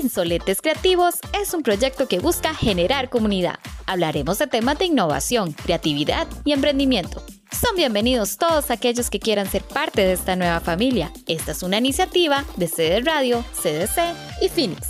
Insolentes 0.00 0.62
Creativos 0.62 1.16
es 1.38 1.52
un 1.52 1.62
proyecto 1.62 2.08
que 2.08 2.20
busca 2.20 2.54
generar 2.54 3.10
comunidad. 3.10 3.56
Hablaremos 3.86 4.38
de 4.38 4.46
temas 4.46 4.78
de 4.78 4.86
innovación, 4.86 5.52
creatividad 5.52 6.26
y 6.44 6.52
emprendimiento. 6.52 7.22
Son 7.52 7.76
bienvenidos 7.76 8.38
todos 8.38 8.70
aquellos 8.70 9.10
que 9.10 9.20
quieran 9.20 9.46
ser 9.46 9.62
parte 9.62 10.00
de 10.00 10.12
esta 10.12 10.36
nueva 10.36 10.60
familia. 10.60 11.12
Esta 11.26 11.52
es 11.52 11.62
una 11.62 11.78
iniciativa 11.78 12.46
de 12.56 12.66
CD 12.68 13.02
Radio, 13.02 13.44
CDC 13.52 14.14
y 14.40 14.48
Phoenix. 14.48 14.88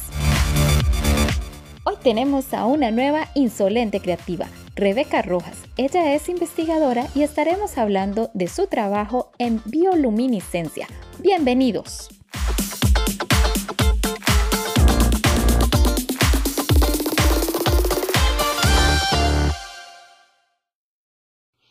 Hoy 1.83 1.97
tenemos 2.03 2.55
a 2.55 2.67
una 2.67 2.93
nueva 2.93 3.27
insolente 3.35 3.99
creativa, 4.01 4.47
Rebeca 4.77 5.23
Rojas. 5.23 5.57
Ella 5.77 6.15
es 6.15 6.29
investigadora 6.29 7.09
y 7.17 7.23
estaremos 7.23 7.79
hablando 7.79 8.31
de 8.33 8.47
su 8.47 8.69
trabajo 8.69 9.33
en 9.39 9.61
bioluminiscencia. 9.65 10.87
Bienvenidos. 11.19 12.11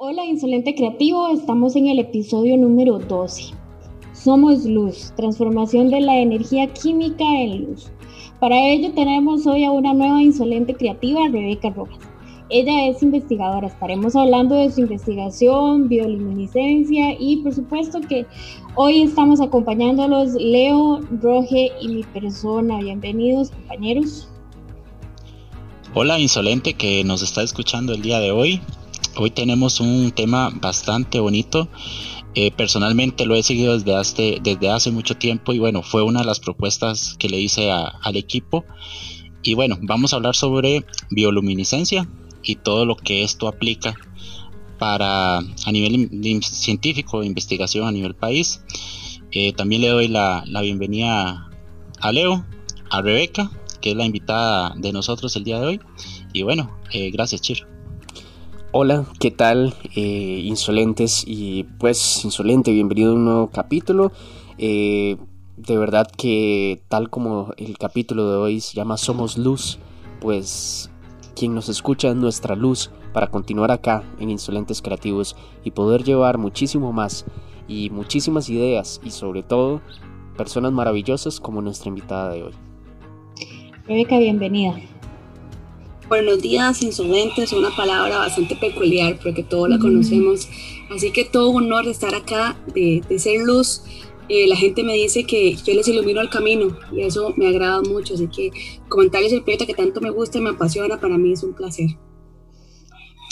Hola 0.02 0.24
Insolente 0.24 0.76
Creativo, 0.76 1.28
estamos 1.28 1.76
en 1.76 1.88
el 1.88 2.00
episodio 2.00 2.56
número 2.56 3.00
12. 3.00 3.52
Somos 4.14 4.64
luz, 4.64 5.12
transformación 5.18 5.90
de 5.90 6.00
la 6.00 6.16
energía 6.16 6.68
química 6.72 7.26
en 7.26 7.66
luz. 7.66 7.92
Para 8.40 8.58
ello 8.58 8.94
tenemos 8.94 9.46
hoy 9.46 9.66
a 9.66 9.72
una 9.72 9.94
nueva 9.94 10.24
Insolente 10.24 10.74
Creativa, 10.74 11.28
Rebeca 11.30 11.72
Rojas. 11.72 12.00
Ella 12.50 12.88
es 12.88 13.04
investigadora, 13.04 13.68
estaremos 13.68 14.16
hablando 14.16 14.56
de 14.56 14.72
su 14.72 14.80
investigación, 14.80 15.90
bioluminiscencia 15.90 17.18
y 17.20 17.42
por 17.44 17.54
supuesto 17.54 18.00
que 18.00 18.26
hoy 18.76 19.02
estamos 19.02 19.42
acompañándolos 19.42 20.32
Leo, 20.36 21.02
Roge 21.22 21.74
y 21.82 21.90
mi 21.90 22.04
persona. 22.04 22.78
Bienvenidos 22.78 23.52
compañeros. 23.52 24.30
Hola 25.94 26.18
Insolente 26.22 26.74
que 26.76 27.04
nos 27.04 27.22
está 27.22 27.44
escuchando 27.44 27.94
el 27.94 28.02
día 28.02 28.22
de 28.22 28.32
hoy. 28.32 28.62
Hoy 29.16 29.32
tenemos 29.32 29.80
un 29.80 30.12
tema 30.12 30.50
bastante 30.50 31.20
bonito. 31.20 31.68
Eh, 32.36 32.52
personalmente 32.52 33.26
lo 33.26 33.36
he 33.36 33.44
seguido 33.44 33.78
desde 33.78 33.96
hace, 33.96 34.38
desde 34.42 34.70
hace 34.70 34.92
mucho 34.92 35.18
tiempo 35.18 35.52
y 35.52 35.60
bueno, 35.60 35.82
fue 35.82 36.04
una 36.04 36.20
de 36.20 36.26
las 36.26 36.40
propuestas 36.40 37.16
que 37.18 37.28
le 37.28 37.40
hice 37.40 37.72
al 37.72 38.16
equipo. 38.16 38.66
Y 39.42 39.56
bueno, 39.56 39.78
vamos 39.82 40.14
a 40.14 40.18
hablar 40.18 40.36
sobre 40.36 40.86
bioluminiscencia 41.10 42.08
y 42.44 42.56
todo 42.56 42.86
lo 42.86 42.96
que 42.96 43.24
esto 43.24 43.48
aplica 43.48 43.96
para 44.78 45.40
a 45.40 45.72
nivel 45.72 46.10
científico, 46.44 47.24
investigación 47.24 47.88
a 47.88 47.92
nivel 47.92 48.16
país. 48.16 48.62
Eh, 49.32 49.54
también 49.54 49.82
le 49.82 49.90
doy 49.90 50.08
la, 50.08 50.44
bienvenida 50.62 51.50
a 52.00 52.12
Leo, 52.12 52.46
a 52.90 53.02
Rebeca, 53.02 53.52
que 53.82 53.92
es 53.92 53.98
la 53.98 54.06
invitada 54.06 54.74
de 54.78 54.94
nosotros 54.94 55.36
el 55.36 55.44
día 55.44 55.60
de 55.60 55.66
hoy. 55.66 55.80
Y 56.34 56.44
bueno, 56.44 56.78
eh, 56.92 57.12
gracias, 57.12 57.42
Chiro. 57.42 57.79
Hola, 58.72 59.06
¿qué 59.20 59.32
tal? 59.32 59.74
Eh, 59.96 60.42
insolentes 60.44 61.24
y 61.26 61.64
pues 61.80 62.24
insolente, 62.24 62.72
bienvenido 62.72 63.10
a 63.10 63.16
un 63.16 63.26
nuevo 63.26 63.48
capítulo. 63.48 64.12
Eh, 64.60 65.18
de 65.58 65.76
verdad 65.76 66.08
que 66.16 66.80
tal 66.88 67.10
como 67.10 67.52
el 67.58 67.80
capítulo 67.80 68.30
de 68.30 68.38
hoy 68.38 68.62
se 68.62 68.76
llama 68.76 68.98
Somos 68.98 69.40
Luz, 69.40 69.80
pues 70.22 70.92
quien 71.36 71.56
nos 71.56 71.68
escucha 71.68 72.10
es 72.10 72.16
nuestra 72.16 72.56
luz 72.56 72.92
para 73.12 73.32
continuar 73.32 73.72
acá 73.72 74.04
en 74.20 74.30
Insolentes 74.30 74.84
Creativos 74.84 75.36
y 75.64 75.72
poder 75.72 76.04
llevar 76.04 76.38
muchísimo 76.38 76.94
más 76.94 77.26
y 77.68 77.90
muchísimas 77.90 78.52
ideas 78.52 79.02
y 79.04 79.10
sobre 79.10 79.42
todo 79.42 79.82
personas 80.38 80.74
maravillosas 80.74 81.40
como 81.40 81.64
nuestra 81.64 81.90
invitada 81.90 82.34
de 82.34 82.44
hoy. 82.44 82.54
Rebeca, 83.88 84.20
bienvenida. 84.20 84.76
Buenos 86.10 86.42
días, 86.42 86.82
insolentes, 86.82 87.54
una 87.54 87.70
palabra 87.70 88.18
bastante 88.18 88.56
peculiar 88.56 89.20
porque 89.22 89.44
todos 89.44 89.70
la 89.70 89.78
conocemos. 89.78 90.50
Así 90.90 91.12
que 91.12 91.24
todo 91.24 91.52
honor 91.52 91.86
de 91.86 91.92
estar 91.92 92.16
acá, 92.16 92.60
de, 92.74 93.04
ser 93.20 93.42
luz. 93.44 93.84
Eh, 94.28 94.48
la 94.48 94.56
gente 94.56 94.84
me 94.84 94.94
dice 94.94 95.26
que 95.26 95.54
yo 95.54 95.76
les 95.76 95.88
ilumino 95.88 96.20
el 96.20 96.32
camino 96.32 96.76
y 96.92 97.02
eso 97.02 97.32
me 97.38 97.48
agrada 97.48 97.82
mucho. 97.84 98.16
Así 98.16 98.28
que 98.28 98.50
comentarles 98.88 99.34
el 99.34 99.44
proyecto 99.44 99.68
que 99.68 99.76
tanto 99.76 100.02
me 100.02 100.10
gusta 100.10 100.40
y 100.40 100.42
me 100.42 100.50
apasiona, 100.50 101.00
para 101.00 101.16
mí 101.20 101.34
es 101.34 101.44
un 101.44 101.54
placer. 101.54 101.92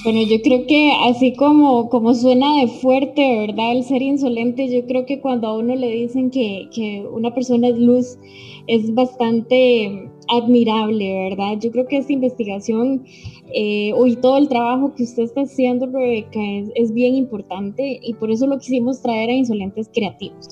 Bueno, 0.03 0.21
yo 0.21 0.39
creo 0.43 0.67
que 0.67 0.91
así 1.09 1.35
como, 1.35 1.89
como 1.89 2.13
suena 2.13 2.61
de 2.61 2.67
fuerte, 2.67 3.39
¿verdad? 3.39 3.71
El 3.71 3.85
ser 3.85 4.03
insolente, 4.03 4.71
yo 4.71 4.85
creo 4.85 5.07
que 5.07 5.19
cuando 5.19 5.47
a 5.47 5.57
uno 5.57 5.75
le 5.75 5.89
dicen 5.89 6.29
que, 6.29 6.69
que 6.71 7.03
una 7.11 7.33
persona 7.33 7.69
es 7.69 7.77
luz, 7.79 8.19
es 8.67 8.93
bastante 8.93 10.11
admirable, 10.29 11.29
¿verdad? 11.29 11.57
Yo 11.59 11.71
creo 11.71 11.87
que 11.87 11.97
esta 11.97 12.13
investigación 12.13 13.03
eh, 13.53 13.93
y 14.05 14.15
todo 14.17 14.37
el 14.37 14.49
trabajo 14.49 14.93
que 14.95 15.03
usted 15.03 15.23
está 15.23 15.41
haciendo, 15.41 15.85
Rebeca, 15.87 16.39
es, 16.75 16.93
bien 16.93 17.15
importante 17.15 17.99
y 18.01 18.13
por 18.15 18.31
eso 18.31 18.47
lo 18.47 18.57
quisimos 18.57 19.01
traer 19.01 19.29
a 19.29 19.33
Insolentes 19.33 19.89
Creativos. 19.93 20.47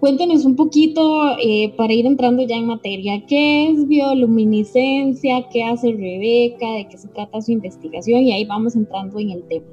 Cuéntenos 0.00 0.44
un 0.44 0.56
poquito 0.56 1.36
eh, 1.38 1.72
para 1.76 1.92
ir 1.92 2.06
entrando 2.06 2.42
ya 2.42 2.56
en 2.56 2.66
materia, 2.66 3.24
¿qué 3.26 3.68
es 3.68 3.86
bioluminiscencia? 3.86 5.46
¿Qué 5.52 5.62
hace 5.62 5.92
Rebeca? 5.92 6.72
¿De 6.72 6.88
qué 6.88 6.98
se 6.98 7.08
trata 7.08 7.40
su 7.40 7.52
investigación? 7.52 8.22
Y 8.22 8.32
ahí 8.32 8.44
vamos 8.44 8.74
entrando 8.76 9.18
en 9.18 9.30
el 9.30 9.42
tema. 9.44 9.66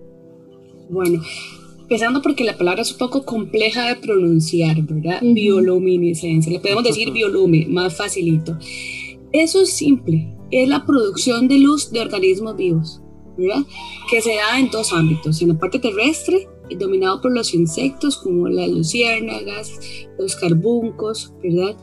Bueno, 0.89 1.21
empezando 1.81 2.21
porque 2.21 2.43
la 2.43 2.57
palabra 2.57 2.81
es 2.81 2.91
un 2.91 2.97
poco 2.97 3.23
compleja 3.23 3.87
de 3.87 3.95
pronunciar, 3.95 4.81
¿verdad? 4.83 5.21
Bioluminiscencia, 5.21 6.51
le 6.51 6.59
podemos 6.59 6.83
decir 6.83 7.11
biolumi, 7.11 7.65
más 7.65 7.95
facilito. 7.95 8.57
Eso 9.37 9.61
es 9.61 9.73
simple, 9.73 10.35
es 10.49 10.67
la 10.67 10.83
producción 10.83 11.47
de 11.47 11.59
luz 11.59 11.91
de 11.91 11.99
organismos 11.99 12.57
vivos, 12.57 13.01
¿verdad? 13.37 13.63
Que 14.09 14.19
se 14.19 14.33
da 14.33 14.59
en 14.59 14.71
dos 14.71 14.91
ámbitos, 14.91 15.39
en 15.43 15.49
la 15.49 15.59
parte 15.59 15.77
terrestre, 15.77 16.49
dominado 16.75 17.21
por 17.21 17.31
los 17.31 17.53
insectos 17.53 18.17
como 18.17 18.49
las 18.49 18.67
luciérnagas, 18.67 19.79
los 20.17 20.35
carbuncos, 20.37 21.35
¿verdad? 21.43 21.77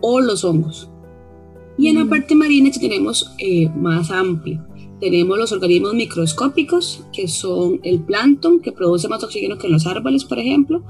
O 0.00 0.20
los 0.20 0.42
hongos. 0.44 0.90
Y 1.78 1.86
en 1.86 2.00
la 2.00 2.04
parte 2.04 2.34
marina 2.34 2.68
tenemos 2.72 3.30
eh, 3.38 3.68
más 3.76 4.10
amplio. 4.10 4.66
Tenemos 4.98 5.38
los 5.38 5.52
organismos 5.52 5.94
microscópicos, 5.94 7.04
que 7.12 7.28
son 7.28 7.78
el 7.84 8.00
plancton, 8.00 8.58
que 8.58 8.72
produce 8.72 9.06
más 9.06 9.22
oxígeno 9.22 9.56
que 9.56 9.68
los 9.68 9.86
árboles, 9.86 10.24
por 10.24 10.40
ejemplo, 10.40 10.82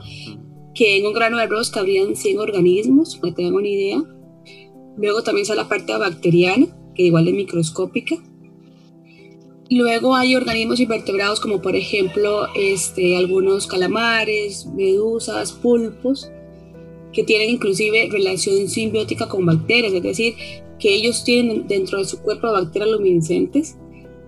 que 0.75 0.97
en 0.97 1.07
un 1.07 1.13
grano 1.13 1.37
de 1.37 1.43
arroz 1.43 1.71
cabrían 1.71 2.17
100 2.17 2.39
organismos, 2.39 3.17
para 3.17 3.35
que 3.35 3.37
tengan 3.37 3.57
una 3.57 3.69
idea 3.69 4.03
Luego 4.99 5.23
también 5.23 5.43
está 5.43 5.55
la 5.55 5.69
parte 5.69 5.97
bacteriana, 5.97 6.67
que 6.95 7.05
igual 7.05 7.29
es 7.29 7.35
microscópica. 7.35 8.17
Luego 9.71 10.17
hay 10.17 10.35
organismos 10.35 10.81
invertebrados 10.81 11.41
como 11.41 11.61
por 11.61 11.77
ejemplo 11.77 12.47
este, 12.57 13.17
algunos 13.17 13.67
calamares, 13.67 14.67
medusas, 14.75 15.53
pulpos, 15.53 16.31
que 17.13 17.23
tienen 17.23 17.51
inclusive 17.51 18.09
relación 18.11 18.69
simbiótica 18.69 19.29
con 19.29 19.47
bacterias, 19.47 19.93
es 19.93 20.03
decir, 20.03 20.35
que 20.79 20.95
ellos 20.95 21.23
tienen 21.23 21.67
dentro 21.69 21.99
de 21.99 22.05
su 22.05 22.21
cuerpo 22.21 22.51
bacterias 22.51 22.91
luminiscentes. 22.91 23.77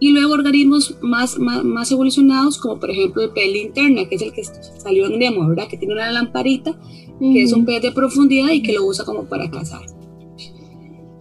Y 0.03 0.13
luego 0.13 0.33
organismos 0.33 0.97
más, 1.03 1.39
más, 1.39 1.93
evolucionados, 1.93 2.57
como 2.57 2.81
por 2.81 2.91
ejemplo 2.91 3.23
el 3.23 3.31
pez 3.31 3.53
linterna, 3.53 4.09
que 4.09 4.15
es 4.15 4.23
el 4.23 4.33
que 4.33 4.45
salió 4.45 5.07
en 5.07 5.19
Nemo, 5.19 5.47
¿verdad? 5.47 5.69
Que 5.69 5.77
tiene 5.77 5.93
una 5.93 6.11
lamparita, 6.11 6.79
que 7.19 7.43
es 7.43 7.53
un 7.53 7.67
pez 7.67 7.83
de 7.83 7.93
profundidad 7.93 8.51
y 8.51 8.63
que 8.63 8.73
lo 8.73 8.87
usa 8.87 9.05
como 9.05 9.25
para 9.25 9.51
cazar. 9.51 9.83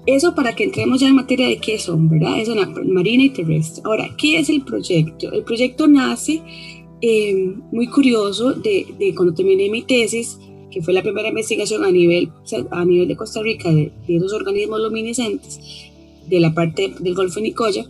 Eso 0.09 0.33
para 0.33 0.55
que 0.55 0.63
entremos 0.63 0.99
ya 0.99 1.07
en 1.07 1.15
materia 1.15 1.47
de 1.47 1.59
qué 1.59 1.77
son, 1.77 2.09
¿verdad? 2.09 2.39
Es 2.39 2.49
una 2.49 2.65
marina 2.65 3.25
y 3.25 3.29
terrestre. 3.29 3.83
Ahora, 3.85 4.09
¿qué 4.17 4.39
es 4.39 4.49
el 4.49 4.63
proyecto? 4.63 5.31
El 5.31 5.43
proyecto 5.43 5.87
nace 5.87 6.41
eh, 6.99 7.53
muy 7.71 7.85
curioso 7.85 8.53
de, 8.53 8.87
de, 8.97 9.13
cuando 9.13 9.35
terminé 9.35 9.69
mi 9.69 9.83
tesis, 9.83 10.39
que 10.71 10.81
fue 10.81 10.95
la 10.95 11.03
primera 11.03 11.29
investigación 11.29 11.83
a 11.85 11.91
nivel, 11.91 12.31
a 12.71 12.85
nivel 12.85 13.07
de 13.07 13.15
Costa 13.15 13.43
Rica 13.43 13.69
de, 13.69 13.91
de 14.07 14.15
esos 14.15 14.33
organismos 14.33 14.81
luminiscentes 14.81 15.59
de 16.27 16.39
la 16.39 16.55
parte 16.55 16.91
del 16.99 17.13
Golfo 17.13 17.35
de 17.35 17.43
Nicoya. 17.43 17.85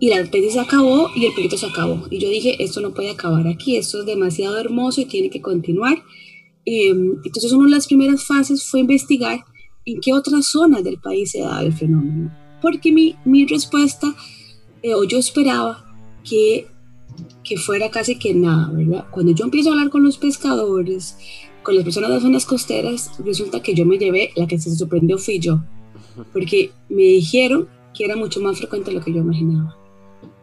Y 0.00 0.08
la 0.10 0.22
tesis 0.30 0.52
se 0.52 0.60
acabó 0.60 1.08
y 1.16 1.24
el 1.24 1.32
proyecto 1.32 1.56
se 1.56 1.64
acabó. 1.64 2.02
Y 2.10 2.18
yo 2.18 2.28
dije, 2.28 2.62
esto 2.62 2.82
no 2.82 2.92
puede 2.92 3.08
acabar 3.08 3.48
aquí, 3.48 3.76
esto 3.76 4.00
es 4.00 4.06
demasiado 4.06 4.58
hermoso 4.58 5.00
y 5.00 5.06
tiene 5.06 5.30
que 5.30 5.40
continuar. 5.40 5.96
Eh, 6.66 6.90
entonces, 6.90 7.52
una 7.52 7.64
de 7.64 7.76
las 7.76 7.86
primeras 7.86 8.26
fases 8.26 8.64
fue 8.64 8.80
investigar 8.80 9.46
en 9.84 10.00
qué 10.00 10.12
otras 10.12 10.46
zonas 10.46 10.84
del 10.84 10.98
país 10.98 11.30
se 11.30 11.40
da 11.40 11.62
el 11.62 11.72
fenómeno. 11.72 12.32
Porque 12.60 12.92
mi, 12.92 13.16
mi 13.24 13.46
respuesta, 13.46 14.14
eh, 14.82 14.94
o 14.94 15.04
yo 15.04 15.18
esperaba 15.18 15.84
que, 16.24 16.66
que 17.42 17.56
fuera 17.56 17.90
casi 17.90 18.18
que 18.18 18.34
nada, 18.34 18.70
¿verdad? 18.72 19.06
Cuando 19.10 19.32
yo 19.32 19.44
empiezo 19.44 19.70
a 19.70 19.72
hablar 19.72 19.90
con 19.90 20.04
los 20.04 20.18
pescadores, 20.18 21.16
con 21.62 21.74
las 21.74 21.84
personas 21.84 22.10
de 22.10 22.14
las 22.14 22.22
zonas 22.22 22.46
costeras, 22.46 23.10
resulta 23.24 23.62
que 23.62 23.74
yo 23.74 23.84
me 23.84 23.98
llevé, 23.98 24.30
la 24.36 24.46
que 24.46 24.58
se 24.58 24.74
sorprendió 24.74 25.18
fui 25.18 25.38
yo, 25.38 25.62
porque 26.32 26.72
me 26.88 27.02
dijeron 27.02 27.68
que 27.94 28.04
era 28.04 28.16
mucho 28.16 28.40
más 28.40 28.58
frecuente 28.58 28.90
de 28.90 28.98
lo 28.98 29.04
que 29.04 29.12
yo 29.12 29.20
imaginaba. 29.20 29.76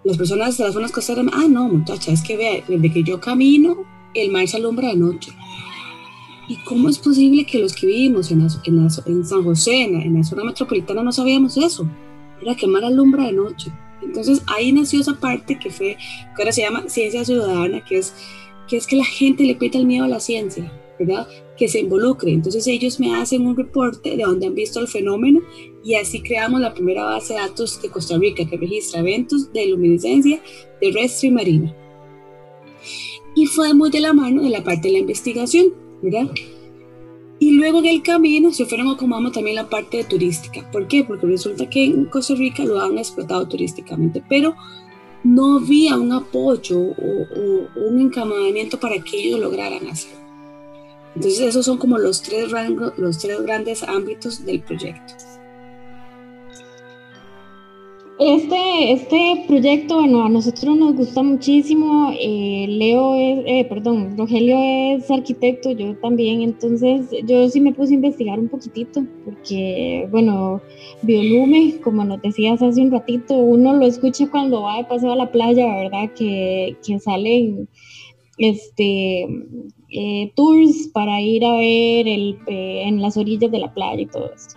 Las 0.04 0.18
personas 0.18 0.58
de 0.58 0.64
las 0.64 0.74
zonas 0.74 0.92
costeras, 0.92 1.26
ah, 1.34 1.48
no, 1.50 1.68
muchacha, 1.68 2.12
es 2.12 2.22
que 2.22 2.38
vea, 2.38 2.64
desde 2.68 2.92
que 2.92 3.04
yo 3.04 3.20
camino, 3.20 3.78
el 4.14 4.32
mar 4.32 4.48
se 4.48 4.58
alumbra 4.58 4.90
de 4.90 4.96
noche. 4.96 5.32
¿Y 6.50 6.58
cómo 6.64 6.90
es 6.90 6.98
posible 6.98 7.46
que 7.46 7.60
los 7.60 7.76
que 7.76 7.86
vivimos 7.86 8.32
en, 8.32 8.42
en, 8.42 9.24
San 9.24 9.44
José, 9.44 9.84
en 9.84 10.16
la, 10.16 10.24
zona 10.24 10.44
metropolitana, 10.44 11.04
no 11.04 11.12
sabíamos 11.12 11.56
eso? 11.58 11.88
Era 12.42 12.56
quemar 12.56 12.84
alumbra 12.84 13.28
de 13.28 13.34
noche. 13.34 13.72
Entonces 14.02 14.42
ahí 14.48 14.72
nació 14.72 15.00
esa 15.00 15.14
parte 15.14 15.60
que 15.60 15.70
fue, 15.70 15.96
que 16.36 16.42
ahora 16.42 16.52
se 16.52 16.62
llama 16.62 16.86
ciencia 16.88 17.24
ciudadana, 17.24 17.86
que 17.86 18.00
es 18.00 18.16
que, 18.68 18.78
es 18.78 18.88
que 18.88 18.96
la 18.96 19.06
gente 19.06 19.44
le 19.44 19.56
pita 19.56 19.78
el 19.78 19.86
miedo 19.86 20.06
a 20.06 20.08
la 20.08 20.20
ciencia, 20.20 20.72
¿verdad? 20.98 21.28
Que 21.56 21.68
se 21.68 21.82
involucre. 21.82 22.32
Entonces 22.32 22.66
ellos 22.66 23.00
me 23.00 23.16
hacen 23.16 23.46
un 23.46 23.56
reporte 23.56 24.18
de 24.18 24.24
donde 24.24 24.48
han 24.48 24.56
visto 24.56 24.80
el 24.80 24.88
fenómeno 24.88 25.42
y 25.84 25.96
así 25.96 26.22
creamos 26.22 26.62
la 26.62 26.74
primera 26.74 27.04
base 27.04 27.36
de 27.36 27.42
datos 27.42 27.80
de 27.80 27.90
Costa 27.90 28.18
Rica 28.18 28.50
que 28.50 28.58
registra 28.58 29.02
eventos 29.02 29.54
de 29.54 29.68
luminiscencia 29.68 30.42
terrestre 30.82 31.28
y 31.28 31.32
marina. 31.32 31.76
Y 33.36 33.46
fue 33.46 33.76
muy 33.76 33.92
de 33.92 34.00
la 34.00 34.14
mano 34.14 34.42
de 34.42 34.50
la 34.50 34.64
parte 34.64 34.88
de 34.88 34.94
la 34.94 35.00
investigación, 35.00 35.74
¿verdad? 36.02 36.30
Y 37.40 37.52
luego 37.52 37.80
en 37.80 37.86
el 37.86 38.04
camino 38.04 38.52
se 38.52 38.66
fueron 38.66 38.90
acomodando 38.90 39.32
también 39.32 39.56
la 39.56 39.70
parte 39.70 39.98
de 39.98 40.04
turística. 40.04 40.70
¿Por 40.72 40.88
qué? 40.88 41.06
Porque 41.06 41.26
resulta 41.26 41.70
que 41.70 41.86
en 41.86 42.06
Costa 42.06 42.36
Rica 42.36 42.66
lo 42.66 42.82
han 42.82 42.98
explotado 42.98 43.48
turísticamente, 43.48 44.22
pero 44.28 44.56
no 45.24 45.58
había 45.58 45.96
un 45.96 46.12
apoyo 46.12 46.80
o, 46.80 47.88
un 47.88 48.00
encaminamiento 48.00 48.80
para 48.80 49.00
que 49.00 49.18
ellos 49.18 49.40
lograran 49.40 49.88
hacer. 49.88 50.18
Entonces 51.16 51.40
esos 51.40 51.66
son 51.66 51.78
como 51.78 51.98
los 51.98 52.22
tres, 52.22 52.52
rangos, 52.52 52.94
los 52.98 53.18
tres 53.18 53.42
grandes 53.42 53.84
ámbitos 53.84 54.46
del 54.46 54.62
proyecto. 54.62 55.14
Este, 58.20 58.92
este 58.92 59.46
proyecto, 59.48 59.96
bueno, 59.96 60.26
a 60.26 60.28
nosotros 60.30 60.76
nos 60.78 60.94
gusta 60.94 61.24
muchísimo. 61.24 62.12
Eh, 62.20 62.66
Leo 62.68 63.16
es, 63.16 63.44
eh, 63.46 63.66
perdón, 63.70 64.18
Rogelio 64.18 64.58
es 64.60 65.10
arquitecto, 65.10 65.72
yo 65.72 65.96
también. 66.00 66.42
Entonces, 66.42 67.10
yo 67.26 67.48
sí 67.48 67.62
me 67.62 67.72
puse 67.74 67.94
a 67.94 67.96
investigar 67.96 68.38
un 68.38 68.50
poquitito, 68.50 69.06
porque, 69.24 70.06
bueno, 70.12 70.62
Biolume, 71.02 71.80
como 71.82 72.04
nos 72.04 72.22
decías 72.22 72.62
hace 72.62 72.82
un 72.82 72.92
ratito, 72.92 73.36
uno 73.38 73.74
lo 73.74 73.86
escucha 73.86 74.30
cuando 74.30 74.64
va 74.64 74.78
de 74.80 74.84
paseo 74.84 75.14
a 75.14 75.16
la 75.16 75.32
playa, 75.32 75.66
¿verdad? 75.78 76.12
Que, 76.14 76.76
que 76.86 77.00
salen 77.00 77.70
este, 78.40 79.28
eh, 79.92 80.32
tours 80.36 80.90
para 80.94 81.22
ir 81.22 81.44
a 81.46 81.54
ver 81.54 82.08
el, 82.08 82.40
en 82.48 83.02
las 83.02 83.18
orillas 83.18 83.52
de 83.52 83.60
la 83.60 83.74
playa 83.74 84.02
y 84.02 84.06
todo 84.06 84.32
esto. 84.34 84.56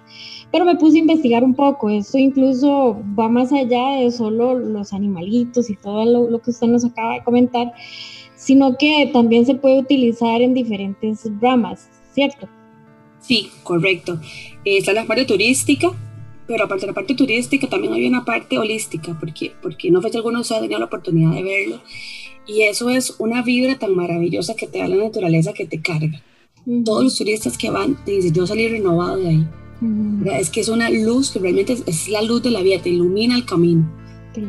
Pero 0.50 0.64
me 0.64 0.76
puse 0.76 0.98
a 0.98 1.00
investigar 1.00 1.42
un 1.42 1.54
poco, 1.54 1.90
esto 1.90 2.18
incluso 2.18 2.96
va 3.18 3.28
más 3.28 3.52
allá 3.52 3.96
de 4.00 4.10
solo 4.10 4.54
los 4.54 4.92
animalitos 4.92 5.68
y 5.70 5.76
todo 5.76 6.04
lo, 6.04 6.40
que 6.40 6.50
usted 6.50 6.66
nos 6.66 6.84
acaba 6.84 7.14
de 7.14 7.24
comentar, 7.24 7.72
sino 8.36 8.76
que 8.76 9.10
también 9.12 9.46
se 9.46 9.54
puede 9.54 9.80
utilizar 9.80 10.42
en 10.42 10.52
diferentes 10.52 11.26
ramas, 11.40 11.88
¿cierto? 12.12 12.48
Sí, 13.20 13.48
correcto. 13.62 14.20
está 14.64 14.92
la 14.92 15.06
parte 15.06 15.24
turística, 15.24 15.90
pero 16.46 16.64
aparte 16.64 16.82
de 16.82 16.88
la 16.88 16.94
parte 16.94 17.14
turística 17.14 17.66
también 17.66 17.94
hay 17.94 18.06
una 18.06 18.24
parte 18.24 18.58
holística, 18.58 19.16
porque, 19.18 19.52
porque 19.62 19.90
no 19.90 20.02
sé 20.02 20.10
si 20.10 20.16
alguno 20.18 20.40
ha 20.40 20.60
tenido 20.60 20.78
la 20.78 20.84
oportunidad 20.84 21.32
de 21.32 21.42
verlo, 21.42 21.80
y 22.46 22.62
eso 22.62 22.90
es 22.90 23.14
una 23.18 23.42
vibra 23.42 23.78
tan 23.78 23.94
maravillosa 23.94 24.54
que 24.54 24.66
te 24.66 24.78
da 24.78 24.88
la 24.88 24.96
naturaleza 24.96 25.52
que 25.52 25.66
te 25.66 25.80
carga. 25.80 26.22
Todos 26.84 27.04
los 27.04 27.16
turistas 27.16 27.58
que 27.58 27.70
van 27.70 28.02
te 28.04 28.12
dicen, 28.12 28.32
yo 28.32 28.46
salí 28.46 28.68
renovado 28.68 29.16
de 29.16 29.28
ahí 29.28 29.46
es 30.38 30.50
que 30.50 30.60
es 30.60 30.68
una 30.68 30.90
luz 30.90 31.30
que 31.30 31.38
realmente 31.38 31.76
es, 31.86 32.08
la 32.08 32.22
luz 32.22 32.42
de 32.42 32.50
la 32.50 32.62
vida, 32.62 32.80
te 32.80 32.90
ilumina 32.90 33.34
el 33.34 33.44
camino. 33.44 33.90
Eh, 34.34 34.42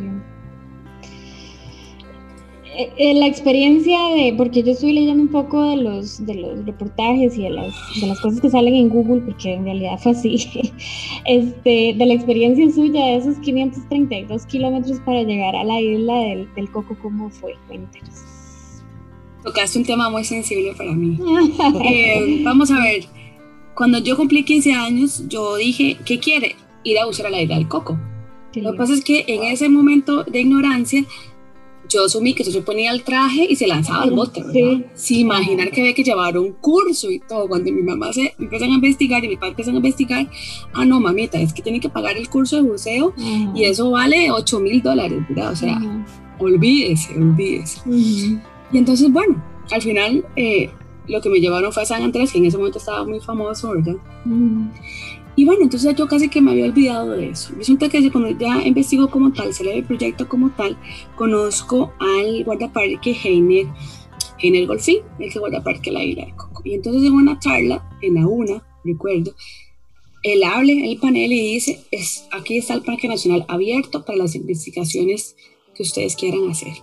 eh, 2.76 3.14
la 3.16 3.28
experiencia 3.28 3.98
de, 4.16 4.34
porque 4.38 4.64
yo 4.64 4.72
estoy 4.72 4.94
leyendo 4.94 5.24
un 5.24 5.30
poco 5.30 5.62
de 5.70 5.78
los, 5.78 6.26
de 6.26 6.36
los 6.36 6.66
reportajes 6.66 7.38
y 7.38 7.44
de 7.44 7.50
las, 7.52 7.74
de 8.00 8.08
las 8.08 8.20
cosas 8.20 8.42
que 8.42 8.50
salen 8.50 8.74
en 8.76 8.90
Google, 8.90 9.22
porque 9.22 9.54
en 9.54 9.66
realidad 9.66 10.00
fue 10.02 10.14
así, 10.14 10.50
este, 11.26 11.94
de 11.98 12.06
la 12.06 12.14
experiencia 12.14 12.70
suya 12.72 13.06
de 13.06 13.16
esos 13.18 13.38
532 13.38 14.46
kilómetros 14.48 15.00
para 15.02 15.24
llegar 15.24 15.56
a 15.56 15.64
la 15.64 15.80
isla 15.80 16.16
del, 16.16 16.54
del 16.56 16.72
Coco, 16.72 16.98
¿cómo 17.02 17.30
fue? 17.30 17.54
Cuéntanos. 17.68 18.34
Tocaste 19.44 19.78
un 19.78 19.86
tema 19.86 20.10
muy 20.10 20.24
sensible 20.24 20.74
para 20.74 20.94
mí. 20.94 21.20
Eh, 21.86 22.42
vamos 22.44 22.72
a 22.72 22.80
ver, 22.80 23.06
cuando 23.76 24.00
yo 24.00 24.16
cumplí 24.16 24.44
15 24.44 24.74
años, 24.74 25.28
yo 25.28 25.58
dije, 25.58 25.98
¿qué 26.06 26.20
quiere? 26.20 26.56
Ir 26.84 26.98
a 27.00 27.06
buscar 27.06 27.28
a 27.28 27.30
la 27.30 27.42
isla 27.42 27.56
del 27.56 27.68
coco. 27.68 28.00
Lo 28.56 28.72
que 28.72 28.78
pasa 28.78 28.94
es 28.94 29.04
que 29.04 29.26
en 29.28 29.44
ese 29.44 29.68
momento 29.68 30.24
de 30.24 30.42
ignorancia, 30.42 31.04
yo 31.90 32.06
asumí 32.06 32.34
que 32.34 32.44
se 32.44 32.62
ponía 32.62 32.92
el 32.92 33.04
traje 33.04 33.46
y 33.50 33.56
se 33.56 33.68
lanzaba 33.68 34.04
al 34.04 34.12
bote, 34.12 34.42
¿verdad? 34.44 34.86
Sin 34.96 35.20
imaginar 35.20 35.72
que 35.72 35.82
había 35.82 35.94
que 35.94 36.04
llevar 36.04 36.38
un 36.38 36.54
curso 36.54 37.12
y 37.12 37.20
todo. 37.20 37.48
Cuando 37.48 37.72
mi 37.72 37.82
mamá 37.82 38.12
se 38.14 38.34
empiezan 38.40 38.72
a 38.72 38.76
investigar 38.76 39.24
y 39.24 39.28
mi 39.28 39.36
padre 39.36 39.50
empiezan 39.50 39.76
a 39.76 39.78
investigar, 39.78 40.28
ah, 40.74 40.86
no, 40.86 41.00
mamita, 41.00 41.40
es 41.40 41.54
que 41.54 41.62
tiene 41.62 41.80
que 41.80 41.90
pagar 41.90 42.18
el 42.18 42.30
curso 42.30 42.56
de 42.56 42.64
buceo 42.64 43.14
y 43.54 43.64
eso 43.64 43.92
vale 43.92 44.32
8 44.32 44.60
mil 44.60 44.82
dólares, 44.82 45.22
¿verdad? 45.30 45.52
O 45.52 45.56
sea, 45.56 45.80
olvídese, 46.40 47.16
olvídese. 47.18 47.82
Y 48.72 48.78
entonces, 48.78 49.12
bueno, 49.12 49.44
al 49.72 49.82
final 49.82 50.26
eh, 50.36 50.70
lo 51.08 51.22
que 51.22 51.30
me 51.30 51.40
llevaron 51.40 51.72
fue 51.72 51.84
a 51.84 51.86
San 51.86 52.02
Andrés, 52.02 52.32
que 52.32 52.40
en 52.40 52.46
ese 52.46 52.58
momento 52.58 52.80
estaba 52.80 53.06
muy 53.06 53.20
famoso, 53.20 53.72
¿verdad? 53.72 53.96
Y 55.36 55.46
bueno, 55.46 55.64
entonces 55.64 55.96
yo 55.96 56.08
casi 56.08 56.30
que 56.30 56.42
me 56.42 56.52
había 56.52 56.66
olvidado 56.66 57.12
de 57.12 57.30
eso. 57.30 57.54
Resulta 57.58 57.90
que 57.90 58.12
cuando 58.12 58.38
ya 58.38 58.62
investigo 58.64 59.10
como 59.10 59.34
tal, 59.34 59.54
se 59.54 59.72
el 59.72 59.84
proyecto 59.84 60.30
como 60.30 60.52
tal, 60.52 60.78
conozco 61.16 61.94
al 62.00 62.44
guardaparque 62.44 63.18
Heiner, 63.24 63.68
Heiner 64.40 64.68
Golfín, 64.68 65.00
el 65.20 65.32
que 65.32 65.40
guardaparque 65.40 65.92
la 65.92 66.04
isla 66.04 66.26
de 66.26 66.36
Coco. 66.36 66.62
Y 66.66 66.76
entonces 66.76 67.04
en 67.04 67.14
una 67.14 67.40
charla, 67.40 67.90
en 68.02 68.16
la 68.16 68.28
una, 68.28 68.64
recuerdo, 68.84 69.34
él 70.22 70.44
habla 70.44 70.72
el 70.72 70.98
panel 71.00 71.32
y 71.34 71.54
dice, 71.54 71.84
es, 71.92 72.28
aquí 72.32 72.58
está 72.58 72.76
el 72.76 72.84
Parque 72.84 73.08
Nacional 73.08 73.46
abierto 73.48 74.06
para 74.06 74.20
las 74.20 74.36
investigaciones 74.36 75.36
que 75.76 75.84
ustedes 75.84 76.16
quieran 76.16 76.48
hacer. 76.50 76.74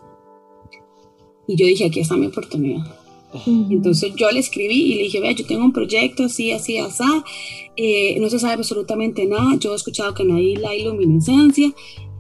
Y 1.47 1.56
yo 1.56 1.67
dije, 1.67 1.87
aquí 1.87 2.00
está 2.00 2.17
mi 2.17 2.26
oportunidad 2.26 3.00
entonces 3.47 4.12
yo 4.17 4.31
le 4.31 4.41
escribí 4.41 4.93
y 4.93 4.94
le 4.97 5.03
dije, 5.05 5.21
vea, 5.21 5.32
yo 5.32 5.47
tengo 5.47 5.65
un 5.65 5.73
proyecto 5.73 6.25
así, 6.25 6.53
así, 6.53 6.79
así, 6.79 7.05
eh, 7.77 8.19
no 8.21 8.29
se 8.29 8.38
sabe 8.38 8.55
absolutamente 8.55 9.25
nada, 9.27 9.56
yo 9.59 9.73
he 9.73 9.77
escuchado 9.77 10.15
que 10.15 10.25
la 10.25 10.41
isla 10.41 10.71
hay 10.71 10.85
luminiscencia, 10.85 11.73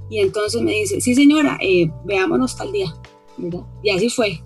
y 0.08 0.18
entonces 0.18 0.62
me 0.62 0.72
dice, 0.72 1.00
sí 1.00 1.14
señora, 1.14 1.58
eh, 1.60 1.90
veámonos 2.04 2.56
tal 2.56 2.72
día, 2.72 2.94
¿verdad? 3.36 3.62
Y 3.82 3.90
así 3.90 4.08
fue. 4.08 4.40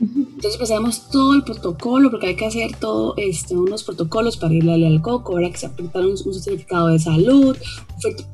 Entonces 0.00 0.56
pasamos 0.56 1.10
todo 1.10 1.34
el 1.34 1.42
protocolo, 1.42 2.10
porque 2.10 2.28
hay 2.28 2.36
que 2.36 2.46
hacer 2.46 2.74
todo, 2.76 3.14
este, 3.16 3.54
unos 3.54 3.84
protocolos 3.84 4.36
para 4.36 4.54
ir 4.54 4.68
al 4.70 5.02
coco, 5.02 5.32
ahora 5.32 5.50
que 5.50 5.58
se 5.58 5.66
apretaron 5.66 6.12
un, 6.12 6.34
certificado 6.34 6.88
de 6.88 6.98
salud, 6.98 7.56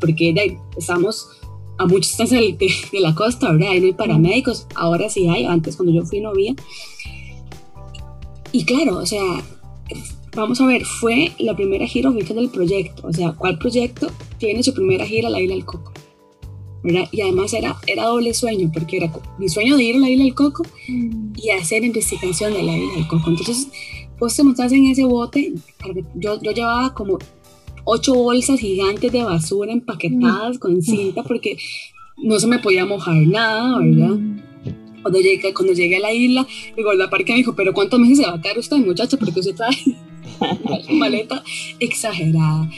porque 0.00 0.32
ya 0.32 0.42
estamos 0.76 1.26
a 1.78 1.86
muchas 1.86 2.10
distancia 2.18 2.38
de, 2.38 2.56
de, 2.92 3.00
la 3.00 3.14
costa, 3.14 3.50
¿verdad? 3.50 3.70
Ahí 3.70 3.80
no 3.80 3.86
hay 3.86 3.92
paramédicos, 3.94 4.66
ahora 4.74 5.08
sí 5.10 5.28
hay, 5.28 5.44
antes 5.44 5.76
cuando 5.76 5.92
yo 5.92 6.04
fui 6.04 6.20
no 6.20 6.30
había. 6.30 6.54
Y 8.52 8.64
claro, 8.64 8.98
o 8.98 9.06
sea, 9.06 9.22
vamos 10.34 10.60
a 10.60 10.66
ver, 10.66 10.84
fue 10.84 11.32
la 11.38 11.54
primera 11.54 11.86
gira 11.86 12.10
oficial 12.10 12.36
del 12.36 12.50
proyecto. 12.50 13.06
O 13.06 13.12
sea, 13.12 13.32
¿cuál 13.32 13.58
proyecto 13.58 14.08
tiene 14.38 14.62
su 14.62 14.72
primera 14.74 15.06
gira 15.06 15.28
a 15.28 15.30
la 15.30 15.40
Isla 15.40 15.54
del 15.54 15.64
Coco? 15.64 15.92
¿verdad? 16.82 17.08
Y 17.10 17.20
además 17.20 17.52
era, 17.52 17.76
era 17.86 18.04
doble 18.04 18.32
sueño, 18.32 18.70
porque 18.72 18.98
era 18.98 19.12
mi 19.38 19.48
sueño 19.48 19.76
de 19.76 19.82
ir 19.82 19.96
a 19.96 19.98
la 19.98 20.08
Isla 20.10 20.24
del 20.24 20.34
Coco 20.34 20.62
mm. 20.88 21.32
y 21.36 21.50
hacer 21.50 21.84
investigación 21.84 22.52
de 22.52 22.62
la 22.62 22.76
Isla 22.76 22.94
del 22.94 23.08
Coco. 23.08 23.30
Entonces, 23.30 23.68
pues 24.18 24.36
te 24.36 24.44
montas 24.44 24.72
en 24.72 24.86
ese 24.86 25.04
bote, 25.04 25.52
yo, 26.14 26.40
yo 26.40 26.52
llevaba 26.52 26.94
como 26.94 27.18
ocho 27.84 28.14
bolsas 28.14 28.60
gigantes 28.60 29.10
de 29.10 29.22
basura 29.22 29.72
empaquetadas 29.72 30.56
mm. 30.56 30.60
con 30.60 30.82
cinta 30.82 31.22
porque 31.22 31.56
no 32.18 32.38
se 32.38 32.46
me 32.46 32.58
podía 32.58 32.86
mojar 32.86 33.16
nada, 33.16 33.78
¿verdad? 33.78 34.16
Mm. 34.16 34.40
Cuando 35.06 35.20
llegué, 35.20 35.54
cuando 35.54 35.72
llegué 35.72 35.98
a 35.98 36.00
la 36.00 36.12
isla, 36.12 36.44
el 36.76 36.82
guardaparque 36.82 37.30
me 37.30 37.38
dijo, 37.38 37.54
pero 37.54 37.72
¿cuántos 37.72 38.00
meses 38.00 38.18
se 38.18 38.24
va 38.24 38.34
a 38.34 38.40
quedar 38.40 38.58
usted, 38.58 38.76
muchacho? 38.78 39.16
Porque 39.16 39.38
usted 39.38 39.54
trae 39.54 39.70
una 40.40 40.80
maleta 40.98 41.44
exagerada. 41.78 42.68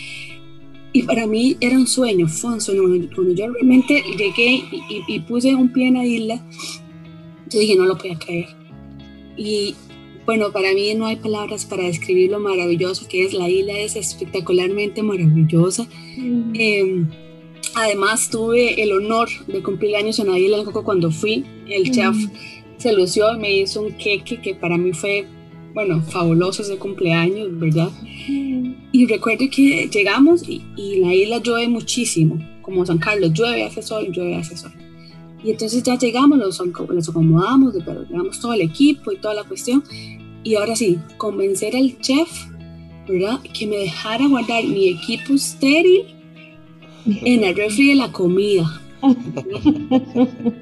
Y 0.92 1.04
para 1.04 1.26
mí 1.26 1.56
era 1.58 1.78
un 1.78 1.86
sueño, 1.86 2.28
fue 2.28 2.52
un 2.52 2.60
sueño. 2.60 2.82
Cuando 3.14 3.32
yo 3.32 3.50
realmente 3.50 4.04
llegué 4.18 4.62
y, 5.08 5.20
puse 5.20 5.54
un 5.54 5.72
pie 5.72 5.88
en 5.88 5.94
la 5.94 6.04
isla, 6.04 6.44
yo 7.48 7.60
dije, 7.60 7.76
no 7.76 7.86
lo 7.86 7.96
podía 7.96 8.18
creer. 8.18 8.48
Y 9.38 9.74
bueno, 10.26 10.52
para 10.52 10.74
mí 10.74 10.92
no 10.94 11.06
hay 11.06 11.16
palabras 11.16 11.64
para 11.64 11.84
describir 11.84 12.30
lo 12.30 12.40
maravilloso 12.40 13.08
que 13.08 13.24
es. 13.24 13.32
La 13.32 13.48
isla 13.48 13.72
es 13.72 13.96
espectacularmente 13.96 15.02
maravillosa. 15.02 15.88
Eh, 16.52 17.06
Además, 17.74 18.28
tuve 18.30 18.82
el 18.82 18.92
honor 18.92 19.28
de 19.46 19.62
cumplir 19.62 19.96
años 19.96 20.18
en 20.18 20.34
Isla 20.34 20.56
del 20.58 20.66
Coco 20.66 20.84
cuando 20.84 21.10
fui. 21.10 21.44
El 21.68 21.90
chef 21.90 22.16
se 22.76 22.92
lució 22.92 23.34
y 23.34 23.38
me 23.38 23.52
hizo 23.52 23.82
un 23.82 23.92
queque 23.92 24.40
que 24.40 24.54
para 24.54 24.78
mí 24.78 24.92
fue, 24.92 25.26
bueno, 25.74 26.02
fabuloso 26.02 26.62
ese 26.62 26.76
cumpleaños, 26.78 27.58
¿verdad? 27.58 27.90
Y 28.92 29.06
recuerdo 29.06 29.46
que 29.50 29.88
llegamos 29.92 30.48
y, 30.48 30.62
la 31.00 31.14
isla 31.14 31.38
llueve 31.38 31.68
muchísimo, 31.68 32.38
como 32.62 32.86
San 32.86 32.98
Carlos, 32.98 33.32
llueve, 33.32 33.64
hace 33.64 33.82
sol, 33.82 34.10
llueve, 34.10 34.36
hace 34.36 34.56
sol. 34.56 34.72
Y 35.44 35.50
entonces 35.50 35.82
ya 35.82 35.96
llegamos, 35.96 36.38
nos, 36.38 36.60
acomodamos, 36.60 37.74
llegamos 37.74 38.40
todo 38.40 38.54
el 38.54 38.62
equipo 38.62 39.12
y 39.12 39.18
toda 39.18 39.34
la 39.34 39.44
cuestión. 39.44 39.84
Y 40.42 40.54
ahora 40.54 40.74
sí, 40.74 40.98
convencer 41.16 41.76
al 41.76 41.98
chef, 42.00 42.46
¿verdad? 43.08 43.40
Que 43.52 43.66
me 43.66 43.76
dejara 43.76 44.26
guardar 44.26 44.64
mi 44.64 44.88
equipo 44.88 45.34
estéril 45.34 46.17
en 47.08 47.44
el 47.44 47.56
refri 47.56 47.88
de 47.88 47.94
la 47.94 48.12
comida. 48.12 48.82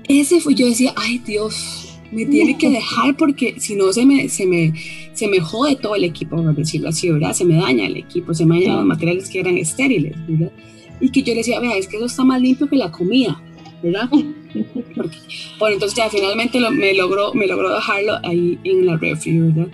Ese 0.09 0.41
fue, 0.41 0.55
yo 0.55 0.67
decía, 0.67 0.93
ay 0.97 1.19
Dios, 1.19 1.99
me 2.11 2.27
tiene 2.27 2.57
que 2.57 2.71
dejar 2.71 3.17
porque 3.17 3.55
si 3.59 3.75
no 3.75 3.93
se 3.93 4.07
me, 4.07 4.29
se 4.29 4.47
me, 4.47 4.73
se 5.13 5.29
me 5.29 5.41
jode 5.41 5.77
todo 5.77 5.97
el 5.97 6.05
equipo, 6.05 6.37
por 6.37 6.55
decirlo 6.55 6.89
así, 6.89 7.11
¿verdad? 7.11 7.33
Se 7.33 7.45
me 7.45 7.57
daña 7.57 7.87
el 7.87 7.97
equipo, 7.97 8.35
se 8.35 8.47
me 8.47 8.61
dañan 8.61 8.77
los 8.77 8.87
materiales 8.87 9.29
que 9.29 9.41
eran 9.41 9.57
estériles, 9.57 10.15
¿verdad? 10.29 10.53
Y 11.01 11.11
que 11.11 11.23
yo 11.23 11.33
le 11.33 11.39
decía, 11.39 11.61
vea, 11.61 11.77
es 11.77 11.89
que 11.89 11.97
eso 11.97 12.07
está 12.07 12.25
más 12.25 12.41
limpio 12.41 12.69
que 12.69 12.77
la 12.77 12.91
comida, 12.91 13.41
¿verdad? 13.83 14.09
bueno, 15.59 15.75
entonces 15.75 15.97
ya 15.97 16.09
finalmente 16.09 16.59
me, 16.71 16.95
logró, 16.95 17.35
me 17.35 17.47
logró 17.47 17.75
dejarlo 17.75 18.15
ahí 18.23 18.59
en 18.65 18.87
la 18.87 18.97
refri, 18.97 19.39
¿verdad? 19.39 19.69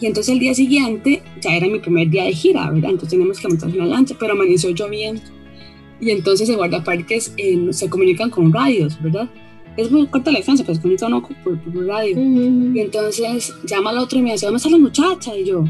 Y 0.00 0.06
entonces 0.06 0.32
el 0.32 0.40
día 0.40 0.54
siguiente 0.54 1.22
ya 1.40 1.54
era 1.54 1.66
mi 1.66 1.78
primer 1.78 2.10
día 2.10 2.24
de 2.24 2.32
gira, 2.32 2.70
¿verdad? 2.70 2.90
Entonces 2.90 3.10
teníamos 3.10 3.40
que 3.40 3.48
montar 3.48 3.70
una 3.70 3.86
lancha, 3.86 4.16
pero 4.18 4.32
amaneció 4.32 4.70
lloviendo. 4.70 5.22
Y 6.00 6.10
entonces 6.10 6.48
el 6.48 6.56
guardaparques 6.56 7.32
eh, 7.36 7.68
se 7.70 7.88
comunican 7.88 8.30
con 8.30 8.52
radios, 8.52 9.00
¿verdad? 9.02 9.28
Es 9.76 9.90
muy 9.90 10.06
corta 10.06 10.30
la 10.30 10.38
distancia, 10.38 10.64
pero 10.64 10.76
se 10.76 10.82
comunica 10.82 11.06
uno 11.06 11.22
por, 11.22 11.58
por 11.58 11.86
radio. 11.86 12.16
Y 12.16 12.80
entonces 12.80 13.52
llama 13.64 13.90
al 13.90 13.98
otro 13.98 14.18
y 14.18 14.22
me 14.22 14.32
dice, 14.32 14.46
¿dónde 14.46 14.58
está 14.58 14.70
la 14.70 14.78
muchacha? 14.78 15.36
Y 15.36 15.46
yo, 15.46 15.64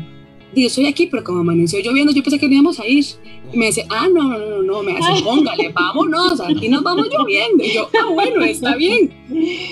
yo 0.54 0.66
estoy 0.66 0.87
aquí, 0.87 1.07
pero 1.07 1.25
como 1.25 1.40
amaneció 1.40 1.81
lloviendo, 1.81 2.12
yo 2.12 2.23
pensé 2.23 2.38
que 2.38 2.47
íbamos 2.47 2.78
a 2.78 2.87
ir. 2.87 3.04
Y 3.52 3.57
me 3.57 3.66
dice, 3.66 3.87
ah, 3.88 4.09
no, 4.12 4.25
no, 4.25 4.38
no, 4.38 4.62
no, 4.62 4.83
me 4.83 4.97
hace, 4.97 5.23
póngale, 5.23 5.71
vámonos, 5.71 6.40
aquí 6.40 6.69
nos 6.69 6.83
vamos 6.83 7.09
lloviendo. 7.11 7.64
Y 7.64 7.73
yo, 7.73 7.88
ah, 7.99 8.12
bueno, 8.12 8.43
está 8.43 8.76
bien. 8.76 9.12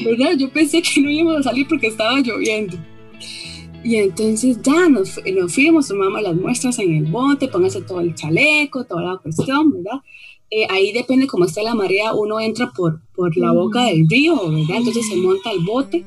¿Verdad? 0.05 0.37
Yo 0.37 0.51
pensé 0.51 0.83
que 0.83 1.01
no 1.01 1.11
íbamos 1.11 1.37
a 1.39 1.43
salir 1.51 1.67
porque 1.69 1.89
estaba 1.89 2.19
lloviendo. 2.21 2.77
Y 3.85 3.97
entonces 3.97 4.61
ya 4.63 4.89
nos, 4.89 5.19
nos 5.35 5.55
fuimos, 5.55 5.89
tomamos 5.89 6.23
las 6.23 6.37
muestras 6.37 6.79
en 6.79 6.95
el 6.95 7.05
bote, 7.05 7.49
póngase 7.49 7.83
todo 7.83 8.01
el 8.01 8.15
chaleco, 8.15 8.85
toda 8.85 9.03
la 9.03 9.17
cuestión, 9.19 9.73
¿verdad? 9.73 10.01
Eh, 10.55 10.67
ahí 10.69 10.93
depende 10.93 11.27
cómo 11.27 11.47
esté 11.47 11.63
la 11.63 11.75
marea, 11.75 12.13
uno 12.13 12.39
entra 12.39 12.71
por, 12.77 13.01
por 13.17 13.35
la 13.39 13.53
boca 13.53 13.87
del 13.87 14.07
río, 14.07 14.37
¿verdad? 14.51 14.77
Entonces 14.77 15.09
se 15.09 15.17
monta 15.17 15.51
el 15.51 15.61
bote 15.61 16.05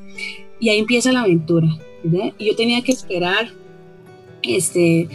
y 0.60 0.68
ahí 0.68 0.78
empieza 0.78 1.10
la 1.10 1.22
aventura, 1.22 1.66
¿verdad? 2.04 2.32
Y 2.38 2.46
yo 2.46 2.54
tenía 2.54 2.80
que 2.82 2.92
esperar 2.92 3.50
este, 4.42 5.08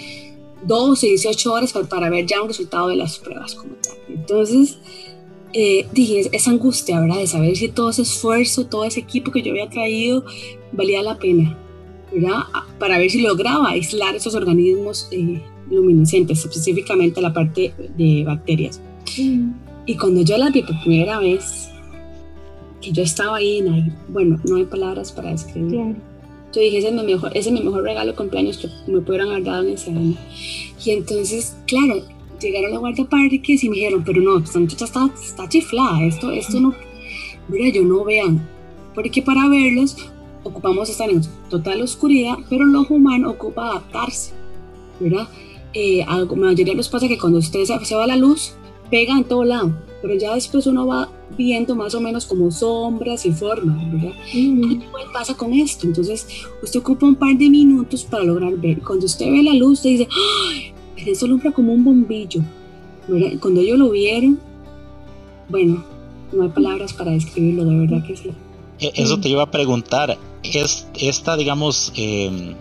12, 0.68 1.08
18 1.08 1.54
horas 1.54 1.72
para, 1.90 2.10
ver 2.10 2.26
ya 2.26 2.42
un 2.42 2.50
resultado 2.50 2.90
de 2.90 2.98
las 2.98 3.20
pruebas 3.20 3.56
como 3.56 3.76
tal. 3.76 3.96
Entonces, 4.10 4.80
eh, 5.54 5.88
dije, 5.94 6.30
esa 6.34 6.52
angustia, 6.52 7.00
¿verdad? 7.00 7.20
De 7.20 7.28
saber 7.28 7.56
si 7.56 7.70
todo 7.70 7.92
ese 7.92 8.02
esfuerzo, 8.02 8.66
todo 8.66 8.84
ese 8.84 9.00
equipo 9.00 9.32
que 9.32 9.42
yo 9.42 9.52
había 9.52 9.70
traído 9.70 10.26
valía 10.74 11.02
la 11.04 11.18
pena, 11.18 11.58
¿verdad? 12.12 12.44
Para 12.80 12.98
ver 12.98 13.10
si 13.10 13.22
lograba 13.22 13.70
aislar 13.70 14.14
esos 14.14 14.36
organismos 14.36 15.08
eh, 15.12 15.42
luminiscentes, 15.70 16.44
específicamente 16.44 17.22
la 17.22 17.32
parte 17.32 17.74
de 17.98 18.26
bacterias. 18.26 18.82
Y 19.18 19.98
cuando 19.98 20.22
yo 20.22 20.38
la 20.38 20.50
vi 20.50 20.62
por 20.64 20.80
primera 20.82 21.20
vez, 21.20 21.70
que 22.82 22.92
yo 22.92 23.04
estaba 23.04 23.38
ahí, 23.38 23.60
en 23.60 23.96
bueno, 24.10 24.40
no 24.44 24.56
hay 24.56 24.66
palabras 24.66 25.12
para 25.12 25.32
describir. 25.32 25.96
Yo 26.54 26.60
dije, 26.60 26.80
ese 26.80 26.90
es, 26.90 26.94
mi 26.94 27.04
mejor, 27.04 27.32
ese 27.36 27.50
es 27.50 27.54
mi 27.54 27.62
mejor 27.62 27.84
regalo 27.84 28.12
de 28.12 28.18
cumpleaños 28.18 28.58
que 28.58 28.68
me 28.92 29.00
pudieran 29.02 29.30
haber 29.30 29.44
dado 29.44 29.64
en 29.64 29.70
ese 29.74 29.92
año. 29.92 30.16
Y 30.84 30.92
entonces, 30.92 31.56
claro, 31.66 32.02
llegaron 32.42 32.74
a 32.74 32.80
guardaparques 32.80 33.64
y 33.64 33.70
me 33.70 33.76
dijeron, 33.76 34.04
pero 34.06 34.22
no, 34.22 34.40
esta 34.40 34.60
muchacha 34.60 34.86
está, 34.86 35.10
está 35.22 35.48
chiflada, 35.48 36.04
esto, 36.04 36.32
esto 36.32 36.60
no, 36.60 36.74
mira, 37.48 37.70
yo 37.70 37.84
no 37.84 38.04
vean, 38.04 38.46
porque 38.94 39.22
para 39.22 39.48
verlos 39.48 39.96
ocupamos 40.44 40.90
estar 40.90 41.10
en 41.10 41.22
total 41.50 41.82
oscuridad, 41.82 42.36
pero 42.50 42.66
el 42.66 42.76
ojo 42.76 42.96
humano 42.96 43.30
ocupa 43.30 43.70
adaptarse, 43.70 44.34
¿verdad? 45.00 45.28
Eh, 45.74 46.04
a 46.04 46.18
la 46.18 46.26
mayoría 46.26 46.74
les 46.74 46.90
pasa 46.90 47.08
que 47.08 47.18
cuando 47.18 47.40
usted 47.40 47.64
se, 47.64 47.86
se 47.86 47.96
va 47.96 48.04
a 48.04 48.08
la 48.08 48.18
luz, 48.18 48.56
pega 48.92 49.14
en 49.18 49.24
todo 49.24 49.44
lado, 49.44 49.72
pero 50.02 50.16
ya 50.16 50.36
después 50.36 50.68
uno 50.68 50.86
va 50.86 51.10
viendo 51.38 51.76
más 51.76 51.96
o 51.96 52.02
menos 52.02 52.26
como 52.26 52.52
sombras 52.52 53.26
y 53.26 53.32
formas, 53.32 53.92
¿verdad? 53.92 54.14
¿Qué 54.32 54.82
pasa 55.14 55.36
con 55.36 55.54
esto? 55.54 55.88
Entonces, 55.88 56.28
usted 56.62 56.82
ocupa 56.82 57.06
un 57.06 57.16
par 57.16 57.36
de 57.36 57.50
minutos 57.50 58.04
para 58.04 58.26
lograr 58.26 58.54
ver. 58.58 58.82
Cuando 58.82 59.06
usted 59.06 59.32
ve 59.32 59.42
la 59.42 59.54
luz, 59.54 59.80
usted 59.80 59.90
dice, 59.92 60.08
¡ay! 60.54 60.74
Eso 60.98 61.26
alumbra 61.26 61.52
como 61.52 61.74
un 61.74 61.84
bombillo, 61.84 62.42
¿verdad? 63.08 63.40
Cuando 63.40 63.62
ellos 63.62 63.80
lo 63.80 63.90
vieron, 63.90 64.40
bueno, 65.50 65.84
no 66.32 66.44
hay 66.44 66.50
palabras 66.50 66.94
para 66.94 67.12
describirlo, 67.12 67.66
de 67.66 67.78
verdad 67.78 68.06
que 68.06 68.18
sí. 68.18 68.32
E, 68.80 68.92
eso 68.96 69.20
te 69.20 69.30
iba 69.30 69.44
a 69.44 69.52
preguntar, 69.52 70.18
¿es, 70.44 70.88
esta, 71.00 71.38
digamos, 71.38 71.92
em, 71.96 72.56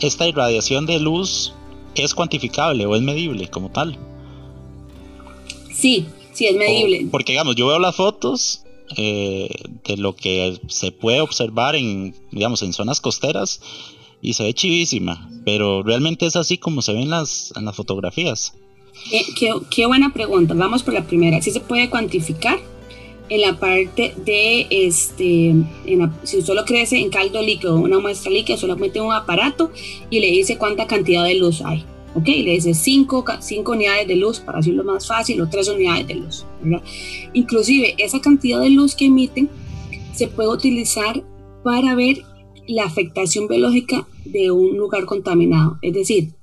esta 0.00 0.26
irradiación 0.26 0.86
de 0.86 0.98
luz 0.98 1.52
es 1.94 2.14
cuantificable 2.14 2.86
o 2.86 2.96
es 2.96 3.02
medible 3.02 3.48
como 3.48 3.70
tal? 3.70 3.98
Sí, 5.74 6.06
sí, 6.32 6.46
es 6.46 6.56
medible. 6.56 7.08
porque 7.10 7.32
digamos, 7.32 7.56
yo 7.56 7.66
veo 7.66 7.78
las 7.78 7.96
fotos 7.96 8.64
eh, 8.96 9.48
de 9.86 9.96
lo 9.96 10.14
que 10.14 10.58
se 10.68 10.92
puede 10.92 11.20
observar 11.20 11.74
en, 11.74 12.14
digamos, 12.30 12.62
en 12.62 12.72
zonas 12.72 13.00
costeras 13.00 13.60
y 14.22 14.34
se 14.34 14.44
ve 14.44 14.54
chivísima, 14.54 15.28
pero 15.44 15.82
realmente 15.82 16.26
es 16.26 16.36
así 16.36 16.58
como 16.58 16.80
se 16.80 16.92
ven 16.92 17.10
las, 17.10 17.52
en 17.56 17.64
las 17.64 17.76
fotografías. 17.76 18.54
Eh, 19.10 19.24
qué, 19.70 19.86
buena 19.86 20.12
pregunta. 20.12 20.54
Vamos 20.54 20.82
por 20.82 20.94
la 20.94 21.04
primera. 21.04 21.40
¿Sí 21.42 21.50
se 21.50 21.60
puede 21.60 21.90
cuantificar? 21.90 22.58
En 23.30 23.40
la 23.40 23.58
parte 23.58 24.14
de, 24.18 24.66
este, 24.70 25.54
si 26.24 26.42
solo 26.42 26.66
crece 26.66 26.98
en 26.98 27.08
caldo 27.08 27.40
líquido, 27.40 27.76
una 27.76 27.98
muestra 27.98 28.30
líquida, 28.30 28.58
solo 28.58 28.76
mete 28.76 29.00
un 29.00 29.14
aparato 29.14 29.70
y 30.10 30.20
le 30.20 30.26
dice 30.26 30.58
cuánta 30.58 30.86
cantidad 30.86 31.24
de 31.24 31.36
luz 31.36 31.62
hay. 31.62 31.84
¿Ok? 32.14 32.26
Le 32.26 32.52
dice 32.52 32.74
5 32.74 33.24
unidades 33.66 34.08
de 34.08 34.16
luz, 34.16 34.40
para 34.40 34.58
decirlo 34.58 34.84
más 34.84 35.06
fácil, 35.06 35.40
o 35.40 35.48
3 35.48 35.68
unidades 35.68 36.06
de 36.06 36.14
luz. 36.14 36.46
Inclusive 37.32 37.94
esa 37.98 38.20
cantidad 38.20 38.60
de 38.60 38.70
luz 38.70 38.94
que 38.94 39.06
emiten 39.06 39.48
se 40.12 40.28
puede 40.28 40.48
utilizar 40.48 41.24
para 41.62 41.94
ver 41.94 42.22
la 42.66 42.84
afectación 42.84 43.48
biológica 43.48 44.06
de 44.24 44.50
un 44.50 44.76
lugar 44.76 45.04
contaminado. 45.04 45.78
Es 45.82 45.92
decir, 45.92 46.34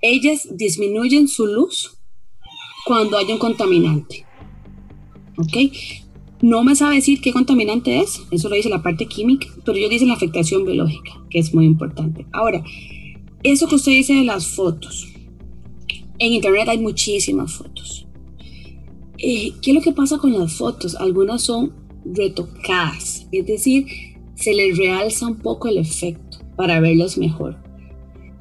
ellas 0.00 0.48
disminuyen 0.50 1.28
su 1.28 1.46
luz 1.46 1.98
cuando 2.84 3.16
hay 3.16 3.30
un 3.30 3.38
contaminante. 3.38 4.26
¿Ok? 5.38 5.72
No 6.42 6.64
me 6.64 6.74
sabe 6.74 6.96
decir 6.96 7.20
qué 7.20 7.32
contaminante 7.32 8.00
es, 8.00 8.20
eso 8.32 8.48
lo 8.48 8.56
dice 8.56 8.68
la 8.68 8.82
parte 8.82 9.06
química, 9.06 9.46
pero 9.64 9.78
ellos 9.78 9.90
dicen 9.90 10.08
la 10.08 10.14
afectación 10.14 10.64
biológica, 10.64 11.12
que 11.30 11.38
es 11.38 11.54
muy 11.54 11.64
importante. 11.66 12.26
Ahora, 12.32 12.64
eso 13.44 13.68
que 13.68 13.76
usted 13.76 13.92
dice 13.92 14.14
de 14.14 14.24
las 14.24 14.48
fotos, 14.48 15.11
en 16.26 16.34
internet 16.34 16.68
hay 16.68 16.78
muchísimas 16.78 17.52
fotos. 17.52 18.06
Eh, 19.18 19.52
¿Qué 19.60 19.70
es 19.70 19.74
lo 19.74 19.82
que 19.82 19.92
pasa 19.92 20.18
con 20.18 20.32
las 20.32 20.52
fotos? 20.54 20.94
Algunas 20.96 21.42
son 21.42 21.72
retocadas, 22.04 23.26
es 23.30 23.46
decir, 23.46 23.86
se 24.34 24.54
les 24.54 24.76
realza 24.76 25.26
un 25.26 25.36
poco 25.36 25.68
el 25.68 25.78
efecto 25.78 26.38
para 26.56 26.80
verlas 26.80 27.18
mejor. 27.18 27.56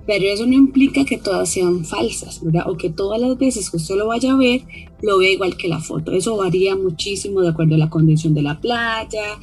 Pero 0.08 0.26
eso 0.26 0.48
no 0.48 0.54
implica 0.54 1.06
que 1.06 1.18
todas 1.18 1.50
sean 1.50 1.86
falsas, 1.86 2.44
¿verdad? 2.44 2.70
O 2.70 2.76
que 2.76 2.90
todas 2.90 3.22
las 3.22 3.38
veces 3.38 3.70
que 3.70 3.78
usted 3.78 3.96
lo 3.96 4.08
vaya 4.08 4.34
a 4.34 4.38
ver, 4.38 4.62
lo 5.02 5.20
vea 5.20 5.32
igual 5.32 5.56
que 5.56 5.68
la 5.68 5.80
foto. 5.80 6.12
Eso 6.12 6.38
varía 6.38 6.76
muchísimo 6.76 7.42
de 7.42 7.50
acuerdo 7.50 7.76
a 7.76 7.78
la 7.78 7.90
condición 7.90 8.34
de 8.34 8.42
la 8.42 8.60
playa, 8.60 9.38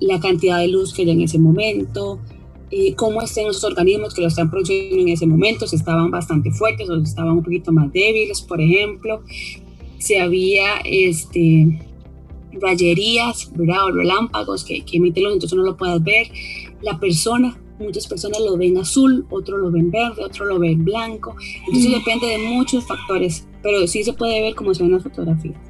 la 0.00 0.20
cantidad 0.20 0.58
de 0.58 0.68
luz 0.68 0.94
que 0.94 1.02
haya 1.02 1.12
en 1.12 1.22
ese 1.22 1.38
momento, 1.38 2.20
eh, 2.74 2.94
cómo 2.94 3.20
estén 3.20 3.46
los 3.46 3.62
organismos 3.64 4.14
que 4.14 4.22
lo 4.22 4.28
están 4.28 4.50
produciendo 4.50 4.96
en 4.96 5.08
ese 5.08 5.26
momento, 5.26 5.66
si 5.66 5.76
estaban 5.76 6.10
bastante 6.10 6.50
fuertes 6.50 6.88
o 6.88 6.96
si 6.96 7.02
estaban 7.02 7.32
un 7.32 7.42
poquito 7.42 7.70
más 7.70 7.92
débiles, 7.92 8.40
por 8.40 8.62
ejemplo, 8.62 9.22
si 9.98 10.16
había 10.16 10.78
este, 10.82 11.78
rayerías, 12.52 13.52
¿verdad? 13.54 13.84
O 13.84 13.92
relámpagos 13.92 14.64
que, 14.64 14.82
que 14.86 14.96
emiten 14.96 15.24
luz, 15.24 15.34
entonces 15.34 15.58
no 15.58 15.64
lo 15.64 15.76
puedes 15.76 16.02
ver. 16.02 16.28
La 16.80 16.98
persona, 16.98 17.60
muchas 17.78 18.06
personas 18.06 18.40
lo 18.40 18.56
ven 18.56 18.78
azul, 18.78 19.26
otros 19.28 19.60
lo 19.60 19.70
ven 19.70 19.90
verde, 19.90 20.24
otros 20.24 20.48
lo 20.48 20.58
ven 20.58 20.82
blanco. 20.82 21.36
Entonces 21.66 21.90
mm. 21.90 21.94
depende 21.94 22.26
de 22.26 22.38
muchos 22.38 22.86
factores, 22.86 23.46
pero 23.62 23.86
sí 23.86 24.02
se 24.02 24.14
puede 24.14 24.40
ver 24.40 24.54
como 24.54 24.72
se 24.72 24.82
ven 24.82 24.92
las 24.92 25.02
fotografías. 25.02 25.60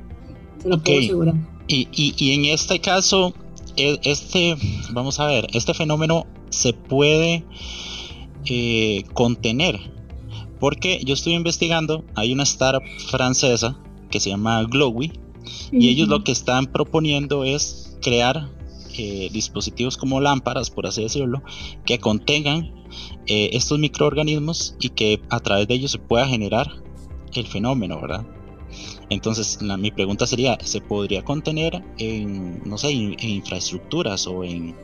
Se 0.63 0.69
lo 0.69 0.81
puedo 0.81 1.01
asegurar. 1.01 1.35
Y, 1.67 1.89
y, 1.91 2.15
y 2.17 2.35
en 2.35 2.45
este 2.45 2.81
caso, 2.81 3.35
e, 3.77 3.99
este, 4.05 4.55
vamos 4.93 5.19
a 5.19 5.27
ver, 5.27 5.49
este 5.53 5.75
fenómeno 5.75 6.27
se 6.53 6.73
puede 6.73 7.45
eh, 8.47 9.05
contener. 9.15 9.81
Porque 10.61 11.01
yo 11.05 11.15
estoy 11.15 11.35
investigando, 11.35 12.05
hay 12.15 12.33
una 12.33 12.45
startup 12.45 12.89
francesa 13.09 13.77
que 14.11 14.21
se 14.21 14.31
llama 14.31 14.63
Glowy 14.65 15.13
y 15.73 15.89
ellos 15.89 16.09
lo 16.09 16.23
que 16.23 16.31
están 16.31 16.67
proponiendo 16.67 17.45
es 17.45 17.97
crear 18.01 18.49
eh, 18.97 19.29
dispositivos 19.33 19.97
como 19.97 20.21
lámparas, 20.21 20.71
por 20.71 20.87
así 20.87 21.03
decirlo, 21.03 21.43
que 21.85 21.99
contengan 21.99 22.73
eh, 23.27 23.51
estos 23.55 23.79
microorganismos 23.79 24.77
y 24.81 24.91
que 24.91 25.21
a 25.31 25.41
través 25.41 25.67
de 25.67 25.75
ellos 25.75 25.91
se 25.91 25.99
pueda 25.99 26.29
generar 26.29 26.71
el 27.33 27.47
fenómeno, 27.47 28.01
¿verdad? 28.01 28.27
Entonces, 29.09 29.61
mi 29.61 29.91
pregunta 29.91 30.27
sería, 30.27 30.59
¿se 30.63 30.81
podría 30.81 31.23
contener 31.25 31.83
en, 31.99 32.63
no 32.65 32.79
sé, 32.79 32.91
en 32.91 33.29
infraestructuras 33.29 34.27
o 34.27 34.45
en, 34.45 34.75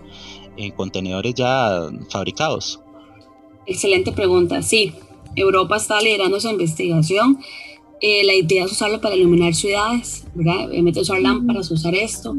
en 0.59 0.73
contenedores 0.73 1.35
ya 1.35 1.89
fabricados. 2.11 2.81
Excelente 3.67 4.13
pregunta. 4.13 4.61
Sí, 4.63 4.93
Europa 5.37 5.77
está 5.77 6.01
liderando 6.01 6.37
esa 6.37 6.51
investigación. 6.51 7.39
Eh, 8.01 8.25
la 8.25 8.35
idea 8.35 8.65
es 8.65 8.73
usarlo 8.73 9.01
para 9.01 9.17
iluminar 9.17 9.55
ciudades, 9.55 10.25
¿verdad? 10.35 10.73
En 10.73 10.85
vez 10.85 10.95
de 10.95 11.01
usar 11.01 11.21
lámparas, 11.21 11.71
usar 11.71 11.95
esto. 11.95 12.35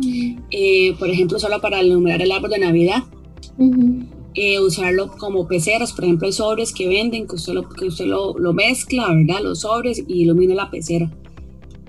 Eh, 0.52 0.96
por 0.98 1.10
ejemplo, 1.10 1.38
usarlo 1.38 1.60
para 1.60 1.82
iluminar 1.84 2.22
el 2.22 2.32
árbol 2.32 2.52
de 2.52 2.60
Navidad. 2.60 3.04
Eh, 4.36 4.60
usarlo 4.60 5.12
como 5.18 5.48
peceras, 5.48 5.92
por 5.92 6.06
ejemplo, 6.06 6.28
hay 6.28 6.34
sobres 6.34 6.74
que 6.74 6.88
venden, 6.88 7.28
que 7.28 7.36
usted, 7.36 7.54
lo, 7.54 7.68
que 7.68 7.86
usted 7.86 8.06
lo, 8.06 8.38
lo 8.38 8.54
mezcla, 8.54 9.08
¿verdad? 9.14 9.42
Los 9.42 9.62
sobres 9.62 10.04
y 10.08 10.22
ilumina 10.22 10.56
la 10.56 10.70
pecera. 10.70 11.12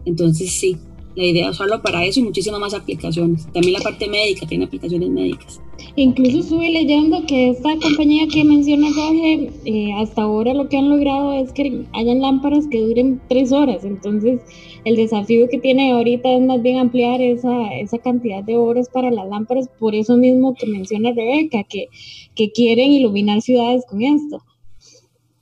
Entonces, 0.04 0.50
sí, 0.50 0.78
la 1.20 1.26
idea 1.26 1.44
es 1.46 1.52
usarlo 1.52 1.82
para 1.82 2.04
eso 2.04 2.20
y 2.20 2.22
muchísimas 2.24 2.60
más 2.60 2.74
aplicaciones. 2.74 3.46
También 3.52 3.74
la 3.74 3.80
parte 3.80 4.08
médica 4.08 4.46
tiene 4.46 4.64
aplicaciones 4.64 5.10
médicas. 5.10 5.60
Incluso 5.96 6.40
estuve 6.40 6.70
leyendo 6.70 7.24
que 7.26 7.50
esta 7.50 7.76
compañía 7.76 8.26
que 8.32 8.44
menciona 8.44 8.88
Jorge, 8.92 9.50
eh, 9.64 9.92
hasta 9.94 10.22
ahora 10.22 10.54
lo 10.54 10.68
que 10.68 10.78
han 10.78 10.88
logrado 10.88 11.34
es 11.34 11.52
que 11.52 11.84
hayan 11.92 12.20
lámparas 12.20 12.66
que 12.68 12.80
duren 12.80 13.20
tres 13.28 13.52
horas. 13.52 13.84
Entonces, 13.84 14.40
el 14.84 14.96
desafío 14.96 15.48
que 15.48 15.58
tiene 15.58 15.92
ahorita 15.92 16.32
es 16.32 16.40
más 16.40 16.62
bien 16.62 16.78
ampliar 16.78 17.20
esa, 17.20 17.74
esa 17.74 17.98
cantidad 17.98 18.42
de 18.42 18.56
horas 18.56 18.88
para 18.88 19.10
las 19.10 19.28
lámparas, 19.28 19.68
por 19.78 19.94
eso 19.94 20.16
mismo 20.16 20.54
que 20.54 20.66
menciona 20.66 21.12
Rebeca, 21.12 21.64
que, 21.64 21.88
que 22.34 22.50
quieren 22.50 22.92
iluminar 22.92 23.42
ciudades 23.42 23.84
con 23.86 24.02
esto. 24.02 24.42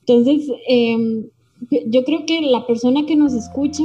Entonces, 0.01 0.51
em, 0.67 1.27
yo 1.87 2.05
creo 2.05 2.25
que 2.27 2.41
la 2.41 2.67
persona 2.67 3.05
que 3.07 3.17
nos 3.17 3.35
escucha 3.35 3.85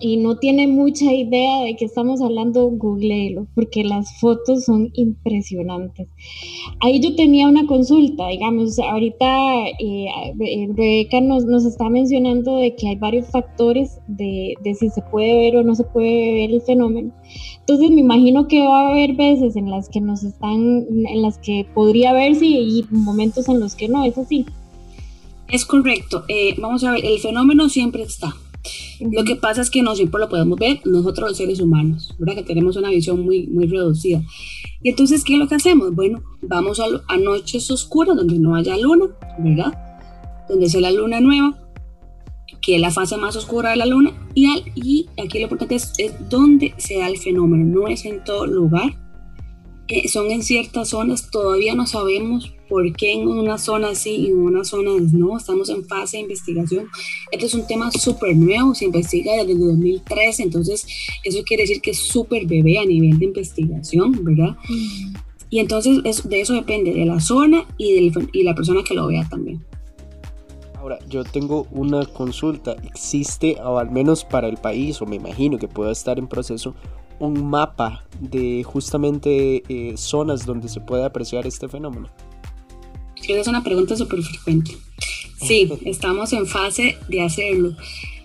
y 0.00 0.18
no 0.18 0.36
tiene 0.36 0.68
mucha 0.68 1.12
idea 1.12 1.62
de 1.62 1.74
qué 1.76 1.86
estamos 1.86 2.20
hablando, 2.20 2.68
googleelo, 2.70 3.46
porque 3.54 3.82
las 3.82 4.18
fotos 4.20 4.64
son 4.64 4.90
impresionantes. 4.94 6.08
Ahí 6.80 7.00
yo 7.00 7.14
tenía 7.14 7.48
una 7.48 7.66
consulta, 7.66 8.28
digamos, 8.28 8.78
ahorita 8.78 9.26
eh, 9.80 10.06
eh, 10.40 10.68
Rebeca 10.74 11.20
nos, 11.20 11.44
nos, 11.46 11.64
está 11.64 11.88
mencionando 11.88 12.56
de 12.56 12.74
que 12.74 12.88
hay 12.88 12.96
varios 12.96 13.26
factores 13.30 13.98
de, 14.06 14.54
de, 14.62 14.74
si 14.74 14.90
se 14.90 15.02
puede 15.02 15.34
ver 15.38 15.56
o 15.56 15.62
no 15.62 15.74
se 15.74 15.84
puede 15.84 16.34
ver 16.34 16.50
el 16.50 16.62
fenómeno. 16.62 17.12
Entonces 17.60 17.90
me 17.90 18.00
imagino 18.00 18.48
que 18.48 18.60
va 18.60 18.88
a 18.88 18.90
haber 18.90 19.14
veces 19.14 19.56
en 19.56 19.70
las 19.70 19.88
que 19.88 20.00
nos 20.00 20.22
están, 20.24 20.86
en 20.88 21.22
las 21.22 21.38
que 21.38 21.66
podría 21.74 22.12
verse 22.12 22.44
y 22.44 22.84
momentos 22.90 23.48
en 23.48 23.60
los 23.60 23.74
que 23.74 23.88
no, 23.88 24.04
es 24.04 24.18
así. 24.18 24.44
Es 25.48 25.64
correcto. 25.64 26.24
Eh, 26.28 26.54
vamos 26.58 26.84
a 26.84 26.92
ver, 26.92 27.04
el 27.04 27.18
fenómeno 27.18 27.68
siempre 27.68 28.02
está 28.02 28.34
lo 29.00 29.24
que 29.24 29.36
pasa 29.36 29.62
es 29.62 29.70
que 29.70 29.82
no 29.82 29.94
siempre 29.94 30.20
lo 30.20 30.28
podemos 30.28 30.58
ver 30.58 30.80
nosotros 30.84 31.30
los 31.30 31.38
seres 31.38 31.60
humanos, 31.60 32.14
¿verdad? 32.18 32.36
Que 32.36 32.42
tenemos 32.42 32.76
una 32.76 32.90
visión 32.90 33.24
muy, 33.24 33.46
muy 33.46 33.66
reducida. 33.66 34.22
Y 34.82 34.90
entonces, 34.90 35.24
¿qué 35.24 35.34
es 35.34 35.38
lo 35.38 35.48
que 35.48 35.56
hacemos? 35.56 35.94
Bueno, 35.94 36.22
vamos 36.42 36.80
a, 36.80 36.84
a 37.08 37.16
noches 37.16 37.70
oscuras 37.70 38.16
donde 38.16 38.38
no 38.38 38.54
haya 38.54 38.76
luna, 38.76 39.06
¿verdad? 39.38 40.46
Donde 40.48 40.68
sea 40.68 40.80
la 40.80 40.92
luna 40.92 41.20
nueva, 41.20 41.58
que 42.60 42.76
es 42.76 42.80
la 42.80 42.90
fase 42.90 43.16
más 43.16 43.36
oscura 43.36 43.70
de 43.70 43.76
la 43.76 43.86
luna, 43.86 44.12
y, 44.34 44.46
al, 44.46 44.62
y 44.74 45.06
aquí 45.22 45.38
lo 45.38 45.44
importante 45.44 45.74
es, 45.76 45.92
es 45.98 46.14
dónde 46.28 46.74
se 46.78 46.98
da 46.98 47.08
el 47.08 47.18
fenómeno, 47.18 47.64
no 47.64 47.88
es 47.88 48.04
en 48.04 48.22
todo 48.24 48.46
lugar, 48.46 49.05
eh, 49.88 50.08
son 50.08 50.30
en 50.30 50.42
ciertas 50.42 50.88
zonas, 50.88 51.30
todavía 51.30 51.74
no 51.74 51.86
sabemos 51.86 52.52
por 52.68 52.92
qué 52.94 53.12
en 53.12 53.28
una 53.28 53.58
zona 53.58 53.94
sí 53.94 54.16
y 54.16 54.26
en 54.28 54.38
una 54.38 54.64
zona 54.64 54.90
no, 55.12 55.36
estamos 55.36 55.68
en 55.68 55.84
fase 55.84 56.16
de 56.16 56.24
investigación. 56.24 56.88
Este 57.30 57.46
es 57.46 57.54
un 57.54 57.66
tema 57.66 57.90
súper 57.92 58.36
nuevo, 58.36 58.74
se 58.74 58.86
investiga 58.86 59.34
desde 59.34 59.52
el 59.52 59.60
2013, 59.60 60.42
entonces 60.42 60.86
eso 61.22 61.42
quiere 61.44 61.62
decir 61.62 61.80
que 61.80 61.92
es 61.92 61.98
súper 61.98 62.46
bebé 62.46 62.78
a 62.78 62.84
nivel 62.84 63.18
de 63.18 63.26
investigación, 63.26 64.24
¿verdad? 64.24 64.56
Y 65.50 65.60
entonces 65.60 66.28
de 66.28 66.40
eso 66.40 66.54
depende, 66.54 66.92
de 66.92 67.04
la 67.04 67.20
zona 67.20 67.64
y, 67.78 67.94
del, 67.94 68.28
y 68.32 68.42
la 68.42 68.54
persona 68.54 68.82
que 68.82 68.94
lo 68.94 69.06
vea 69.06 69.26
también. 69.28 69.64
Ahora, 70.86 70.98
yo 71.08 71.24
tengo 71.24 71.66
una 71.72 72.06
consulta. 72.06 72.76
¿Existe, 72.84 73.56
o 73.60 73.78
al 73.78 73.90
menos 73.90 74.24
para 74.24 74.46
el 74.48 74.56
país, 74.56 75.02
o 75.02 75.06
me 75.06 75.16
imagino 75.16 75.58
que 75.58 75.66
pueda 75.66 75.90
estar 75.90 76.16
en 76.18 76.28
proceso, 76.28 76.76
un 77.18 77.48
mapa 77.48 78.04
de 78.20 78.62
justamente 78.64 79.62
eh, 79.68 79.96
zonas 79.96 80.46
donde 80.46 80.68
se 80.68 80.80
puede 80.80 81.04
apreciar 81.04 81.46
este 81.46 81.68
fenómeno? 81.68 82.08
Esa 83.16 83.40
es 83.40 83.48
una 83.48 83.64
pregunta 83.64 83.96
súper 83.96 84.22
frecuente. 84.22 84.72
Sí, 85.40 85.68
estamos 85.84 86.32
en 86.32 86.46
fase 86.46 86.96
de 87.08 87.22
hacerlo. 87.22 87.76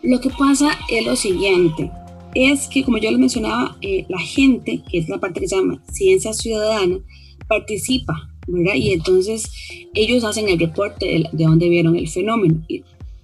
Lo 0.03 0.19
que 0.19 0.29
pasa 0.29 0.77
es 0.89 1.05
lo 1.05 1.15
siguiente, 1.15 1.91
es 2.33 2.67
que 2.67 2.83
como 2.83 2.97
yo 2.97 3.11
les 3.11 3.19
mencionaba, 3.19 3.77
eh, 3.81 4.05
la 4.09 4.19
gente, 4.19 4.81
que 4.89 4.99
es 4.99 5.09
la 5.09 5.19
parte 5.19 5.39
que 5.39 5.47
se 5.47 5.55
llama 5.55 5.81
ciencia 5.91 6.33
ciudadana, 6.33 6.99
participa, 7.47 8.29
¿verdad? 8.47 8.75
Y 8.75 8.93
entonces 8.93 9.51
ellos 9.93 10.23
hacen 10.23 10.49
el 10.49 10.59
reporte 10.59 11.05
de, 11.05 11.29
de 11.31 11.43
dónde 11.43 11.69
vieron 11.69 11.95
el 11.95 12.07
fenómeno. 12.07 12.63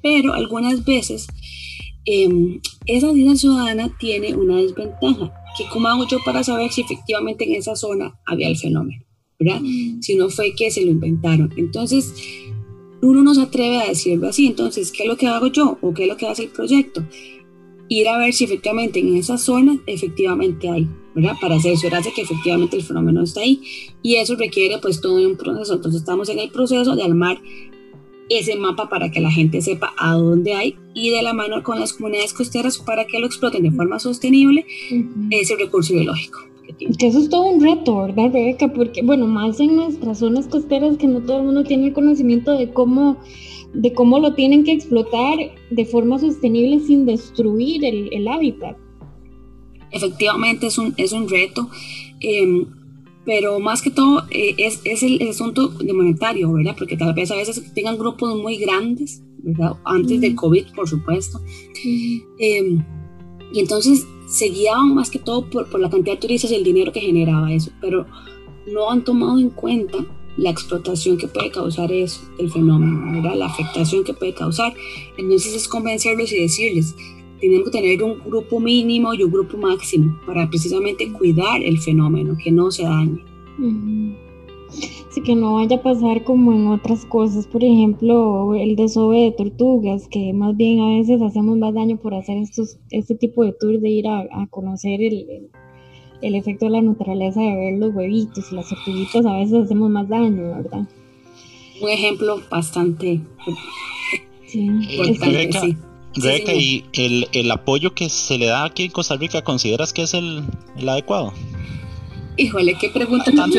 Pero 0.01 0.33
algunas 0.33 0.83
veces 0.85 1.27
eh, 2.05 2.59
esa 2.85 3.11
ciencia 3.13 3.35
ciudadana 3.35 3.89
tiene 3.99 4.33
una 4.35 4.57
desventaja 4.57 5.33
que 5.57 5.65
cómo 5.71 5.87
hago 5.87 6.07
yo 6.07 6.19
para 6.23 6.43
saber 6.43 6.71
si 6.71 6.81
efectivamente 6.81 7.45
en 7.45 7.55
esa 7.55 7.75
zona 7.75 8.19
había 8.25 8.47
el 8.47 8.57
fenómeno, 8.57 9.03
¿verdad? 9.39 9.61
Mm. 9.61 10.01
Si 10.01 10.15
no 10.15 10.29
fue 10.29 10.53
que 10.55 10.71
se 10.71 10.83
lo 10.83 10.91
inventaron. 10.91 11.53
Entonces, 11.57 12.13
uno 13.01 13.23
no 13.23 13.33
se 13.33 13.41
atreve 13.41 13.79
a 13.79 13.87
decirlo 13.87 14.27
así. 14.27 14.47
Entonces, 14.47 14.91
¿qué 14.91 15.03
es 15.03 15.09
lo 15.09 15.17
que 15.17 15.27
hago 15.27 15.47
yo 15.47 15.77
o 15.81 15.93
qué 15.93 16.03
es 16.03 16.09
lo 16.09 16.17
que 16.17 16.27
hace 16.27 16.43
el 16.43 16.49
proyecto? 16.49 17.03
Ir 17.89 18.07
a 18.09 18.17
ver 18.17 18.33
si 18.33 18.43
efectivamente 18.43 18.99
en 18.99 19.15
esa 19.15 19.37
zona 19.37 19.79
efectivamente 19.87 20.69
hay, 20.69 20.87
¿verdad? 21.15 21.35
Para 21.39 21.59
cerciorarse 21.59 22.11
que 22.13 22.21
efectivamente 22.21 22.75
el 22.75 22.83
fenómeno 22.83 23.23
está 23.23 23.41
ahí. 23.41 23.61
Y 24.01 24.15
eso 24.15 24.35
requiere 24.35 24.77
pues 24.79 24.99
todo 24.99 25.25
un 25.25 25.37
proceso. 25.37 25.75
Entonces 25.75 26.01
estamos 26.01 26.29
en 26.29 26.39
el 26.39 26.49
proceso 26.49 26.95
de 26.95 27.03
armar 27.03 27.39
ese 28.29 28.55
mapa 28.55 28.89
para 28.89 29.11
que 29.11 29.19
la 29.19 29.31
gente 29.31 29.61
sepa 29.61 29.93
a 29.97 30.13
dónde 30.15 30.53
hay 30.53 30.75
y 30.93 31.09
de 31.09 31.21
la 31.21 31.33
mano 31.33 31.63
con 31.63 31.79
las 31.79 31.93
comunidades 31.93 32.33
costeras 32.33 32.77
para 32.77 33.05
que 33.05 33.19
lo 33.19 33.27
exploten 33.27 33.63
de 33.63 33.71
forma 33.71 33.99
sostenible 33.99 34.65
ese 35.29 35.55
recurso 35.55 35.93
biológico. 35.93 36.39
Que 36.99 37.07
eso 37.07 37.19
es 37.19 37.29
todo 37.29 37.45
un 37.45 37.63
reto, 37.63 37.97
¿verdad, 37.97 38.31
Rebeca? 38.33 38.67
Porque, 38.73 39.01
bueno, 39.01 39.25
más 39.25 39.59
en 39.59 39.75
nuestras 39.75 40.19
zonas 40.19 40.47
costeras 40.47 40.97
que 40.97 41.07
no 41.07 41.21
todo 41.21 41.37
el 41.37 41.43
mundo 41.45 41.63
tiene 41.63 41.87
el 41.87 41.93
conocimiento 41.93 42.57
de 42.57 42.71
cómo, 42.71 43.17
de 43.73 43.93
cómo 43.93 44.19
lo 44.19 44.33
tienen 44.33 44.65
que 44.65 44.73
explotar 44.73 45.37
de 45.69 45.85
forma 45.85 46.19
sostenible 46.19 46.79
sin 46.79 47.05
destruir 47.05 47.85
el, 47.85 48.09
el 48.11 48.27
hábitat. 48.27 48.75
Efectivamente 49.91 50.67
es 50.67 50.77
un, 50.77 50.93
es 50.97 51.13
un 51.13 51.29
reto. 51.29 51.69
Eh, 52.19 52.65
pero 53.27 53.59
más 53.59 53.81
que 53.81 53.91
todo 53.91 54.23
eh, 54.31 54.55
es, 54.57 54.79
es, 54.85 55.03
el, 55.03 55.21
asunto 55.27 55.67
de 55.67 55.91
monetario, 55.91 56.49
¿verdad? 56.53 56.75
Porque 56.77 56.95
tal 56.95 57.13
vez 57.13 57.29
a 57.29 57.35
veces 57.35 57.61
tengan 57.73 57.97
grupos 57.97 58.41
muy 58.41 58.55
grandes, 58.55 59.21
¿verdad? 59.39 59.73
Antes 59.83 60.21
del 60.21 60.33
COVID, 60.33 60.67
por 60.73 60.87
supuesto. 60.87 61.41
Em, 62.39 62.85
y 63.51 63.59
entonces 63.59 64.07
se 64.29 64.45
guiaban 64.45 64.95
más 64.95 65.09
que 65.09 65.19
todo 65.19 65.49
por, 65.49 65.69
por, 65.69 65.81
la 65.81 65.89
cantidad 65.89 66.15
de 66.15 66.21
turistas 66.21 66.51
y 66.51 66.55
el 66.55 66.63
dinero 66.63 66.93
que 66.93 67.01
generaba 67.01 67.51
eso, 67.51 67.69
pero 67.81 68.05
no 68.73 68.89
han 68.89 69.03
tomado 69.03 69.37
en 69.39 69.49
cuenta 69.49 69.97
la 70.37 70.49
explotación 70.49 71.17
que 71.17 71.27
puede 71.27 71.51
causar 71.51 71.91
eso, 71.91 72.21
el 72.39 72.49
fenómeno, 72.49 73.11
¿verdad? 73.11 73.35
La 73.35 73.47
afectación 73.47 74.05
que 74.05 74.13
puede 74.13 74.35
causar. 74.35 74.73
Entonces 75.17 75.53
es 75.53 75.67
convencerlos 75.67 76.31
y 76.31 76.39
decirles, 76.39 76.95
tenemos 77.39 77.69
que 77.69 77.79
tener 77.79 78.03
un 78.03 78.19
grupo 78.25 78.59
mínimo 78.59 79.13
y 79.13 79.23
un 79.23 79.31
grupo 79.31 79.57
máximo 79.57 80.19
para 80.25 80.49
precisamente 80.49 81.11
cuidar 81.11 81.61
el 81.63 81.77
fenómeno, 81.79 82.35
que 82.41 82.51
no 82.51 82.71
se 82.71 82.83
dañe. 82.83 83.23
Así 85.09 85.21
que 85.21 85.35
no 85.35 85.55
vaya 85.55 85.77
a 85.77 85.81
pasar 85.81 86.23
como 86.23 86.53
en 86.53 86.67
otras 86.67 87.05
cosas, 87.05 87.47
por 87.47 87.63
ejemplo, 87.63 88.53
el 88.55 88.75
desove 88.75 89.21
de 89.21 89.31
tortugas, 89.31 90.07
que 90.07 90.33
más 90.33 90.55
bien 90.55 90.79
a 90.79 90.97
veces 90.97 91.21
hacemos 91.21 91.57
más 91.57 91.73
daño 91.73 91.97
por 91.97 92.13
hacer 92.13 92.37
estos, 92.37 92.77
este 92.91 93.15
tipo 93.15 93.43
de 93.43 93.53
tours 93.53 93.81
de 93.81 93.89
ir 93.89 94.07
a, 94.07 94.47
conocer 94.51 95.01
el, 95.01 95.49
el, 96.21 96.35
efecto 96.35 96.65
de 96.65 96.71
la 96.71 96.81
naturaleza 96.81 97.41
de 97.41 97.55
ver 97.55 97.79
los 97.79 97.95
huevitos 97.95 98.51
y 98.51 98.55
las 98.55 98.69
tortuguitas, 98.69 99.25
a 99.25 99.37
veces 99.37 99.65
hacemos 99.65 99.89
más 99.89 100.07
daño, 100.07 100.55
¿verdad? 100.55 100.87
Un 101.81 101.89
ejemplo 101.89 102.39
bastante 102.49 103.19
sí. 104.45 104.59
importante, 104.59 105.51
sí. 105.53 105.77
Rebeca, 106.21 106.53
¿y 106.53 106.85
el, 106.93 107.27
el, 107.31 107.51
apoyo 107.51 107.93
que 107.93 108.09
se 108.09 108.37
le 108.37 108.47
da 108.47 108.65
aquí 108.65 108.85
en 108.85 108.91
Costa 108.91 109.15
Rica 109.15 109.43
consideras 109.43 109.93
que 109.93 110.03
es 110.03 110.13
el, 110.13 110.43
el 110.75 110.89
adecuado? 110.89 111.33
Híjole, 112.37 112.75
qué 112.75 112.89
pregunta 112.89 113.31
tan 113.35 113.51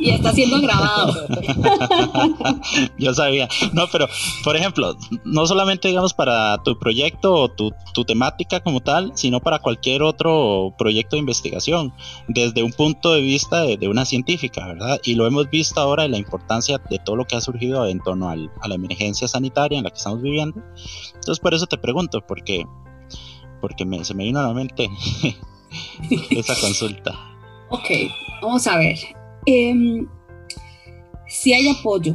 Y 0.00 0.10
está 0.10 0.32
siendo 0.32 0.60
grabado. 0.60 1.14
Yo 2.98 3.14
sabía. 3.14 3.48
No, 3.72 3.84
pero, 3.90 4.08
por 4.42 4.56
ejemplo, 4.56 4.96
no 5.24 5.46
solamente, 5.46 5.86
digamos, 5.86 6.12
para 6.12 6.60
tu 6.64 6.76
proyecto 6.76 7.32
o 7.32 7.48
tu, 7.48 7.72
tu, 7.94 8.04
temática 8.04 8.60
como 8.60 8.80
tal, 8.80 9.12
sino 9.14 9.38
para 9.38 9.60
cualquier 9.60 10.02
otro 10.02 10.74
proyecto 10.76 11.14
de 11.14 11.20
investigación, 11.20 11.94
desde 12.26 12.64
un 12.64 12.72
punto 12.72 13.14
de 13.14 13.20
vista 13.20 13.62
de, 13.62 13.86
una 13.88 14.04
científica, 14.04 14.66
¿verdad? 14.66 15.00
Y 15.04 15.14
lo 15.14 15.26
hemos 15.28 15.48
visto 15.48 15.80
ahora 15.80 16.04
en 16.04 16.10
la 16.10 16.18
importancia 16.18 16.78
de 16.90 16.98
todo 16.98 17.14
lo 17.14 17.26
que 17.26 17.36
ha 17.36 17.40
surgido 17.40 17.86
en 17.86 18.00
torno 18.00 18.28
al, 18.28 18.50
a 18.60 18.66
la 18.66 18.74
emergencia 18.74 19.28
sanitaria 19.28 19.78
en 19.78 19.84
la 19.84 19.90
que 19.90 19.98
estamos 19.98 20.20
viviendo. 20.20 20.60
Entonces, 21.14 21.38
por 21.38 21.54
eso 21.54 21.66
te 21.66 21.78
pregunto, 21.78 22.24
porque, 22.26 22.64
porque 23.60 23.84
me, 23.84 24.04
se 24.04 24.14
me 24.14 24.24
vino 24.24 24.40
a 24.40 24.42
la 24.42 24.52
mente 24.52 24.90
esa 26.30 26.58
consulta. 26.60 27.35
Ok, 27.70 27.88
vamos 28.42 28.66
a 28.66 28.78
ver. 28.78 28.98
Eh, 29.46 30.06
si 31.28 31.52
hay 31.52 31.68
apoyo, 31.68 32.14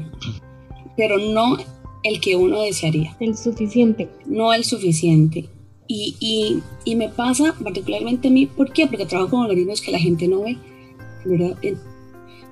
pero 0.95 1.17
no 1.17 1.57
el 2.03 2.19
que 2.19 2.35
uno 2.35 2.61
desearía. 2.61 3.15
El 3.19 3.37
suficiente. 3.37 4.09
No 4.25 4.53
el 4.53 4.63
suficiente. 4.63 5.49
Y, 5.87 6.15
y, 6.19 6.63
y, 6.85 6.95
me 6.95 7.09
pasa 7.09 7.53
particularmente 7.61 8.29
a 8.29 8.31
mí, 8.31 8.45
¿por 8.45 8.71
qué? 8.71 8.87
Porque 8.87 9.05
trabajo 9.05 9.31
con 9.31 9.41
organismos 9.41 9.81
que 9.81 9.91
la 9.91 9.99
gente 9.99 10.25
no 10.25 10.41
ve, 10.41 10.57
¿verdad? 11.25 11.57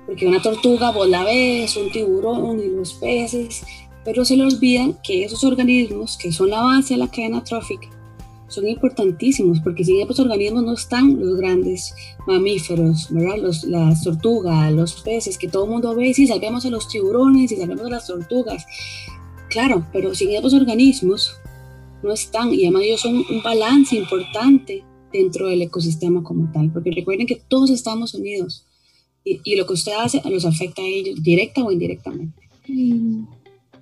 Porque 0.04 0.26
una 0.26 0.42
tortuga 0.42 0.90
vos 0.90 1.08
la 1.08 1.24
ves, 1.24 1.74
un 1.78 1.90
tiburón 1.90 2.60
y 2.60 2.68
los 2.68 2.92
peces, 2.94 3.64
pero 4.04 4.26
se 4.26 4.36
le 4.36 4.44
olvidan 4.44 4.98
que 5.02 5.24
esos 5.24 5.42
organismos, 5.42 6.18
que 6.18 6.32
son 6.32 6.50
la 6.50 6.60
base 6.60 6.94
de 6.94 6.98
la 6.98 7.08
cadena 7.10 7.42
trófica, 7.42 7.88
son 8.50 8.68
importantísimos, 8.68 9.60
porque 9.60 9.84
sin 9.84 10.00
esos 10.00 10.18
organismos 10.20 10.64
no 10.64 10.74
están 10.74 11.18
los 11.18 11.36
grandes 11.36 11.94
mamíferos, 12.26 13.08
¿verdad? 13.10 13.38
Los, 13.38 13.64
las 13.64 14.02
tortugas, 14.02 14.72
los 14.72 15.00
peces, 15.00 15.38
que 15.38 15.48
todo 15.48 15.64
el 15.64 15.70
mundo 15.70 15.94
ve, 15.94 16.12
si 16.12 16.26
salvemos 16.26 16.66
a 16.66 16.70
los 16.70 16.88
tiburones, 16.88 17.50
y 17.52 17.56
salvemos 17.56 17.86
a 17.86 17.90
las 17.90 18.06
tortugas. 18.06 18.66
Claro, 19.48 19.86
pero 19.92 20.14
sin 20.14 20.30
esos 20.30 20.52
organismos 20.52 21.32
no 22.02 22.12
están, 22.12 22.52
y 22.52 22.64
además 22.64 22.82
ellos 22.82 23.00
son 23.00 23.16
un 23.16 23.42
balance 23.42 23.96
importante 23.96 24.84
dentro 25.12 25.46
del 25.46 25.62
ecosistema 25.62 26.22
como 26.22 26.50
tal, 26.52 26.72
porque 26.72 26.90
recuerden 26.90 27.26
que 27.26 27.40
todos 27.48 27.70
estamos 27.70 28.14
unidos 28.14 28.66
y, 29.24 29.40
y 29.44 29.56
lo 29.56 29.66
que 29.66 29.72
usted 29.74 29.92
hace 29.98 30.22
los 30.28 30.44
afecta 30.44 30.82
a 30.82 30.86
ellos 30.86 31.22
directa 31.22 31.64
o 31.64 31.70
indirectamente. 31.70 32.42
Mm. 32.68 33.24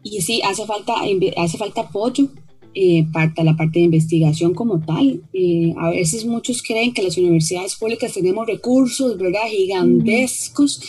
Y 0.03 0.21
sí, 0.23 0.41
hace 0.43 0.65
falta, 0.65 0.95
hace 1.37 1.59
falta 1.59 1.83
apoyo 1.83 2.29
eh, 2.75 3.07
para 3.13 3.33
la 3.45 3.57
parte 3.57 3.79
de 3.79 3.87
investigación 3.87 4.55
como 4.55 4.81
tal. 4.81 5.23
Eh, 5.33 5.75
a 5.79 5.91
veces 5.91 6.27
muchos 6.27 6.63
creen 6.63 6.93
que 6.93 7.03
las 7.03 7.17
universidades 7.19 7.77
públicas 7.77 8.13
tenemos 8.13 8.47
recursos, 8.47 9.17
¿verdad? 9.17 9.49
Gigantescos. 9.49 10.81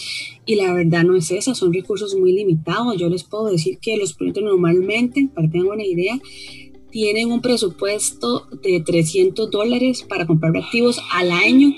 Y 0.45 0.55
la 0.55 0.73
verdad 0.73 1.03
no 1.03 1.15
es 1.15 1.31
esa, 1.31 1.55
son 1.55 1.73
recursos 1.73 2.15
muy 2.15 2.33
limitados. 2.33 2.97
Yo 2.97 3.09
les 3.09 3.23
puedo 3.23 3.45
decir 3.45 3.79
que 3.79 3.97
los 3.97 4.13
proyectos 4.13 4.43
normalmente, 4.43 5.29
para 5.33 5.47
que 5.47 5.53
tengan 5.53 5.73
una 5.73 5.85
idea, 5.85 6.19
tienen 6.91 7.31
un 7.31 7.41
presupuesto 7.41 8.47
de 8.63 8.81
300 8.81 9.49
dólares 9.51 10.05
para 10.07 10.25
comprar 10.25 10.53
reactivos 10.53 10.99
al 11.13 11.31
año 11.31 11.73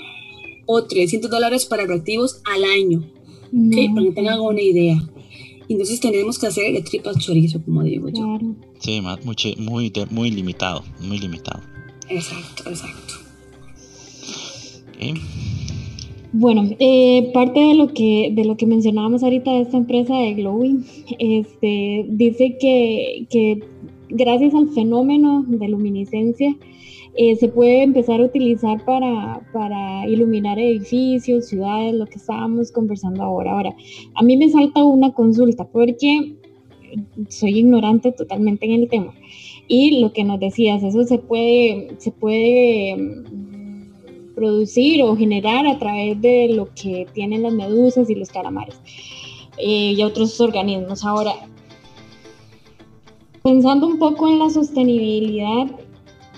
o 0.66 0.84
300 0.84 1.30
dólares 1.30 1.66
para 1.66 1.86
reactivos 1.86 2.40
al 2.44 2.64
año. 2.64 3.10
Para 3.52 4.06
que 4.06 4.12
tengan 4.14 4.40
una 4.40 4.62
idea. 4.62 5.02
Entonces 5.68 6.00
tenemos 6.00 6.38
que 6.38 6.46
hacer 6.46 6.72
de 6.72 6.82
tripas 6.82 7.18
chorizo, 7.18 7.62
como 7.64 7.82
digo 7.82 8.08
yo. 8.08 8.38
Sí, 8.78 9.00
muy, 9.00 9.56
muy, 9.58 9.92
muy 10.10 10.30
limitado, 10.30 10.82
muy 11.00 11.18
limitado. 11.18 11.62
Exacto, 12.08 12.68
exacto. 12.68 13.14
Bueno, 16.32 16.70
eh, 16.78 17.30
parte 17.34 17.60
de 17.60 17.74
lo 17.74 17.92
que 17.92 18.32
de 18.32 18.44
lo 18.44 18.56
que 18.56 18.66
mencionábamos 18.66 19.22
ahorita 19.22 19.52
de 19.52 19.62
esta 19.62 19.76
empresa 19.76 20.16
de 20.16 20.34
Glowing, 20.34 20.84
este, 21.18 22.06
dice 22.08 22.56
que, 22.58 23.26
que 23.28 23.60
gracias 24.08 24.54
al 24.54 24.70
fenómeno 24.70 25.44
de 25.46 25.68
luminiscencia, 25.68 26.54
eh, 27.14 27.36
se 27.36 27.48
puede 27.48 27.82
empezar 27.82 28.20
a 28.20 28.24
utilizar 28.24 28.84
para, 28.84 29.40
para, 29.52 30.08
iluminar 30.08 30.58
edificios, 30.58 31.46
ciudades, 31.46 31.94
lo 31.94 32.06
que 32.06 32.16
estábamos 32.16 32.72
conversando 32.72 33.22
ahora. 33.22 33.52
Ahora, 33.52 33.74
a 34.14 34.22
mí 34.22 34.36
me 34.36 34.48
salta 34.48 34.82
una 34.82 35.12
consulta 35.12 35.64
porque 35.64 36.36
soy 37.28 37.58
ignorante 37.58 38.12
totalmente 38.12 38.66
en 38.66 38.72
el 38.72 38.88
tema. 38.88 39.14
Y 39.68 40.00
lo 40.00 40.12
que 40.12 40.24
nos 40.24 40.40
decías, 40.40 40.82
eso 40.82 41.04
se 41.04 41.18
puede, 41.18 41.88
se 41.98 42.10
puede 42.12 42.96
mm, 42.96 44.34
producir 44.34 45.02
o 45.02 45.16
generar 45.16 45.66
a 45.66 45.78
través 45.78 46.20
de 46.20 46.48
lo 46.48 46.68
que 46.74 47.06
tienen 47.12 47.42
las 47.42 47.52
medusas 47.52 48.08
y 48.10 48.14
los 48.14 48.30
calamares 48.30 48.80
eh, 49.58 49.92
y 49.96 50.02
otros 50.02 50.40
organismos. 50.40 51.04
Ahora, 51.04 51.32
pensando 53.42 53.86
un 53.86 53.98
poco 53.98 54.28
en 54.28 54.38
la 54.38 54.50
sostenibilidad, 54.50 55.66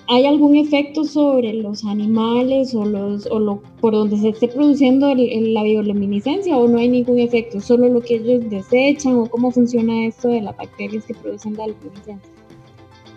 ¿Hay 0.07 0.27
algún 0.27 0.57
efecto 0.57 1.05
sobre 1.05 1.55
los 1.55 1.85
animales 1.85 2.75
o, 2.75 2.85
los, 2.85 3.27
o 3.27 3.39
lo, 3.39 3.63
por 3.81 3.95
donde 3.95 4.19
se 4.19 4.29
esté 4.31 4.49
produciendo 4.49 5.15
la 5.15 5.63
bioluminiscencia 5.63 6.59
o 6.59 6.69
no 6.69 6.79
hay 6.79 6.89
ningún 6.89 7.21
efecto? 7.21 7.61
¿Solo 7.61 7.89
lo 7.89 8.03
que 8.03 8.17
ellos 8.17 8.49
desechan 8.51 9.15
o 9.15 9.27
cómo 9.27 9.51
funciona 9.51 10.07
esto 10.07 10.29
de 10.29 10.43
las 10.43 10.57
bacterias 10.57 11.05
que 11.07 11.15
producen 11.15 11.55
la 11.57 11.69
luminiscencia? 11.69 12.31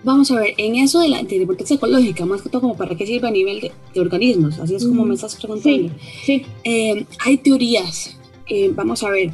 Vamos 0.04 0.32
a 0.32 0.36
ver, 0.36 0.54
en 0.58 0.76
eso 0.76 1.02
de 1.02 1.10
la 1.10 1.20
importancia 1.20 1.76
ecológica, 1.76 2.26
más 2.26 2.42
que 2.42 2.50
todo 2.50 2.62
como 2.62 2.78
para 2.78 2.96
qué 2.96 3.06
sirve 3.06 3.28
a 3.28 3.32
nivel 3.32 3.60
de, 3.60 4.00
organismos, 4.00 4.58
así 4.60 4.76
es 4.76 4.86
como 4.86 5.04
me 5.04 5.16
estás 5.16 5.36
preguntando. 5.36 5.92
Sí, 6.24 6.44
eh, 6.64 7.06
hay 7.26 7.38
teorías, 7.38 8.18
eh, 8.48 8.72
vamos 8.74 9.04
a 9.04 9.10
ver, 9.10 9.32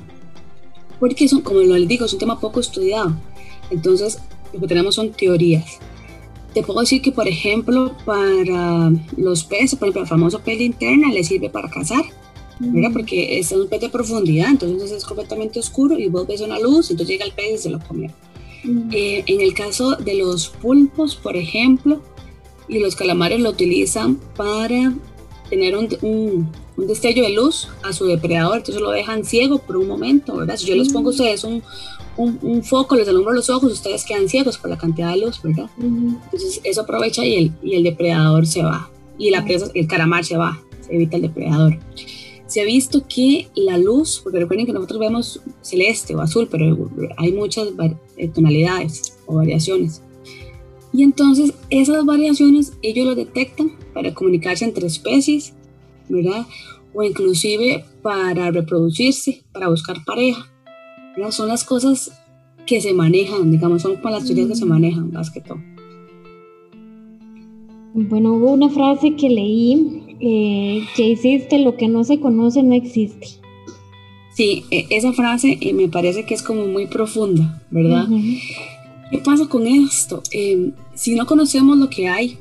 porque 0.99 1.27
son, 1.27 1.41
como 1.41 1.59
lo 1.59 1.75
digo, 1.75 2.05
es 2.05 2.13
un 2.13 2.19
tema 2.19 2.39
poco 2.39 2.59
estudiado. 2.61 3.15
Entonces, 3.69 4.19
lo 4.53 4.61
que 4.61 4.67
tenemos 4.67 4.95
son 4.95 5.11
teorías. 5.11 5.79
Te 6.53 6.61
puedo 6.61 6.81
decir 6.81 7.01
que, 7.01 7.11
por 7.11 7.27
ejemplo, 7.27 7.95
para 8.05 8.91
los 9.17 9.43
peces, 9.43 9.75
por 9.75 9.87
ejemplo, 9.87 10.01
el 10.03 10.07
famoso 10.07 10.39
pez 10.39 10.61
interna 10.61 11.11
le 11.11 11.23
sirve 11.23 11.49
para 11.49 11.69
cazar, 11.69 12.03
¿verdad? 12.59 12.91
Porque 12.93 13.39
es 13.39 13.51
un 13.51 13.67
pez 13.67 13.81
de 13.81 13.89
profundidad, 13.89 14.49
entonces 14.49 14.91
es 14.91 15.03
completamente 15.03 15.59
oscuro 15.59 15.97
y 15.97 16.09
vos 16.09 16.27
ves 16.27 16.41
una 16.41 16.59
luz, 16.59 16.91
entonces 16.91 17.07
llega 17.07 17.25
el 17.25 17.31
pez 17.31 17.53
y 17.53 17.57
se 17.57 17.69
lo 17.69 17.79
come. 17.79 18.11
Eh, 18.91 19.23
en 19.25 19.41
el 19.41 19.53
caso 19.53 19.95
de 19.95 20.13
los 20.13 20.49
pulpos, 20.49 21.15
por 21.15 21.35
ejemplo, 21.35 22.01
y 22.67 22.79
los 22.79 22.95
calamares 22.95 23.41
lo 23.41 23.49
utilizan 23.49 24.15
para 24.37 24.93
tener 25.49 25.75
un, 25.75 25.89
un, 26.01 26.87
destello 26.87 27.23
de 27.23 27.29
luz 27.29 27.67
a 27.83 27.93
su 27.93 28.05
depredador, 28.05 28.57
entonces 28.57 28.81
lo 28.81 28.91
dejan 28.91 29.25
ciego 29.25 29.59
por 29.59 29.77
un 29.77 29.87
momento, 29.87 30.35
¿verdad? 30.37 30.57
Si 30.57 30.65
yo 30.65 30.75
les 30.75 30.91
pongo 30.91 31.09
a 31.09 31.11
ustedes 31.11 31.43
un, 31.43 31.61
un, 32.17 32.63
foco, 32.63 32.95
les 32.95 33.08
alumbro 33.08 33.34
los 33.34 33.49
ojos, 33.49 33.71
ustedes 33.71 34.06
quedan 34.06 34.30
ciegos 34.30 34.58
por 34.58 34.69
la 34.69 34.78
cantidad 34.78 35.12
de 35.12 35.17
luz, 35.17 35.41
¿verdad? 35.41 35.69
Entonces 35.78 36.62
eso 36.63 36.82
aprovecha 36.82 37.26
y 37.26 37.36
el, 37.36 37.52
y 37.63 37.76
el 37.76 37.84
depredador 37.84 38.45
se 38.45 38.63
va, 38.63 38.89
y 39.17 39.30
la 39.30 39.43
presa, 39.43 39.67
el 39.73 39.88
caramar 39.88 40.23
se 40.23 40.38
va, 40.38 40.62
se 40.82 40.95
evita 40.95 41.15
el 41.15 41.23
depredador. 41.23 41.80
Se 42.45 42.62
ha 42.62 42.65
visto 42.65 43.04
que 43.08 43.47
la 43.56 43.78
luz, 43.78 44.19
porque 44.23 44.39
recuerden 44.39 44.67
que 44.67 44.73
nosotros 44.73 44.99
vemos 44.99 45.41
celeste 45.62 46.13
o 46.15 46.21
azul, 46.21 46.47
pero 46.52 46.89
hay 47.17 47.32
muchas 47.32 47.69
eh, 48.17 48.28
tonalidades 48.28 49.17
o 49.26 49.36
variaciones. 49.36 50.02
Y 50.91 51.02
entonces 51.02 51.54
esas 51.71 52.06
variaciones 52.06 52.73
ellos 52.84 53.08
lo 53.08 53.15
detectan 53.15 53.71
para 53.93 54.13
comunicarse 54.13 54.65
entre 54.65 54.86
especies, 54.86 55.54
¿verdad? 56.08 56.45
O 56.93 57.02
inclusive 57.02 57.84
para 58.04 58.52
reproducirse, 58.52 59.43
para 59.52 59.69
buscar 59.69 60.04
pareja. 60.06 60.52
Son 61.32 61.47
las 61.47 61.63
cosas 61.63 62.12
que 62.65 62.82
se 62.82 62.93
manejan, 62.93 63.52
digamos, 63.52 63.82
son 63.82 64.02
para 64.02 64.17
las 64.17 64.26
teorías 64.26 64.47
que 64.47 64.56
se 64.56 64.65
mm. 64.65 64.69
manejan 64.69 65.12
más 65.12 65.30
que 65.30 65.41
todo. 65.41 65.60
Bueno, 67.93 68.34
hubo 68.34 68.52
una 68.52 68.69
frase 68.69 69.15
que 69.15 69.30
leí 69.30 70.04
eh, 70.19 70.86
que 70.95 71.10
hiciste, 71.10 71.60
lo 71.60 71.76
que 71.76 71.88
no 71.88 72.04
se 72.04 72.19
conoce 72.19 72.63
no 72.63 72.73
existe. 72.73 73.28
Sí, 74.34 74.63
e, 74.71 74.88
esa 74.89 75.13
frase 75.13 75.58
eh, 75.62 75.73
me 75.73 75.89
parece 75.89 76.26
que 76.26 76.34
es 76.34 76.41
como 76.41 76.65
muy 76.65 76.88
profunda, 76.88 77.62
¿verdad? 77.69 78.08
¿Qué 79.12 79.19
pasa 79.19 79.47
con 79.47 79.67
esto? 79.67 80.23
Em, 80.32 80.71
si 80.95 81.13
no 81.13 81.28
conocemos 81.28 81.78
lo 81.78 81.89
que 81.89 82.08
hay, 82.08 82.38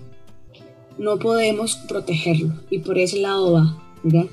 no 0.99 1.19
podemos 1.19 1.77
protegerlo 1.77 2.55
y 2.71 2.79
por 2.79 2.99
ese 2.99 3.21
lado 3.21 3.53
va, 3.53 3.83
¿verdad? 4.03 4.27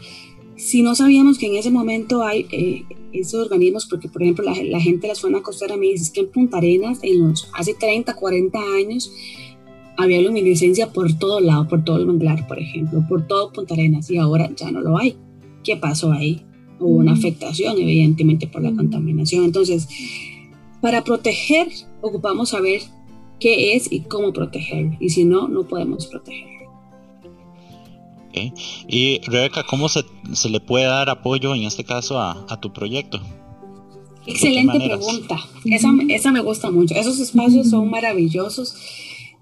Si 0.60 0.84
no 0.84 0.94
sabíamos 0.94 1.38
que 1.38 1.48
en 1.48 1.56
ese 1.56 1.72
momento 1.72 2.22
hay 2.22 2.46
eh, 2.52 2.84
esos 3.14 3.46
organismos, 3.46 3.86
porque 3.86 4.10
por 4.10 4.22
ejemplo 4.22 4.44
la, 4.44 4.82
gente 4.82 5.04
de 5.04 5.08
la 5.08 5.16
zona 5.16 5.42
costera 5.42 5.78
me 5.78 5.86
dice 5.86 6.12
que 6.12 6.20
en 6.20 6.32
Punta 6.32 6.58
Arenas, 6.58 7.00
en 7.02 7.30
los, 7.30 7.50
hace 7.54 7.74
30, 7.76 8.14
40 8.14 8.60
años, 8.76 9.10
había 9.96 10.22
luminiscencia 10.22 10.92
por 10.92 11.18
todo 11.18 11.40
lado, 11.40 11.66
por 11.70 11.86
todo 11.86 11.96
el 11.96 12.06
manglar, 12.06 12.46
por 12.46 12.60
ejemplo, 12.60 13.06
por 13.08 13.26
todo 13.26 13.54
Punta 13.54 13.74
Arenas, 13.74 14.12
y 14.12 14.18
ahora 14.18 14.52
ya 14.54 14.70
no 14.70 14.82
lo 14.82 14.98
hay. 14.98 15.16
¿Qué 15.64 15.78
pasó 15.78 16.12
ahí? 16.12 16.42
Hubo 16.78 16.98
una 16.98 17.14
afectación, 17.14 17.78
evidentemente, 17.78 18.46
por 18.46 18.62
la 18.62 18.74
contaminación. 18.74 19.46
Entonces, 19.46 19.88
para 20.82 21.06
proteger, 21.06 21.70
ocupamos 22.02 22.50
saber 22.50 22.82
qué 23.40 23.78
es 23.78 23.90
y 23.90 24.02
cómo 24.02 24.34
proteger, 24.34 24.98
y 25.00 25.08
si 25.08 25.24
no, 25.24 25.48
no 25.48 25.66
podemos 25.66 26.08
proteger. 26.08 26.59
Y 28.88 29.20
Rebeca, 29.26 29.64
¿cómo 29.64 29.90
se, 29.90 30.04
se, 30.34 30.50
le 30.50 30.60
puede 30.60 30.86
dar 30.86 31.10
apoyo 31.10 31.56
en 31.56 31.64
este 31.64 31.84
caso 31.84 32.20
a, 32.20 32.46
a 32.50 32.60
tu 32.60 32.72
proyecto? 32.72 33.20
Excelente 34.26 34.80
pregunta. 34.80 35.40
Esa, 35.66 35.90
esa, 36.10 36.32
me 36.32 36.42
gusta 36.42 36.70
mucho. 36.70 36.94
Esos 36.96 37.20
espacios 37.20 37.70
son 37.70 37.90
maravillosos. 37.90 38.76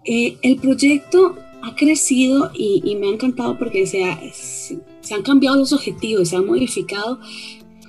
Eh, 0.06 0.38
el 0.42 0.58
proyecto 0.58 1.36
ha 1.62 1.76
crecido 1.76 2.52
y, 2.54 2.82
y, 2.86 2.96
me 2.96 3.08
ha 3.08 3.12
encantado 3.12 3.58
porque 3.58 3.86
se, 3.86 4.04
se, 4.32 5.14
han 5.14 5.24
cambiado 5.24 5.58
los 5.58 5.74
objetivos, 5.74 6.30
se 6.30 6.38
han 6.38 6.46
modificado. 6.46 7.20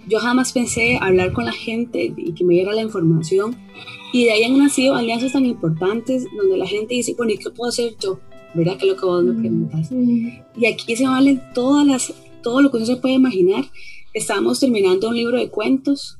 Yo 0.09 0.19
jamás 0.19 0.53
pensé 0.53 0.99
hablar 1.01 1.33
con 1.33 1.45
la 1.45 1.53
gente 1.53 2.13
y 2.17 2.33
que 2.33 2.45
me 2.45 2.55
diera 2.55 2.73
la 2.73 2.83
información. 2.83 3.57
Y 4.13 4.25
de 4.25 4.33
ahí 4.33 4.45
han 4.45 4.57
nacido 4.57 4.97
alianzas 4.97 5.33
tan 5.33 5.45
importantes 5.45 6.25
donde 6.37 6.57
la 6.57 6.67
gente 6.67 6.95
dice, 6.95 7.15
bueno, 7.17 7.33
¿y 7.33 7.39
qué 7.39 7.51
puedo 7.51 7.69
hacer 7.69 7.95
yo? 8.01 8.19
¿Verdad? 8.55 8.77
Que 8.77 8.87
es 8.87 8.93
lo 8.93 8.97
que 8.97 9.07
vos 9.07 9.25
me 9.25 9.33
mm, 9.33 9.41
preguntas. 9.41 9.91
Y 10.57 10.67
aquí 10.67 10.97
se 10.97 11.07
valen 11.07 11.43
todas 11.55 11.87
las, 11.87 12.15
todo 12.43 12.61
lo 12.63 12.71
que 12.71 12.79
uno 12.79 12.87
se 12.87 12.97
puede 12.97 13.15
imaginar. 13.15 13.65
Estamos 14.15 14.61
terminando 14.61 15.09
un 15.09 15.17
libro 15.17 15.37
de 15.37 15.51
cuentos 15.51 16.19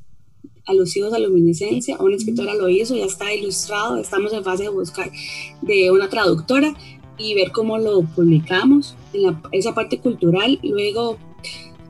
alusivos 0.67 1.13
a 1.15 1.19
luminiscencia, 1.19 1.97
una 1.99 2.17
escritora 2.17 2.55
lo 2.55 2.69
hizo, 2.69 2.95
ya 2.95 3.07
está 3.07 3.33
ilustrado, 3.33 3.97
estamos 3.97 4.33
en 4.35 4.45
fase 4.45 4.65
de 4.65 4.69
buscar 4.69 5.11
de 5.63 5.91
una 5.91 6.11
traductora 6.11 6.75
y 7.17 7.35
ver 7.35 7.51
cómo 7.53 7.79
lo 7.79 8.03
publicamos 8.03 8.95
en 9.13 9.37
esa 9.53 9.75
parte 9.75 9.99
cultural. 9.99 10.61
Luego 10.63 11.17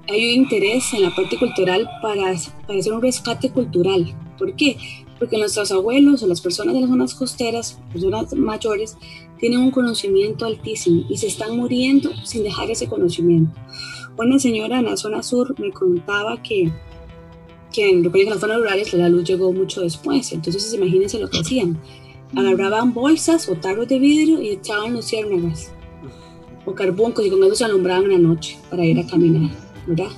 hay 0.08 0.32
un 0.32 0.44
interés 0.44 0.94
en 0.94 1.02
la 1.02 1.14
parte 1.14 1.38
cultural 1.38 1.88
para, 2.00 2.34
para 2.66 2.78
hacer 2.78 2.92
un 2.92 3.02
rescate 3.02 3.50
cultural. 3.50 4.14
¿Por 4.38 4.54
qué? 4.54 4.78
Porque 5.18 5.36
nuestros 5.36 5.72
abuelos 5.72 6.22
o 6.22 6.26
las 6.26 6.40
personas 6.40 6.74
de 6.74 6.80
las 6.80 6.88
zonas 6.88 7.14
costeras, 7.14 7.78
personas 7.92 8.32
mayores, 8.34 8.96
tienen 9.38 9.60
un 9.60 9.70
conocimiento 9.70 10.44
altísimo 10.44 11.04
y 11.08 11.16
se 11.16 11.26
están 11.26 11.56
muriendo 11.56 12.10
sin 12.24 12.42
dejar 12.42 12.70
ese 12.70 12.88
conocimiento. 12.88 13.58
Una 14.16 14.38
señora 14.38 14.78
en 14.78 14.86
la 14.86 14.96
zona 14.96 15.22
sur 15.22 15.58
me 15.58 15.70
contaba 15.70 16.42
que 16.42 16.72
que 17.72 17.90
en, 17.90 18.04
en 18.04 18.30
las 18.30 18.40
zonas 18.40 18.58
rurales 18.58 18.92
la 18.94 19.08
luz 19.08 19.24
llegó 19.24 19.52
mucho 19.52 19.80
después, 19.80 20.32
entonces 20.32 20.72
imagínense 20.74 21.18
lo 21.18 21.28
que 21.28 21.38
hacían. 21.38 21.78
Agarraban 22.34 22.92
bolsas 22.92 23.48
o 23.48 23.54
tarros 23.54 23.88
de 23.88 23.98
vidrio 23.98 24.40
y 24.40 24.50
echaban 24.50 24.92
luciérnagas 24.92 25.72
o 26.66 26.74
carbuncos 26.74 27.24
y 27.26 27.30
con 27.30 27.42
eso 27.44 27.54
se 27.54 27.64
alumbraban 27.64 28.04
en 28.04 28.22
la 28.22 28.28
noche 28.28 28.58
para 28.68 28.84
ir 28.84 28.98
a 28.98 29.06
caminar, 29.06 29.50
¿verdad? 29.86 30.10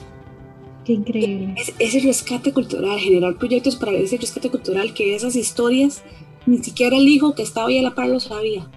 Qué 0.84 0.94
increíble. 0.94 1.54
Es, 1.56 1.72
ese 1.78 2.00
rescate 2.00 2.52
cultural, 2.52 2.98
generar 2.98 3.36
proyectos 3.36 3.76
para 3.76 3.92
ese 3.92 4.16
rescate 4.16 4.50
cultural, 4.50 4.92
que 4.92 5.14
esas 5.14 5.36
historias 5.36 6.02
ni 6.46 6.58
siquiera 6.58 6.96
el 6.96 7.06
hijo 7.06 7.34
que 7.34 7.42
estaba 7.42 7.68
ahí 7.68 7.78
a 7.78 7.82
la 7.82 7.94
par 7.94 8.08
lo 8.08 8.18
sabía. 8.18 8.68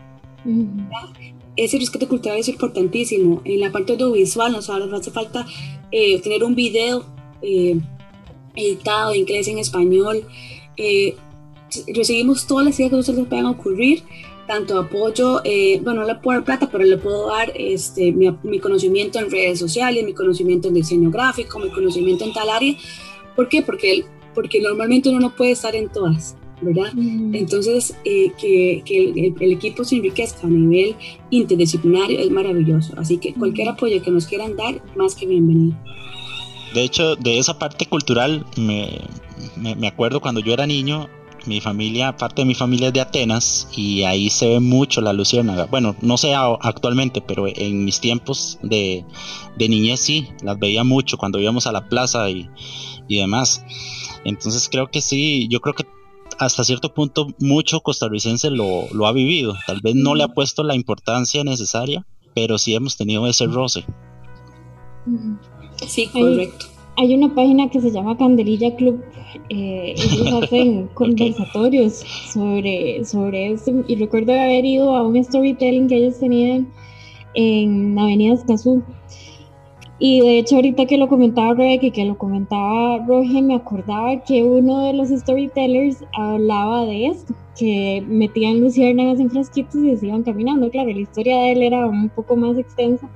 Ese 1.55 1.77
rescate 1.77 2.07
cultural 2.07 2.37
es 2.37 2.47
importantísimo. 2.47 3.41
En 3.45 3.59
la 3.59 3.71
parte 3.71 3.93
audiovisual 3.93 4.51
nos 4.51 4.69
hace 4.69 5.11
falta 5.11 5.45
eh, 5.91 6.19
tener 6.21 6.43
un 6.43 6.55
video 6.55 7.05
eh, 7.41 7.79
editado 8.55 9.13
en 9.13 9.19
inglés, 9.19 9.47
en 9.47 9.59
español. 9.59 10.23
Eh, 10.77 11.15
recibimos 11.93 12.47
todas 12.47 12.65
las 12.65 12.79
ideas 12.79 12.91
que 12.91 12.97
ustedes 12.97 13.27
puedan 13.27 13.45
ocurrir, 13.45 14.03
tanto 14.47 14.77
apoyo, 14.77 15.41
bueno, 15.81 16.01
no 16.01 16.07
le 16.07 16.15
puedo 16.15 16.39
dar 16.39 16.45
plata, 16.45 16.69
pero 16.71 16.83
le 16.83 16.97
puedo 16.97 17.27
dar 17.27 17.51
este, 17.55 18.11
mi, 18.11 18.59
conocimiento 18.59 19.19
en 19.19 19.31
redes 19.31 19.59
sociales, 19.59 20.03
mi 20.03 20.13
conocimiento 20.13 20.67
en 20.67 20.73
diseño 20.73 21.11
gráfico, 21.11 21.59
mi 21.59 21.69
conocimiento 21.69 22.25
en 22.25 22.33
tal 22.33 22.49
área. 22.49 22.75
¿Por 23.35 23.47
qué? 23.47 23.61
Porque, 23.61 24.05
porque 24.35 24.59
normalmente 24.59 25.09
uno 25.09 25.19
no 25.19 25.35
puede 25.35 25.51
estar 25.51 25.75
en 25.75 25.89
todas. 25.89 26.35
¿Verdad? 26.61 26.91
Entonces, 26.97 27.95
eh, 28.05 28.31
que, 28.39 28.81
que 28.85 28.97
el, 29.03 29.35
el, 29.39 29.51
equipo 29.53 29.83
se 29.83 29.95
enriquezca 29.95 30.47
a 30.47 30.49
nivel 30.49 30.95
interdisciplinario 31.29 32.19
es 32.19 32.29
maravilloso. 32.31 32.93
Así 32.97 33.17
que 33.17 33.33
cualquier 33.33 33.69
apoyo 33.69 34.01
que 34.01 34.11
nos 34.11 34.27
quieran 34.27 34.55
dar, 34.55 34.81
más 34.95 35.15
que 35.15 35.25
bienvenido. 35.25 35.75
De 36.73 36.83
hecho, 36.83 37.15
de 37.15 37.37
esa 37.37 37.59
parte 37.59 37.85
cultural, 37.85 38.45
me, 38.57 39.01
me, 39.57 39.87
acuerdo 39.87 40.21
cuando 40.21 40.41
yo 40.41 40.53
era 40.53 40.65
niño, 40.65 41.07
mi 41.45 41.61
familia, 41.61 42.15
parte 42.15 42.41
de 42.41 42.45
mi 42.45 42.55
familia 42.55 42.87
es 42.87 42.93
de 42.93 43.01
Atenas 43.01 43.67
y 43.75 44.03
ahí 44.03 44.29
se 44.29 44.47
ve 44.47 44.59
mucho 44.59 45.01
la 45.01 45.13
luciérnaga. 45.13 45.65
Bueno, 45.65 45.95
no 46.01 46.17
sé 46.17 46.33
actualmente, 46.33 47.21
pero 47.21 47.45
en 47.47 47.85
mis 47.85 47.99
tiempos 47.99 48.59
de, 48.63 49.05
de 49.55 49.69
niñez 49.69 49.99
sí, 49.99 50.29
las 50.41 50.57
veía 50.57 50.83
mucho 50.83 51.17
cuando 51.17 51.39
íbamos 51.39 51.67
a 51.67 51.71
la 51.71 51.87
plaza 51.89 52.29
y, 52.29 52.49
y, 53.07 53.19
demás. 53.19 53.63
Entonces 54.23 54.67
creo 54.69 54.89
que 54.89 55.01
sí, 55.01 55.47
yo 55.49 55.59
creo 55.59 55.75
que 55.75 55.85
hasta 56.39 56.63
cierto 56.63 56.93
punto 56.93 57.27
mucho 57.39 57.81
costarricense 57.81 58.49
lo, 58.49 58.87
lo 58.93 59.07
ha 59.07 59.13
vivido. 59.13 59.55
Tal 59.67 59.81
vez 59.81 59.95
no 59.95 60.15
le 60.15 60.23
ha 60.23 60.29
puesto 60.29 60.63
la 60.63 60.75
importancia 60.75 61.43
necesaria, 61.43 62.05
pero 62.33 62.57
sí 62.57 62.73
hemos 62.73 62.97
tenido 62.97 63.27
ese 63.27 63.45
roce. 63.47 63.83
Sí, 65.87 66.07
correcto. 66.07 66.67
Hay, 66.95 67.13
una 67.15 67.33
página 67.33 67.69
que 67.69 67.81
se 67.81 67.91
llama 67.91 68.17
Candelilla 68.17 68.75
Club. 68.75 69.03
Eh, 69.49 69.95
ellos 69.97 70.33
hacen 70.43 70.87
conversatorios 70.93 72.03
sobre, 72.31 73.03
sobre 73.05 73.53
esto. 73.53 73.71
Y 73.87 73.95
recuerdo 73.95 74.33
haber 74.33 74.65
ido 74.65 74.95
a 74.95 75.03
un 75.03 75.21
storytelling 75.23 75.87
que 75.87 75.97
ellos 75.97 76.19
tenían 76.19 76.71
en 77.33 77.97
Avenida 77.97 78.35
Escazú. 78.35 78.83
Y 80.05 80.19
de 80.19 80.37
hecho, 80.37 80.57
ahorita 80.57 80.85
que 80.85 80.97
lo 80.97 81.07
comentaba 81.07 81.53
Rebeca 81.53 81.85
y 81.85 81.91
que 81.91 82.03
lo 82.03 82.17
comentaba 82.17 82.97
Roge, 83.07 83.41
me 83.41 83.55
acordaba 83.55 84.21
que 84.21 84.43
uno 84.43 84.81
de 84.85 84.91
los 84.91 85.07
storytellers 85.07 86.03
hablaba 86.11 86.85
de 86.85 87.05
esto, 87.05 87.33
que 87.57 88.03
metían 88.05 88.59
luciérnagas 88.59 89.21
en 89.21 89.29
frasquitos 89.29 89.75
y 89.75 89.95
se 89.95 90.07
iban 90.07 90.23
caminando. 90.23 90.69
Claro, 90.69 90.89
la 90.89 90.99
historia 90.99 91.37
de 91.37 91.53
él 91.53 91.63
era 91.63 91.85
un 91.87 92.09
poco 92.09 92.35
más 92.35 92.57
extensa, 92.57 93.09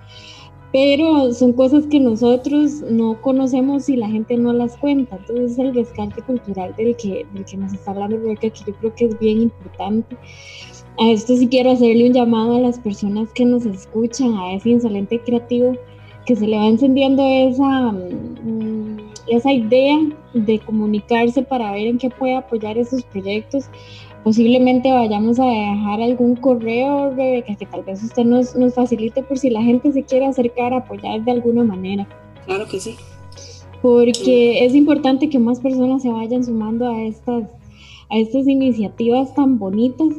pero 0.71 1.33
son 1.33 1.51
cosas 1.51 1.85
que 1.87 1.99
nosotros 1.99 2.81
no 2.89 3.21
conocemos 3.21 3.89
y 3.89 3.97
la 3.97 4.07
gente 4.07 4.37
no 4.37 4.53
las 4.53 4.77
cuenta. 4.77 5.17
Entonces 5.17 5.51
es 5.51 5.59
el 5.59 5.75
rescate 5.75 6.21
cultural 6.21 6.73
del 6.77 6.95
que, 6.95 7.25
del 7.33 7.43
que 7.43 7.57
nos 7.57 7.73
está 7.73 7.91
hablando 7.91 8.15
Rebeca, 8.15 8.49
que 8.49 8.63
yo 8.65 8.73
creo 8.75 8.95
que 8.95 9.05
es 9.07 9.19
bien 9.19 9.41
importante. 9.41 10.15
A 11.01 11.09
esto 11.09 11.35
sí 11.35 11.49
quiero 11.49 11.71
hacerle 11.71 12.07
un 12.07 12.13
llamado 12.13 12.55
a 12.55 12.61
las 12.61 12.79
personas 12.79 13.33
que 13.33 13.43
nos 13.43 13.65
escuchan, 13.65 14.35
a 14.35 14.53
ese 14.53 14.69
insolente 14.69 15.19
creativo, 15.19 15.75
que 16.27 16.35
se 16.35 16.45
le 16.45 16.57
va 16.57 16.67
encendiendo 16.67 17.23
esa, 17.25 17.91
mm, 17.91 18.97
esa 19.27 19.51
idea 19.51 19.97
de 20.33 20.59
comunicarse 20.59 21.41
para 21.41 21.71
ver 21.71 21.87
en 21.87 21.97
qué 21.97 22.09
puede 22.09 22.35
apoyar 22.35 22.77
esos 22.77 23.03
proyectos 23.03 23.69
Posiblemente 24.27 24.91
vayamos 24.91 25.39
a 25.39 25.45
dejar 25.45 26.01
algún 26.01 26.35
correo, 26.35 27.11
Rebeca, 27.15 27.55
que 27.55 27.65
tal 27.65 27.83
vez 27.83 28.03
usted 28.03 28.25
nos, 28.25 28.57
nos 28.57 28.73
facilite 28.73 29.23
por 29.23 29.37
si 29.37 29.49
la 29.49 29.61
gente 29.61 29.93
se 29.93 30.03
quiere 30.03 30.25
acercar 30.25 30.73
a 30.73 30.79
apoyar 30.79 31.23
de 31.23 31.31
alguna 31.31 31.63
manera. 31.63 32.05
Claro 32.45 32.67
que 32.67 32.77
sí. 32.77 32.97
Porque 33.81 34.65
es 34.65 34.75
importante 34.75 35.29
que 35.29 35.39
más 35.39 35.61
personas 35.61 36.01
se 36.01 36.09
vayan 36.09 36.43
sumando 36.43 36.89
a 36.89 37.03
estas, 37.03 37.43
a 38.09 38.17
estas 38.17 38.49
iniciativas 38.49 39.33
tan 39.33 39.57
bonitas 39.57 40.09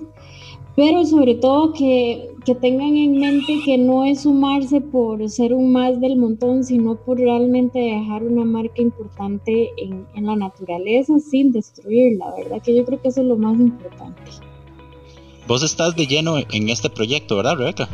pero 0.78 1.04
sobre 1.04 1.34
todo 1.34 1.72
que, 1.72 2.30
que, 2.44 2.54
tengan 2.54 2.96
en 2.96 3.18
mente 3.18 3.52
que 3.64 3.76
no 3.76 4.04
es 4.04 4.22
sumarse 4.22 4.80
por 4.80 5.28
ser 5.28 5.52
un 5.52 5.72
más 5.72 6.00
del 6.00 6.16
montón, 6.16 6.62
sino 6.62 6.94
por 6.94 7.18
realmente 7.18 7.80
dejar 7.80 8.22
una 8.22 8.44
marca 8.44 8.80
importante 8.80 9.72
en, 9.76 10.06
en 10.14 10.26
la 10.26 10.36
naturaleza 10.36 11.18
sin 11.18 11.50
destruirla, 11.50 12.32
¿verdad? 12.36 12.62
Que 12.62 12.76
yo 12.76 12.84
creo 12.84 13.02
que 13.02 13.08
eso 13.08 13.22
es 13.22 13.26
lo 13.26 13.36
más 13.36 13.58
importante. 13.58 14.22
Vos 15.48 15.64
estás 15.64 15.96
de 15.96 16.06
lleno 16.06 16.36
en 16.38 16.68
este 16.68 16.88
proyecto, 16.88 17.38
¿verdad, 17.38 17.56
Rebeca? 17.56 17.88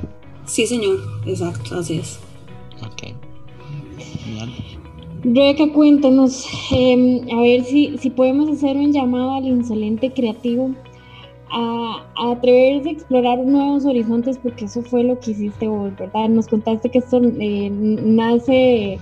Sí, 0.45 0.67
señor, 0.67 0.99
exacto, 1.25 1.79
así 1.79 2.01
es. 2.01 2.19
Ok. 2.83 3.15
Rebeca, 5.23 5.73
cuéntanos, 5.73 6.47
eh, 6.71 7.23
a 7.33 7.41
ver 7.41 7.65
si, 7.65 7.97
si 7.97 8.11
podemos 8.11 8.51
hacer 8.51 8.77
un 8.77 8.93
llamado 8.93 9.37
al 9.37 9.47
insolente 9.47 10.13
creativo 10.13 10.75
a, 11.55 12.05
atreverse 12.33 12.89
a 12.89 12.93
explorar 12.93 13.39
nuevos 13.39 13.85
horizontes, 13.85 14.39
porque 14.39 14.65
eso 14.65 14.83
fue 14.83 15.05
lo 15.05 15.19
que 15.21 15.31
hiciste 15.31 15.69
vos, 15.69 15.97
¿verdad? 15.97 16.29
Nos 16.29 16.49
contaste 16.49 16.91
que 16.91 16.99
esto 16.99 17.21
eh, 17.23 17.71
nace 17.71 18.99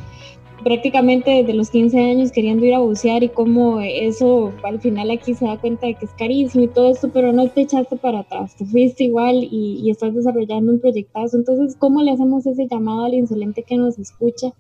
prácticamente 0.63 1.31
desde 1.31 1.55
los 1.55 1.71
15 1.71 1.99
años 1.99 2.31
queriendo 2.31 2.65
ir 2.65 2.75
a 2.75 2.79
bucear 2.79 3.25
y 3.25 3.31
cómo 3.31 3.81
eso 3.81 4.53
al 4.63 4.81
final 4.81 5.11
aquí 5.11 5.35
se 5.35 5.45
da 5.45 5.59
cuenta 5.59 5.89
de 5.89 5.95
que 5.95 6.05
es 6.05 6.13
carísimo 6.13 6.65
y 6.65 6.69
todo 6.69 6.93
esto, 6.93 7.11
pero 7.13 7.33
no 7.33 7.49
te 7.49 7.63
echaste 7.63 7.97
para 7.97 8.21
atrás, 8.21 8.55
te 8.55 8.65
fuiste 8.67 9.05
igual 9.05 9.49
y, 9.51 9.91
estás 9.91 10.15
desarrollando 10.15 10.73
un 10.73 10.81
proyectazo. 10.81 11.37
Entonces, 11.37 11.75
¿cómo 11.77 12.03
le 12.03 12.13
hacemos 12.13 12.47
ese 12.47 12.69
llamado 12.69 13.05
al 13.05 13.15
insolente 13.15 13.63
que 13.63 13.77
nos 13.77 13.99
escucha? 13.99 14.53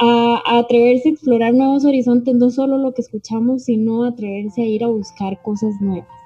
A, 0.00 0.40
a, 0.46 0.58
atreverse 0.60 1.08
a 1.08 1.12
explorar 1.12 1.52
nuevos 1.52 1.84
horizontes, 1.84 2.34
no 2.34 2.50
solo 2.50 2.78
lo 2.78 2.94
que 2.94 3.02
escuchamos, 3.02 3.64
sino 3.64 4.04
atreverse 4.04 4.62
a 4.62 4.66
ir 4.66 4.84
a 4.84 4.88
buscar 4.88 5.42
cosas 5.42 5.74
nuevas. 5.80 6.19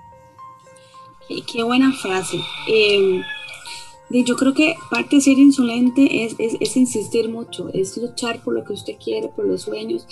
Qué, 1.29 1.63
buena 1.63 1.93
frase. 1.93 2.39
Eh, 2.69 3.21
yo 4.11 4.37
creo 4.37 4.55
que 4.55 4.77
parte 4.91 5.17
de 5.17 5.23
ser 5.23 5.39
insolente 5.39 6.25
es, 6.25 6.77
insistir 6.77 7.29
mucho, 7.29 7.71
es 7.73 7.97
luchar 7.97 8.43
por 8.43 8.55
lo 8.55 8.65
que 8.65 8.75
usted 8.75 8.95
quiere, 9.03 9.29
por 9.29 9.47
los 9.47 9.63
sueños. 9.63 10.07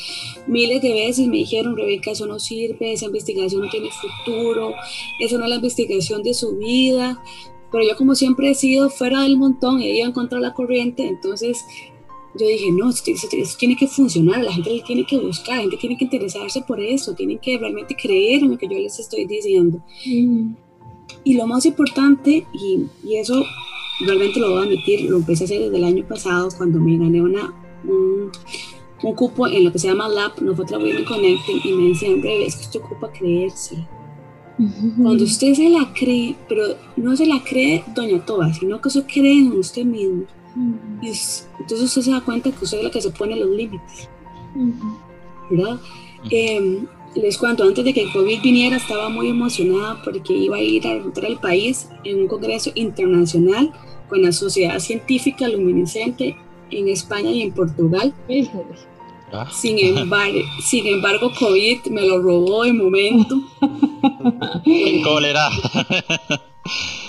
Miles 0.47 0.83
de 0.83 0.93
veces 0.93 1.27
me 1.27 1.37
dijeron, 1.37 1.77
Rebeca, 1.77 2.11
eso 2.11 2.27
no 2.27 2.39
sirve, 2.39 2.93
esa 2.93 3.07
investigación 3.07 3.63
no 3.63 3.71
tiene 3.71 3.91
futuro, 3.91 4.75
eso 5.21 5.39
no 5.39 5.45
es 5.45 5.51
la 5.51 5.57
investigación 5.57 6.23
de 6.23 6.35
su 6.35 6.57
vida. 6.57 7.23
Pero 7.71 7.85
yo 7.85 7.97
como 7.97 8.15
siempre 8.15 8.51
he 8.51 8.55
sido 8.55 8.91
fuera 8.91 9.23
del 9.23 9.37
montón 9.37 9.81
y 9.81 9.87
he 9.87 9.97
ido 9.97 10.07
en 10.07 10.13
contra 10.13 10.41
la 10.41 10.53
corriente, 10.53 11.07
entonces 11.07 11.65
yo 12.35 12.47
dije, 12.47 12.71
no, 12.73 12.91
esto, 12.91 13.11
tiene 13.59 13.77
que 13.77 13.87
funcionar, 13.87 14.43
la 14.43 14.53
gente 14.53 14.83
tiene 14.87 15.05
que 15.07 15.19
buscar, 15.19 15.57
la 15.57 15.63
gente 15.63 15.77
tiene 15.77 15.97
que 15.97 16.05
interesarse 16.05 16.63
por 16.63 16.81
eso, 16.81 17.15
tienen 17.15 17.39
que 17.39 17.59
realmente 17.59 17.95
creer 17.95 18.43
en 18.43 18.51
lo 18.51 18.59
que 18.59 18.69
yo 18.69 18.79
les 18.79 18.99
estoy 18.99 19.27
diciendo. 19.27 19.85
Y 21.25 21.35
lo 21.35 21.47
más 21.47 21.67
importante, 21.67 22.47
y, 22.53 22.87
y, 23.05 23.17
eso 23.17 23.45
realmente 24.07 24.41
lo 24.41 24.51
voy 24.51 24.63
a 24.63 24.65
admitir, 24.65 25.09
lo 25.11 25.19
empecé 25.19 25.45
a 25.45 25.47
hacer 25.47 25.61
desde 25.61 25.77
el 25.77 25.85
año 25.85 26.05
pasado 26.07 26.49
cuando 26.57 26.81
me 26.81 26.97
gané 26.97 27.23
una, 27.23 27.53
un, 27.85 28.31
un 29.03 29.15
cupo 29.15 29.47
en 29.49 29.65
lo 29.65 29.73
que 29.73 29.79
se 29.79 29.89
llama 29.89 30.09
Lab, 30.09 30.41
nosotros 30.41 30.83
Women 30.83 31.05
Connecting, 31.05 31.61
y 31.65 31.73
me 31.73 31.89
decían, 31.89 32.21
Breve, 32.21 32.47
es 32.47 32.57
que 32.57 32.63
usted 32.63 32.81
ocupa 32.81 33.11
creerse. 33.13 33.87
Cuando 35.03 35.25
usted 35.25 35.55
se 35.55 35.69
la 35.69 35.93
cree, 35.93 36.37
pero 36.49 36.77
no 36.97 37.17
se 37.17 37.27
la 37.27 37.43
cree 37.43 37.83
doña 37.95 38.25
Toba, 38.25 38.53
sino 38.53 38.81
que 38.81 38.89
usted 38.89 39.05
cree 39.07 39.41
en 39.41 39.53
usted 39.53 39.85
mismo. 39.85 40.25
y 41.01 41.09
entonces 41.09 41.83
usted 41.83 42.03
se 42.03 42.11
da 42.11 42.21
cuenta 42.21 42.53
que 42.53 42.65
usted 42.65 42.79
es 42.79 42.85
la 42.85 42.91
que 42.91 43.01
se 43.01 43.11
pone 43.11 43.35
los 43.37 43.51
límites. 43.51 44.09
¿Verdad? 45.51 45.81
Les 47.15 47.37
cuento, 47.37 47.65
antes 47.65 47.85
de 47.85 47.93
que 47.93 48.03
el 48.03 48.13
COVID 48.13 48.41
viniera 48.43 48.77
estaba 48.77 49.09
muy 49.09 49.29
emocionada 49.29 50.01
porque 50.03 50.33
iba 50.33 50.57
a 50.57 50.61
ir 50.63 50.87
a 50.87 50.95
representar 50.95 51.25
el 51.27 51.39
país 51.39 51.89
en 52.05 52.21
un 52.21 52.29
congreso 52.29 52.71
internacional 52.75 53.73
con 54.09 54.23
la 54.23 54.33
Sociedad 54.33 54.79
Científica 54.79 55.49
Luminiscente 55.49 56.37
en 56.71 56.89
España 56.89 57.31
y 57.31 57.43
en 57.43 57.53
Portugal. 57.53 58.15
Ah. 59.33 59.49
Sin, 59.51 59.79
embargo, 59.79 60.39
sin 60.63 60.87
embargo, 60.87 61.33
COVID 61.39 61.87
me 61.91 62.07
lo 62.07 62.21
robó 62.21 62.65
de 62.65 62.73
momento. 62.73 63.37
cólera. 65.05 65.49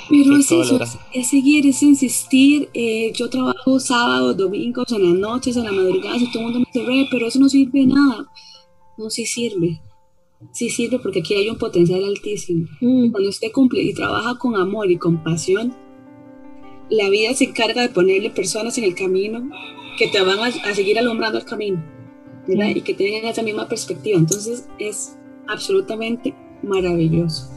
Pero 0.10 0.38
es 0.38 0.52
eso, 0.52 0.80
es, 1.14 1.28
seguir, 1.28 1.66
es 1.66 1.82
insistir. 1.82 2.70
Eh, 2.74 3.12
yo 3.16 3.30
trabajo 3.30 3.80
sábados, 3.80 4.36
domingos, 4.36 4.92
en 4.92 5.04
las 5.04 5.20
noches, 5.20 5.56
en 5.56 5.64
la 5.64 5.72
madrugada, 5.72 6.18
y 6.18 6.32
todo 6.32 6.40
el 6.40 6.44
mundo 6.44 6.60
me 6.60 6.66
dice, 6.74 7.08
pero 7.10 7.28
eso 7.28 7.40
no 7.40 7.50
sirve 7.50 7.80
de 7.80 7.88
nada. 7.88 8.28
No, 8.98 9.10
sí 9.10 9.26
sirve. 9.26 9.82
Sí 10.52 10.70
sirve 10.70 11.00
porque 11.00 11.20
aquí 11.20 11.34
hay 11.36 11.50
un 11.50 11.58
potencial 11.58 12.04
altísimo. 12.04 12.68
Mm. 12.82 13.12
Cuando 13.12 13.30
usted 13.30 13.52
cumple 13.52 13.82
y 13.82 13.94
trabaja 13.94 14.38
con 14.38 14.56
amor 14.56 14.92
y 14.92 14.98
con 14.98 15.24
pasión, 15.24 15.76
la 16.90 17.10
vida 17.10 17.34
se 17.34 17.46
encarga 17.46 17.82
de 17.82 17.90
ponerle 17.90 18.30
personas 18.30 18.78
en 18.78 18.84
el 18.84 18.96
camino 18.96 19.50
que 19.98 20.08
te 20.08 20.22
van 20.22 20.40
a, 20.40 20.52
seguir 20.74 20.98
alumbrando 21.00 21.40
el 21.40 21.46
camino, 21.46 21.84
Y 22.48 22.82
que 22.82 22.94
tengan 22.94 23.26
esa 23.26 23.44
misma 23.44 23.68
perspectiva. 23.68 24.18
Entonces 24.18 24.68
es 24.80 25.18
absolutamente 25.48 26.34
maravilloso. 26.62 27.50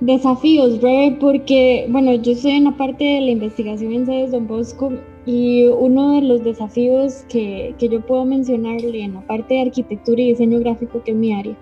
Desafíos, 0.00 0.80
Rebe, 0.80 1.18
porque, 1.20 1.86
bueno, 1.90 2.14
yo 2.14 2.32
estoy 2.32 2.52
en 2.52 2.64
la 2.64 2.76
parte 2.76 3.04
de 3.04 3.20
la 3.20 3.30
investigación 3.32 3.92
en 3.92 4.06
sedes 4.06 4.30
Don 4.30 4.46
Bosco 4.46 4.92
y 5.26 5.64
uno 5.64 6.14
de 6.14 6.22
los 6.22 6.42
desafíos 6.42 7.24
que, 7.28 7.74
que 7.78 7.90
yo 7.90 8.00
puedo 8.00 8.24
mencionarle 8.24 9.02
en 9.02 9.14
la 9.14 9.26
parte 9.26 9.54
de 9.54 9.60
arquitectura 9.60 10.22
y 10.22 10.30
diseño 10.30 10.58
gráfico, 10.60 11.02
que 11.04 11.10
es 11.10 11.16
mi 11.18 11.34
área, 11.34 11.54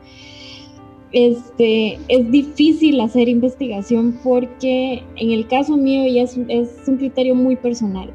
este, 1.13 1.99
es 2.09 2.31
difícil 2.31 3.01
hacer 3.01 3.29
investigación 3.29 4.19
porque 4.23 5.03
en 5.17 5.31
el 5.31 5.47
caso 5.47 5.77
mío 5.77 6.07
ya 6.13 6.23
es, 6.23 6.37
un 6.87 6.97
criterio 6.97 7.35
muy 7.35 7.57
personal. 7.57 8.11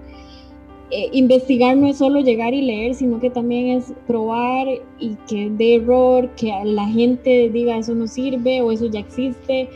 Eh, 0.92 1.10
investigar 1.12 1.76
no 1.76 1.88
es 1.88 1.98
solo 1.98 2.20
llegar 2.20 2.54
y 2.54 2.62
leer, 2.62 2.94
sino 2.94 3.20
que 3.20 3.32
también 3.32 3.78
es 3.78 3.94
probar 4.06 4.68
y 5.00 5.16
que 5.28 5.50
de 5.50 5.76
error, 5.76 6.30
que 6.36 6.54
la 6.66 6.88
gente 6.88 7.50
diga 7.50 7.78
eso 7.78 7.96
no 7.96 8.08
sirve 8.08 8.62
o 8.62 8.72
eso 8.72 8.86
ya 8.86 9.00
existe 9.00 9.70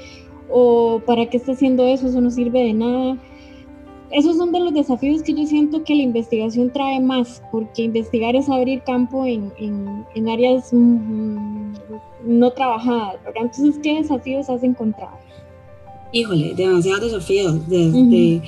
o 0.49 1.01
para 1.06 1.25
qué 1.30 1.38
está 1.38 1.53
haciendo 1.53 1.86
eso, 1.86 2.08
eso 2.08 2.21
no 2.21 2.32
sirve 2.32 2.63
de 2.63 2.73
nada 2.73 3.17
esos 4.12 4.38
son 4.38 4.52
de 4.52 4.60
los 4.60 4.74
desafíos 4.74 5.22
que 5.22 5.34
yo 5.34 5.46
siento 5.46 5.84
que 5.84 5.96
la 5.96 6.04
investigación 6.04 6.72
trae 6.72 7.00
más, 7.00 7.41
porque 7.52 7.84
investigar 7.84 8.36
es 8.36 8.50
abrir 8.50 8.82
campo 8.84 9.26
en, 9.26 9.52
en, 9.60 10.30
áreas 10.30 10.70
mm, 10.72 11.74
no 12.26 12.52
trabajadas, 12.52 13.15
¿verdad? 13.26 13.43
Entonces, 13.43 13.80
¿qué 13.84 13.96
desafíos 13.96 14.50
has 14.50 14.63
encontrado? 14.63 15.17
Híjole, 16.12 16.54
demasiados 16.56 17.12
desafíos, 17.12 17.67
de, 17.67 18.41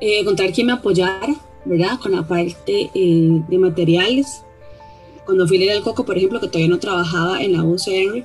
eh, 0.00 0.20
encontrar 0.20 0.52
quién 0.52 0.68
me 0.68 0.74
apoyara, 0.74 1.34
¿verdad? 1.64 1.98
Con 2.00 2.12
la 2.12 2.22
parte 2.26 2.90
eh, 2.94 3.42
de 3.48 3.58
materiales. 3.58 4.42
Cuando 5.26 5.48
fui 5.48 5.56
a 5.56 5.60
leer 5.60 5.76
el 5.78 5.82
coco, 5.82 6.04
por 6.04 6.16
ejemplo, 6.16 6.38
que 6.38 6.46
todavía 6.46 6.68
no 6.68 6.78
trabajaba 6.78 7.42
en 7.42 7.54
la 7.54 7.64
UCR, 7.64 8.24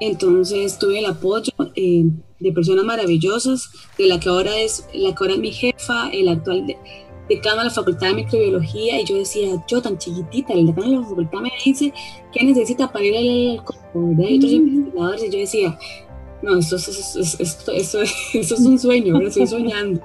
entonces 0.00 0.78
tuve 0.78 1.00
el 1.00 1.06
apoyo. 1.06 1.52
Eh, 1.74 2.04
de 2.38 2.52
personas 2.52 2.84
maravillosas, 2.84 3.70
de 3.98 4.06
la 4.06 4.20
que 4.20 4.28
ahora 4.28 4.56
es, 4.58 4.86
la 4.92 5.14
que 5.14 5.16
ahora 5.20 5.34
es 5.34 5.40
mi 5.40 5.52
jefa, 5.52 6.10
el 6.10 6.28
actual 6.28 6.66
de, 6.66 6.76
decano 7.28 7.58
de 7.58 7.64
la 7.64 7.70
Facultad 7.70 8.08
de 8.08 8.14
Microbiología, 8.14 9.00
y 9.00 9.04
yo 9.04 9.16
decía, 9.16 9.64
yo 9.68 9.82
tan 9.82 9.98
chiquitita, 9.98 10.52
el 10.52 10.66
decano 10.66 10.90
de 10.90 10.96
la 10.96 11.06
facultad 11.06 11.40
me 11.40 11.52
dice 11.64 11.92
que 12.32 12.44
necesita 12.44 12.92
para 12.92 13.04
ir 13.04 13.16
al 13.16 13.64
¿verdad? 13.94 14.30
Y 14.30 14.36
otros 14.36 14.52
investigadores, 14.52 15.24
y 15.24 15.30
yo 15.30 15.38
decía, 15.38 15.78
no, 16.42 16.58
esto, 16.58 16.76
esto, 16.76 17.72
esto, 17.72 18.02
es 18.34 18.52
un 18.52 18.78
sueño, 18.78 19.14
¿verdad? 19.14 19.28
estoy 19.28 19.46
soñando. 19.46 20.00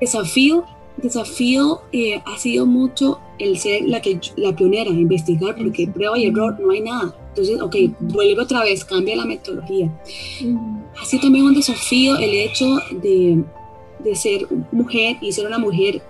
Desafío, 0.00 0.64
desafío 0.98 1.82
eh, 1.92 2.20
ha 2.24 2.38
sido 2.38 2.66
mucho 2.66 3.20
el 3.38 3.58
ser 3.58 3.82
la, 3.84 4.02
que, 4.02 4.20
la 4.36 4.54
pionera, 4.54 4.90
investigar, 4.90 5.56
porque 5.56 5.86
prueba 5.86 6.18
y 6.18 6.26
error 6.26 6.58
no 6.60 6.70
hay 6.70 6.80
nada. 6.80 7.14
Entonces, 7.36 7.60
ok, 7.60 7.76
vuelve 8.00 8.40
otra 8.40 8.62
vez, 8.62 8.82
cambia 8.82 9.14
la 9.14 9.26
metodología. 9.26 9.92
Así 10.98 11.20
también 11.20 11.44
un 11.44 11.54
desafío 11.54 12.16
el 12.16 12.30
hecho 12.30 12.78
de, 13.02 13.44
de 14.02 14.14
ser 14.16 14.46
mujer 14.72 15.18
y 15.20 15.32
ser 15.32 15.46
una 15.46 15.58
mujer 15.58 16.00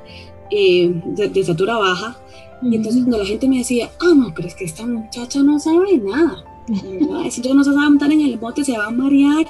eh, 0.52 0.88
de, 1.04 1.40
estatura 1.40 1.76
baja. 1.78 2.16
Y 2.62 2.76
entonces 2.76 3.02
cuando 3.02 3.18
la 3.18 3.26
gente 3.26 3.48
me 3.48 3.58
decía, 3.58 3.90
ah, 4.00 4.14
no, 4.14 4.32
pero 4.36 4.46
es 4.46 4.54
que 4.54 4.66
esta 4.66 4.86
muchacha 4.86 5.42
no 5.42 5.58
sabe 5.58 5.98
nada. 5.98 6.44
Si 7.30 7.42
yo 7.42 7.54
no 7.54 7.64
se 7.64 7.72
sabe 7.72 7.88
montar 7.88 8.12
en 8.12 8.20
el 8.20 8.38
bote, 8.38 8.64
se 8.64 8.78
va 8.78 8.86
a 8.86 8.90
marear. 8.90 9.46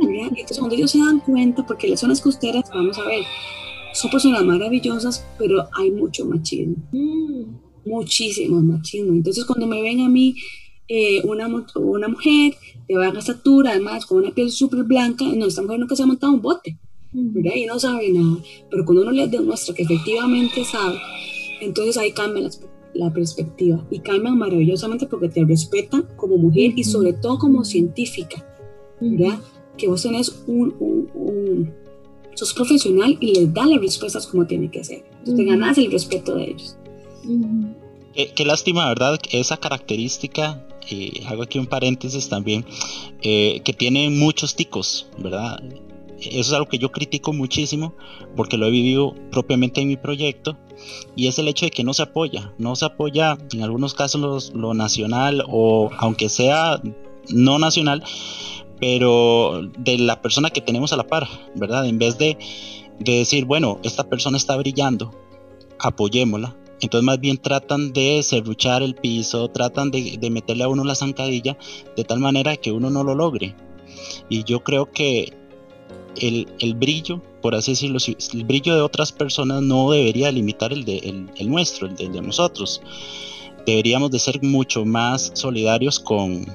Entonces 0.00 0.58
cuando 0.58 0.74
ellos 0.74 0.90
se 0.90 0.98
dan 0.98 1.20
cuenta, 1.20 1.64
porque 1.64 1.86
las 1.86 2.00
zonas 2.00 2.20
costeras, 2.20 2.64
vamos 2.74 2.98
a 2.98 3.04
ver, 3.06 3.22
son 3.92 4.10
personas 4.10 4.44
maravillosas, 4.44 5.24
pero 5.38 5.68
hay 5.78 5.92
mucho 5.92 6.24
machismo. 6.24 6.74
Mm. 6.90 7.44
Muchísimo 7.86 8.60
machismo. 8.60 9.12
Entonces 9.12 9.44
cuando 9.44 9.66
me 9.68 9.80
ven 9.80 10.00
a 10.00 10.08
mí 10.08 10.34
eh, 10.92 11.22
una, 11.24 11.46
una 11.76 12.08
mujer 12.08 12.54
de 12.88 12.96
baja 12.96 13.20
estatura, 13.20 13.70
además 13.70 14.04
con 14.06 14.18
una 14.18 14.32
piel 14.32 14.50
súper 14.50 14.82
blanca, 14.82 15.24
no, 15.36 15.46
esta 15.46 15.62
mujer 15.62 15.78
nunca 15.78 15.94
se 15.94 16.02
ha 16.02 16.06
montado 16.06 16.32
un 16.32 16.42
bote, 16.42 16.76
¿verdad? 17.12 17.52
Y 17.54 17.64
no 17.64 17.78
sabe 17.78 18.10
nada. 18.10 18.38
Pero 18.68 18.84
cuando 18.84 19.02
uno 19.02 19.12
le 19.12 19.28
demuestra 19.28 19.72
que 19.72 19.84
efectivamente 19.84 20.64
sabe, 20.64 20.98
entonces 21.60 21.96
ahí 21.96 22.10
cambia 22.10 22.50
la, 22.94 23.12
perspectiva 23.12 23.86
y 23.88 24.00
cambian 24.00 24.36
maravillosamente 24.36 25.06
porque 25.06 25.28
te 25.28 25.44
respetan 25.44 26.08
como 26.16 26.36
mujer 26.36 26.72
y 26.74 26.82
sobre 26.82 27.12
todo 27.12 27.38
como 27.38 27.64
científica, 27.64 28.44
¿verdad? 29.00 29.38
Que 29.78 29.86
vos 29.86 30.02
tenés 30.02 30.42
un, 30.48 30.74
un, 30.80 31.72
sos 32.34 32.52
profesional 32.52 33.16
y 33.20 33.32
les 33.32 33.54
das 33.54 33.68
las 33.68 33.80
respuestas 33.80 34.26
como 34.26 34.44
tiene 34.44 34.68
que 34.68 34.82
ser. 34.82 35.04
Entonces 35.20 35.36
te 35.36 35.44
ganas 35.44 35.78
el 35.78 35.92
respeto 35.92 36.34
de 36.34 36.50
ellos. 36.50 36.76
Qué, 38.12 38.32
qué, 38.34 38.44
lástima, 38.44 38.88
¿verdad? 38.88 39.20
Esa 39.30 39.56
característica 39.56 40.66
hago 41.26 41.42
aquí 41.42 41.58
un 41.58 41.66
paréntesis 41.66 42.28
también, 42.28 42.64
eh, 43.22 43.60
que 43.64 43.72
tiene 43.72 44.10
muchos 44.10 44.54
ticos, 44.56 45.06
¿verdad? 45.18 45.62
Eso 46.20 46.40
es 46.40 46.52
algo 46.52 46.68
que 46.68 46.78
yo 46.78 46.92
critico 46.92 47.32
muchísimo 47.32 47.94
porque 48.36 48.58
lo 48.58 48.66
he 48.66 48.70
vivido 48.70 49.14
propiamente 49.30 49.80
en 49.80 49.88
mi 49.88 49.96
proyecto 49.96 50.58
y 51.16 51.28
es 51.28 51.38
el 51.38 51.48
hecho 51.48 51.64
de 51.64 51.70
que 51.70 51.84
no 51.84 51.94
se 51.94 52.02
apoya, 52.02 52.52
no 52.58 52.76
se 52.76 52.84
apoya 52.84 53.38
en 53.52 53.62
algunos 53.62 53.94
casos 53.94 54.52
lo, 54.54 54.74
nacional 54.74 55.44
o 55.48 55.90
aunque 55.98 56.28
sea 56.28 56.80
no 57.30 57.58
nacional, 57.58 58.02
pero 58.78 59.62
de 59.78 59.98
la 59.98 60.20
persona 60.20 60.50
que 60.50 60.60
tenemos 60.60 60.92
a 60.92 60.96
la 60.96 61.06
par, 61.06 61.26
¿verdad? 61.54 61.86
En 61.86 61.98
vez 61.98 62.18
de, 62.18 62.36
de 62.98 63.18
decir, 63.18 63.44
bueno, 63.46 63.78
esta 63.82 64.04
persona 64.04 64.36
está 64.36 64.56
brillando, 64.56 65.12
apoyémosla, 65.78 66.56
entonces 66.80 67.04
más 67.04 67.20
bien 67.20 67.38
tratan 67.38 67.92
de 67.92 68.22
serruchar 68.22 68.82
el 68.82 68.94
piso, 68.94 69.48
tratan 69.48 69.90
de, 69.90 70.18
meterle 70.30 70.64
a 70.64 70.68
uno 70.68 70.84
la 70.84 70.94
zancadilla 70.94 71.56
de 71.96 72.04
tal 72.04 72.20
manera 72.20 72.56
que 72.56 72.72
uno 72.72 72.90
no 72.90 73.04
lo 73.04 73.14
logre. 73.14 73.54
Y 74.28 74.44
yo 74.44 74.62
creo 74.64 74.90
que 74.90 75.32
el, 76.16 76.74
brillo, 76.74 77.20
por 77.42 77.54
así 77.54 77.72
decirlo, 77.72 77.98
el 78.32 78.44
brillo 78.44 78.74
de 78.74 78.80
otras 78.80 79.12
personas 79.12 79.62
no 79.62 79.90
debería 79.90 80.32
limitar 80.32 80.72
el, 80.72 80.84
de, 80.84 81.26
nuestro, 81.44 81.86
el 81.86 81.96
de, 81.96 82.20
nosotros. 82.20 82.80
Deberíamos 83.66 84.10
de 84.10 84.18
ser 84.18 84.42
mucho 84.42 84.84
más 84.84 85.32
solidarios 85.34 86.00
con, 86.00 86.46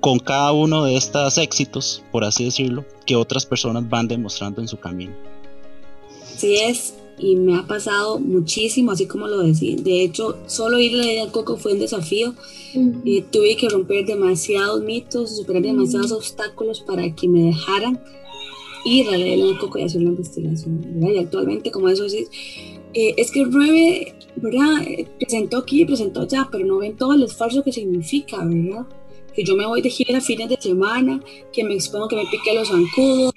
con 0.00 0.18
cada 0.18 0.52
uno 0.52 0.84
de 0.84 0.96
estos 0.96 1.38
éxitos, 1.38 2.02
por 2.10 2.24
así 2.24 2.46
decirlo, 2.46 2.84
que 3.06 3.14
otras 3.14 3.46
personas 3.46 3.88
van 3.88 4.08
demostrando 4.08 4.60
en 4.60 4.68
su 4.68 4.78
camino. 4.78 5.14
Sí 6.36 6.56
es, 6.56 6.94
y 7.18 7.36
me 7.36 7.56
ha 7.56 7.66
pasado 7.66 8.18
muchísimo, 8.18 8.92
así 8.92 9.06
como 9.06 9.28
lo 9.28 9.38
decía. 9.38 9.76
De 9.76 10.02
hecho, 10.02 10.36
solo 10.46 10.78
ir 10.78 10.94
a 10.94 11.04
la 11.04 11.22
al 11.22 11.32
coco 11.32 11.56
fue 11.56 11.72
un 11.72 11.78
desafío. 11.78 12.34
Eh, 13.04 13.24
tuve 13.30 13.56
que 13.56 13.68
romper 13.68 14.06
demasiados 14.06 14.82
mitos, 14.82 15.36
superar 15.36 15.62
demasiados 15.62 16.12
obstáculos 16.12 16.80
para 16.80 17.14
que 17.14 17.28
me 17.28 17.44
dejaran 17.44 18.00
ir 18.84 19.08
a 19.08 19.16
leer 19.16 19.38
el 19.40 19.58
coco 19.58 19.78
y 19.78 19.82
hacer 19.82 20.00
una 20.00 20.10
investigación. 20.10 20.84
Y 21.00 21.18
actualmente, 21.18 21.70
como 21.70 21.88
eso 21.88 22.04
decís, 22.04 22.28
eh, 22.94 23.14
es 23.16 23.30
que 23.30 23.44
Ruebe, 23.44 24.14
¿verdad? 24.36 24.82
Eh, 24.86 25.06
presentó 25.18 25.58
aquí, 25.58 25.84
presentó 25.84 26.22
allá, 26.22 26.48
pero 26.50 26.64
no 26.64 26.78
ven 26.78 26.96
todo 26.96 27.14
el 27.14 27.22
esfuerzo 27.22 27.62
que 27.62 27.72
significa, 27.72 28.44
¿verdad? 28.44 28.86
Que 29.34 29.44
yo 29.44 29.56
me 29.56 29.66
voy 29.66 29.82
de 29.82 29.90
gira 29.90 30.20
fines 30.20 30.48
de 30.48 30.56
semana, 30.60 31.20
que 31.52 31.64
me 31.64 31.74
expongo 31.74 32.08
que 32.08 32.16
me 32.16 32.26
pique 32.26 32.54
los 32.54 32.68
zancudos, 32.68 33.32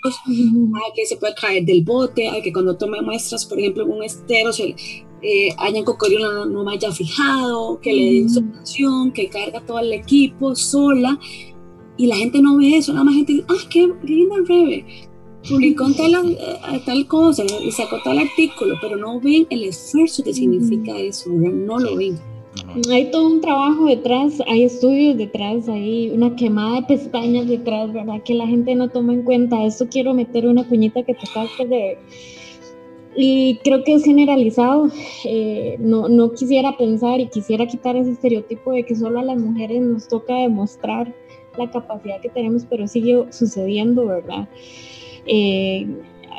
que 0.96 1.06
se 1.06 1.18
puede 1.18 1.36
caer 1.36 1.66
del 1.66 1.84
bote, 1.84 2.28
a 2.28 2.42
que 2.42 2.52
cuando 2.52 2.76
tome 2.78 3.02
muestras, 3.02 3.46
por 3.46 3.60
ejemplo, 3.60 3.84
en 3.84 3.92
un 3.92 4.04
estero, 4.04 4.52
se, 4.52 4.76
eh, 5.22 5.50
haya 5.58 5.80
un 5.80 5.86
cocodrilo 5.86 6.46
no, 6.46 6.64
me 6.64 6.74
haya 6.74 6.92
fijado, 6.92 7.80
que 7.80 7.94
le 7.94 8.14
den 8.14 8.30
solución, 8.30 9.12
que 9.12 9.30
carga 9.30 9.66
todo 9.66 9.80
el 9.80 9.94
equipo 9.94 10.56
sola, 10.56 11.20
y 11.98 12.08
la 12.08 12.18
gente 12.18 12.42
no 12.42 12.58
ve 12.58 12.78
eso, 12.78 12.94
nada 12.94 13.06
más 13.06 13.16
gente 13.16 13.34
dice, 13.34 13.46
ah, 13.50 13.68
qué 13.70 13.90
linda 14.04 14.36
Rebe, 14.46 14.86
publicó 15.48 15.92
tal, 15.94 16.14
eh, 16.40 16.82
tal 16.86 17.08
cosa 17.08 17.44
y 17.64 17.72
sacó 17.72 17.98
tal 18.04 18.20
artículo, 18.20 18.76
pero 18.82 18.98
no 18.98 19.20
ven 19.20 19.48
el 19.50 19.64
esfuerzo 19.64 20.24
que 20.24 20.34
significa 20.34 20.98
eso, 20.98 21.30
no 21.30 21.80
lo 21.80 21.96
ven. 21.96 22.35
Hay 22.92 23.12
todo 23.12 23.28
un 23.28 23.42
trabajo 23.42 23.86
detrás, 23.86 24.42
hay 24.48 24.64
estudios 24.64 25.18
detrás, 25.18 25.68
hay 25.70 26.10
una 26.12 26.36
quemada 26.36 26.82
de 26.82 26.88
pestañas 26.88 27.48
detrás, 27.48 27.92
¿verdad? 27.94 28.22
Que 28.24 28.34
la 28.34 28.48
gente 28.48 28.76
no 28.76 28.90
toma 28.90 29.14
en 29.14 29.24
cuenta. 29.24 29.64
Esto 29.66 29.88
quiero 29.90 30.14
meter 30.14 30.48
una 30.48 30.68
cuñita 30.68 31.04
que 31.04 31.14
tocaste 31.14 31.66
de... 31.68 31.98
Y 33.18 33.60
creo 33.64 33.84
que 33.84 33.94
es 33.94 34.04
generalizado. 34.04 34.90
Eh, 35.24 35.78
no, 35.80 36.10
no 36.10 36.32
quisiera 36.34 36.78
pensar 36.78 37.20
y 37.22 37.28
quisiera 37.28 37.66
quitar 37.66 37.96
ese 37.96 38.12
estereotipo 38.12 38.74
de 38.74 38.84
que 38.84 38.96
solo 38.96 39.20
a 39.20 39.24
las 39.24 39.38
mujeres 39.38 39.82
nos 39.82 40.08
toca 40.08 40.36
demostrar 40.36 41.14
la 41.58 41.72
capacidad 41.72 42.20
que 42.20 42.30
tenemos, 42.30 42.66
pero 42.70 42.88
sigue 42.88 43.26
sucediendo, 43.32 44.06
¿verdad? 44.06 44.50
Eh, 45.26 45.88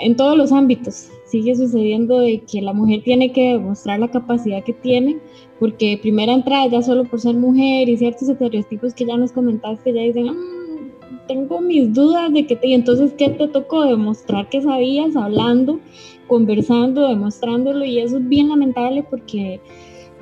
en 0.03 0.17
todos 0.17 0.37
los 0.37 0.53
ámbitos 0.53 1.09
sigue 1.27 1.55
sucediendo 1.57 2.21
de 2.21 2.41
que 2.41 2.63
la 2.63 2.73
mujer 2.73 3.03
tiene 3.03 3.33
que 3.33 3.53
demostrar 3.53 3.99
la 3.99 4.11
capacidad 4.11 4.63
que 4.63 4.73
tiene, 4.73 5.19
porque 5.59 5.99
primera 6.01 6.33
entrada 6.33 6.67
ya 6.67 6.83
solo 6.83 7.05
por 7.05 7.21
ser 7.21 7.35
mujer 7.35 7.89
y 7.89 7.97
ciertos 7.97 8.29
estereotipos 8.29 8.95
que 8.95 9.07
ya 9.07 9.17
nos 9.17 9.33
comentaste, 9.33 9.93
ya 9.93 10.03
dicen, 10.03 10.27
mm, 10.27 11.27
tengo 11.27 11.61
mis 11.61 11.93
dudas 11.93 12.33
de 12.33 12.47
que 12.47 12.57
te... 12.57 12.69
Y 12.69 12.75
entonces, 12.75 13.13
¿qué 13.17 13.31
te 13.31 13.49
tocó? 13.49 13.85
Demostrar 13.85 14.49
que 14.49 14.61
sabías, 14.61 15.17
hablando, 15.17 15.81
conversando, 16.27 17.09
demostrándolo, 17.09 17.85
y 17.85 17.99
eso 17.99 18.19
es 18.19 18.29
bien 18.29 18.49
lamentable 18.49 19.05
porque 19.09 19.61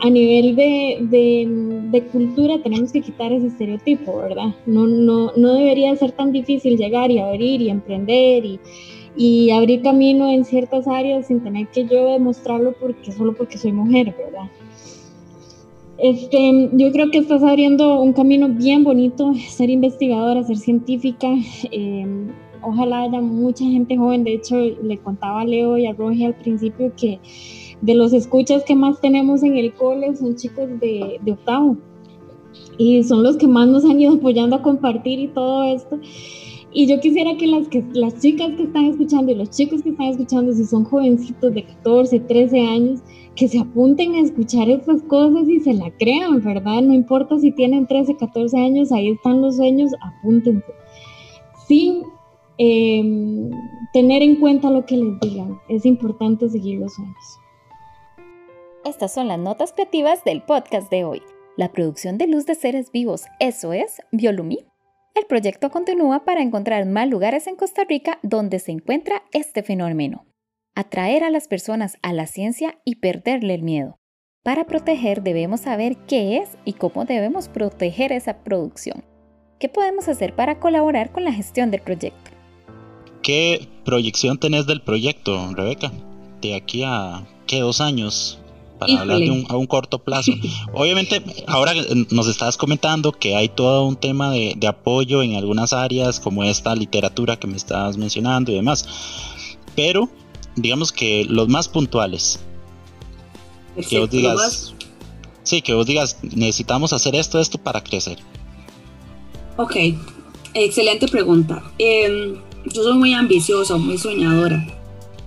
a 0.00 0.10
nivel 0.10 0.56
de, 0.56 1.88
de, 1.90 2.02
cultura 2.12 2.58
tenemos 2.62 2.92
que 2.92 3.00
quitar 3.00 3.32
ese 3.32 3.46
estereotipo, 3.46 4.18
¿verdad? 4.18 4.54
No, 4.66 4.86
no, 4.86 5.32
no 5.36 5.54
debería 5.54 5.94
ser 5.96 6.12
tan 6.12 6.32
difícil 6.32 6.76
llegar 6.76 7.10
y 7.10 7.18
abrir 7.18 7.62
y 7.62 7.70
emprender 7.70 8.44
y, 8.44 8.60
y 9.16 9.50
abrir 9.50 9.82
camino 9.82 10.30
en 10.30 10.44
ciertas 10.44 10.88
áreas 10.88 11.28
sin 11.28 11.40
tener 11.42 11.68
que 11.68 11.86
yo 11.86 12.12
demostrarlo 12.12 12.74
porque 12.78 13.12
solo 13.12 13.34
porque 13.34 13.56
soy 13.56 13.72
mujer, 13.72 14.14
¿verdad? 14.18 14.50
Este, 15.98 16.70
yo 16.72 16.90
creo 16.90 17.10
que 17.10 17.18
estás 17.18 17.42
abriendo 17.42 18.00
un 18.00 18.12
camino 18.12 18.48
bien 18.48 18.82
bonito, 18.82 19.32
ser 19.48 19.70
investigadora, 19.70 20.42
ser 20.42 20.56
científica. 20.56 21.28
Em, 21.70 22.32
ojalá 22.62 23.02
haya 23.02 23.20
mucha 23.20 23.64
gente 23.64 23.96
joven. 23.96 24.24
De 24.24 24.34
hecho, 24.34 24.56
le 24.56 24.98
contaba 24.98 25.42
a 25.42 25.44
Leo 25.44 25.78
y 25.78 25.86
a 25.86 25.92
Roge 25.92 26.26
al 26.26 26.34
principio 26.34 26.92
que 26.96 27.20
de 27.80 27.94
los 27.94 28.12
escuchas 28.12 28.64
que 28.64 28.74
más 28.74 29.00
tenemos 29.00 29.42
en 29.42 29.56
el 29.56 29.72
cole 29.74 30.16
son 30.16 30.36
chicos 30.36 30.68
de, 30.80 31.18
de 31.22 31.32
octavo. 31.32 31.76
Y 32.76 33.02
son 33.04 33.22
los 33.22 33.36
que 33.36 33.46
más 33.46 33.68
nos 33.68 33.84
han 33.84 34.00
ido 34.00 34.14
apoyando 34.14 34.56
a 34.56 34.62
compartir 34.62 35.20
y 35.20 35.28
todo 35.28 35.62
esto. 35.64 35.98
Y 36.76 36.88
yo 36.88 36.98
quisiera 36.98 37.36
que 37.36 37.46
las, 37.46 37.68
que 37.68 37.84
las 37.92 38.18
chicas 38.18 38.50
que 38.56 38.64
están 38.64 38.86
escuchando 38.86 39.30
y 39.30 39.36
los 39.36 39.50
chicos 39.50 39.80
que 39.82 39.90
están 39.90 40.06
escuchando, 40.06 40.52
si 40.52 40.64
son 40.64 40.84
jovencitos 40.84 41.54
de 41.54 41.62
14, 41.62 42.18
13 42.18 42.60
años, 42.60 43.00
que 43.36 43.48
se 43.48 43.58
apunten 43.58 44.14
a 44.14 44.20
escuchar 44.20 44.68
estas 44.68 45.02
cosas 45.02 45.48
y 45.48 45.60
se 45.60 45.74
la 45.74 45.90
crean, 45.98 46.42
¿verdad? 46.42 46.82
No 46.82 46.94
importa 46.94 47.38
si 47.38 47.50
tienen 47.52 47.86
13, 47.86 48.16
14 48.16 48.56
años, 48.56 48.92
ahí 48.92 49.10
están 49.10 49.42
los 49.42 49.56
sueños, 49.56 49.92
apúntense. 50.00 50.72
Sin 51.66 52.04
em, 52.58 53.50
tener 53.92 54.22
en 54.22 54.36
cuenta 54.36 54.70
lo 54.70 54.86
que 54.86 54.96
les 54.96 55.18
digan, 55.20 55.58
es 55.68 55.84
importante 55.84 56.48
seguir 56.48 56.78
los 56.78 56.94
sueños. 56.94 57.40
Estas 58.84 59.12
son 59.14 59.28
las 59.28 59.38
notas 59.38 59.72
creativas 59.72 60.22
del 60.24 60.42
podcast 60.42 60.90
de 60.90 61.04
hoy. 61.04 61.22
La 61.56 61.72
producción 61.72 62.18
de 62.18 62.26
Luz 62.26 62.46
de 62.46 62.54
Seres 62.54 62.92
Vivos, 62.92 63.24
eso 63.40 63.72
es, 63.72 64.00
Biolumí, 64.12 64.58
el 65.14 65.26
proyecto 65.26 65.70
continúa 65.70 66.24
para 66.24 66.42
encontrar 66.42 66.86
más 66.86 67.08
lugares 67.08 67.46
en 67.46 67.54
Costa 67.54 67.84
Rica 67.84 68.18
donde 68.22 68.58
se 68.58 68.72
encuentra 68.72 69.22
este 69.32 69.62
fenómeno. 69.62 70.26
Atraer 70.76 71.22
a 71.22 71.30
las 71.30 71.46
personas 71.46 71.98
a 72.02 72.12
la 72.12 72.26
ciencia 72.26 72.80
y 72.84 72.96
perderle 72.96 73.54
el 73.54 73.62
miedo. 73.62 74.00
Para 74.42 74.66
proteger 74.66 75.22
debemos 75.22 75.60
saber 75.60 75.96
qué 76.08 76.38
es 76.38 76.58
y 76.64 76.72
cómo 76.72 77.04
debemos 77.04 77.48
proteger 77.48 78.10
esa 78.10 78.42
producción. 78.42 79.04
¿Qué 79.60 79.68
podemos 79.68 80.08
hacer 80.08 80.34
para 80.34 80.58
colaborar 80.58 81.12
con 81.12 81.24
la 81.24 81.32
gestión 81.32 81.70
del 81.70 81.80
proyecto? 81.80 82.32
¿Qué 83.22 83.68
proyección 83.84 84.38
tenés 84.38 84.66
del 84.66 84.82
proyecto, 84.82 85.54
Rebeca? 85.54 85.92
De 86.42 86.56
aquí 86.56 86.82
a, 86.82 87.24
¿qué? 87.46 87.60
Dos 87.60 87.80
años 87.80 88.40
para 88.80 89.00
hablar 89.00 89.18
de 89.18 89.30
un, 89.30 89.46
a 89.48 89.56
un 89.56 89.66
corto 89.66 90.00
plazo. 90.00 90.32
Obviamente, 90.74 91.22
ahora 91.46 91.72
nos 92.10 92.26
estabas 92.26 92.56
comentando 92.56 93.12
que 93.12 93.36
hay 93.36 93.48
todo 93.48 93.86
un 93.86 93.94
tema 93.94 94.32
de, 94.32 94.58
apoyo 94.66 95.22
en 95.22 95.36
algunas 95.36 95.72
áreas, 95.72 96.18
como 96.18 96.42
esta 96.42 96.74
literatura 96.74 97.36
que 97.36 97.46
me 97.46 97.56
estabas 97.56 97.96
mencionando 97.96 98.50
y 98.50 98.56
demás. 98.56 98.86
Pero, 99.76 100.10
digamos 100.56 100.92
que 100.92 101.24
los 101.28 101.48
más 101.48 101.68
puntuales. 101.68 102.40
que 103.88 103.98
vos 103.98 104.10
digas. 104.10 104.74
Sí, 105.42 105.60
que 105.60 105.74
vos 105.74 105.84
digas, 105.84 106.16
necesitamos 106.22 106.92
hacer 106.92 107.14
esto, 107.14 107.38
esto 107.38 107.58
para 107.58 107.82
crecer. 107.82 108.18
Ok, 109.56 109.76
excelente 110.54 111.06
pregunta. 111.06 111.62
Em, 111.78 112.36
yo 112.72 112.82
soy 112.82 112.96
muy 112.96 113.12
ambiciosa, 113.12 113.76
muy 113.76 113.98
soñadora. 113.98 114.66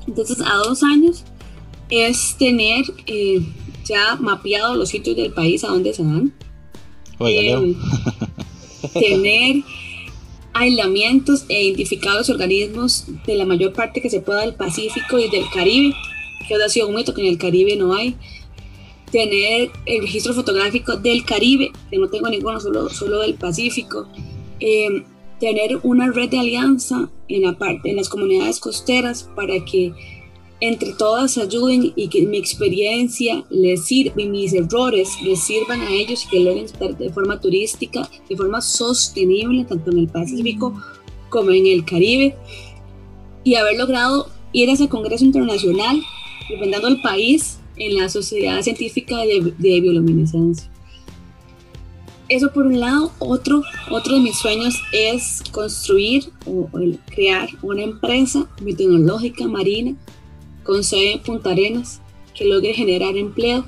Entonces, 0.07 0.41
a 0.41 0.55
dos 0.55 0.82
años 0.82 1.23
es 1.89 2.36
tener 2.38 2.86
eh, 3.05 3.41
ya 3.86 4.17
mapeado 4.19 4.75
los 4.75 4.89
sitios 4.89 5.15
del 5.15 5.32
país 5.34 5.63
a 5.63 5.67
donde 5.67 5.93
se 5.93 6.03
van. 6.03 6.34
Eh, 7.19 7.75
tener 8.93 9.63
aislamientos 10.58 11.45
e 11.49 11.64
identificar 11.64 12.16
los 12.16 12.30
organismos 12.30 13.05
de 13.26 13.36
la 13.36 13.45
mayor 13.45 13.74
parte 13.74 14.01
que 14.01 14.10
se 14.10 14.22
pueda 14.22 14.41
del 14.41 14.55
Pacífico 14.55 15.20
y 15.20 15.30
del 15.30 15.45
Caribe, 15.53 15.95
que 16.47 16.55
ha 16.55 16.70
sido 16.70 16.88
un 16.88 16.95
mito 16.95 17.14
que 17.14 17.22
en 17.22 17.28
el 17.28 17.38
Caribe 17.38 17.76
no 17.76 17.93
hay. 17.93 18.16
Tener 19.12 19.72
el 19.86 20.01
registro 20.01 20.34
fotográfico 20.34 20.97
del 20.97 21.24
Caribe, 21.24 21.72
que 21.89 21.97
no 21.97 22.10
tengo 22.10 22.30
ninguno, 22.30 22.60
solo, 22.60 22.89
solo 22.89 23.20
del 23.20 23.36
Pacífico. 23.36 24.08
Eh, 24.60 25.03
tener 25.39 25.80
una 25.84 26.12
red 26.12 26.30
de 26.30 26.39
alianza 26.39 27.10
en, 27.28 27.43
la 27.43 27.58
parte, 27.58 27.89
en 27.89 27.95
las 27.95 28.10
comunidades 28.10 28.60
costeras 28.60 29.30
para 29.36 29.64
que 29.64 29.93
entre 30.60 30.93
todas 30.93 31.38
ayuden 31.38 31.93
y 31.95 32.08
que 32.08 32.26
mi 32.26 32.38
experiencia 32.38 33.43
les 33.49 33.86
sirva 33.86 34.22
y 34.22 34.28
mis 34.28 34.53
errores 34.53 35.10
les 35.24 35.43
sirvan 35.43 35.82
a 35.82 35.91
ellos 35.91 36.26
y 36.26 36.30
que 36.30 36.39
logren 36.39 36.66
estar 36.66 36.97
de 36.97 37.12
forma 37.12 37.39
turística, 37.39 38.10
de 38.28 38.36
forma 38.36 38.62
sostenible, 38.62 39.66
tanto 39.66 39.91
en 39.91 39.99
el 39.99 40.08
Pacífico 40.08 40.74
como 41.30 41.51
en 41.51 41.68
el 41.68 41.86
Caribe, 41.86 42.36
y 43.43 43.55
haber 43.55 43.78
logrado 43.78 44.30
ir 44.51 44.70
a 44.70 44.74
ese 44.74 44.89
Congreso 44.89 45.26
Internacional 45.26 46.01
representando 46.49 46.88
al 46.88 47.01
país 47.01 47.60
en 47.76 47.95
la 47.95 48.10
Sociedad 48.10 48.62
Científica 48.62 49.18
de, 49.18 49.53
Bioluminescencia. 49.60 50.72
Eso 52.30 52.51
por 52.51 52.66
un 52.66 52.80
lado, 52.80 53.12
otro, 53.20 53.62
otro 53.89 54.16
de 54.16 54.20
mis 54.22 54.38
sueños 54.38 54.76
es 54.91 55.43
construir 55.51 56.30
o 56.45 56.68
crear 57.05 57.47
una 57.62 57.84
empresa 57.84 58.49
meteorológica 58.62 59.47
marina 59.47 59.95
con 60.68 60.84
sede 60.84 61.13
en 61.13 61.20
Punta 61.22 61.51
Arenas, 61.51 62.01
que 62.36 62.45
logre 62.45 62.74
generar 62.74 63.18
empleo, 63.18 63.65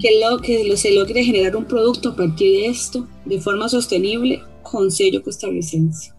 que, 0.00 0.20
lo, 0.20 0.38
que 0.38 0.76
se 0.76 0.94
logre 0.94 1.24
generar 1.24 1.56
un 1.56 1.66
producto 1.66 2.10
a 2.10 2.16
partir 2.16 2.52
de 2.52 2.66
esto 2.68 3.06
de 3.26 3.38
forma 3.40 3.68
sostenible 3.68 4.42
con 4.62 4.90
sello 4.90 5.22
costarricense. 5.22 6.12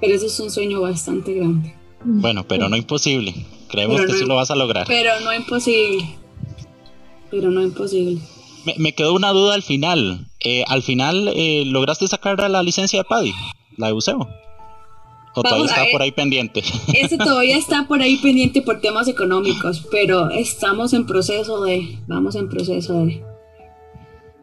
Pero 0.00 0.14
eso 0.14 0.26
es 0.26 0.38
un 0.38 0.50
sueño 0.50 0.80
bastante 0.80 1.34
grande. 1.34 1.74
Bueno, 2.04 2.46
pero 2.46 2.68
no 2.68 2.76
imposible. 2.76 3.34
Creemos 3.68 4.00
que 4.02 4.12
sí 4.12 4.24
lo 4.24 4.36
vas 4.36 4.50
a 4.50 4.56
lograr. 4.56 4.86
Pero 4.86 5.10
no 5.20 5.32
imposible. 5.32 6.16
Pero 7.30 7.50
no 7.50 7.62
imposible. 7.62 8.20
Me, 8.76 8.92
quedó 8.92 9.14
una 9.14 9.30
duda 9.30 9.54
al 9.54 9.62
final. 9.62 10.26
Eh, 10.40 10.64
al 10.66 10.82
final, 10.82 11.32
eh, 11.34 11.64
¿lograste 11.66 12.06
sacar 12.08 12.50
la 12.50 12.62
licencia 12.62 13.00
de 13.00 13.04
PADI? 13.04 13.32
La 13.76 13.86
de 13.88 13.92
buceo. 13.92 14.28
¿O 15.34 15.42
todavía 15.42 15.66
está 15.66 15.84
por 15.92 16.02
ahí 16.02 16.10
pendiente? 16.10 16.62
Ese 16.94 17.16
todavía 17.16 17.56
está 17.56 17.86
por 17.86 18.02
ahí 18.02 18.16
pendiente 18.16 18.62
por 18.62 18.80
temas 18.80 19.08
económicos, 19.08 19.86
pero 19.90 20.30
estamos 20.30 20.92
en 20.92 21.06
proceso 21.06 21.64
de, 21.64 21.98
vamos 22.06 22.34
en 22.34 22.48
proceso 22.48 23.04
de. 23.04 23.22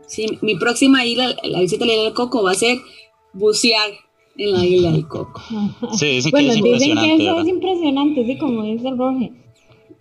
Sí, 0.07 0.39
mi 0.41 0.55
próxima 0.55 1.05
isla, 1.05 1.35
la 1.43 1.59
visita 1.59 1.83
a 1.83 1.87
la 1.87 1.93
isla 1.93 2.03
del 2.05 2.13
Coco 2.13 2.41
va 2.43 2.51
a 2.51 2.55
ser 2.55 2.77
bucear 3.33 3.89
en 4.37 4.53
la 4.53 4.65
isla 4.65 4.91
del 4.91 5.07
Coco. 5.07 5.41
Sí, 5.97 6.05
dicen 6.05 6.31
que 6.31 6.47
es 6.47 6.57
impresionante. 6.57 7.01
Dicen 7.01 7.17
que 7.17 7.25
eso 7.25 7.41
es 7.41 7.47
impresionante, 7.47 8.25
sí, 8.25 8.37
como 8.37 8.63
dice 8.63 8.87
el 8.87 8.97
Roge. 8.97 9.31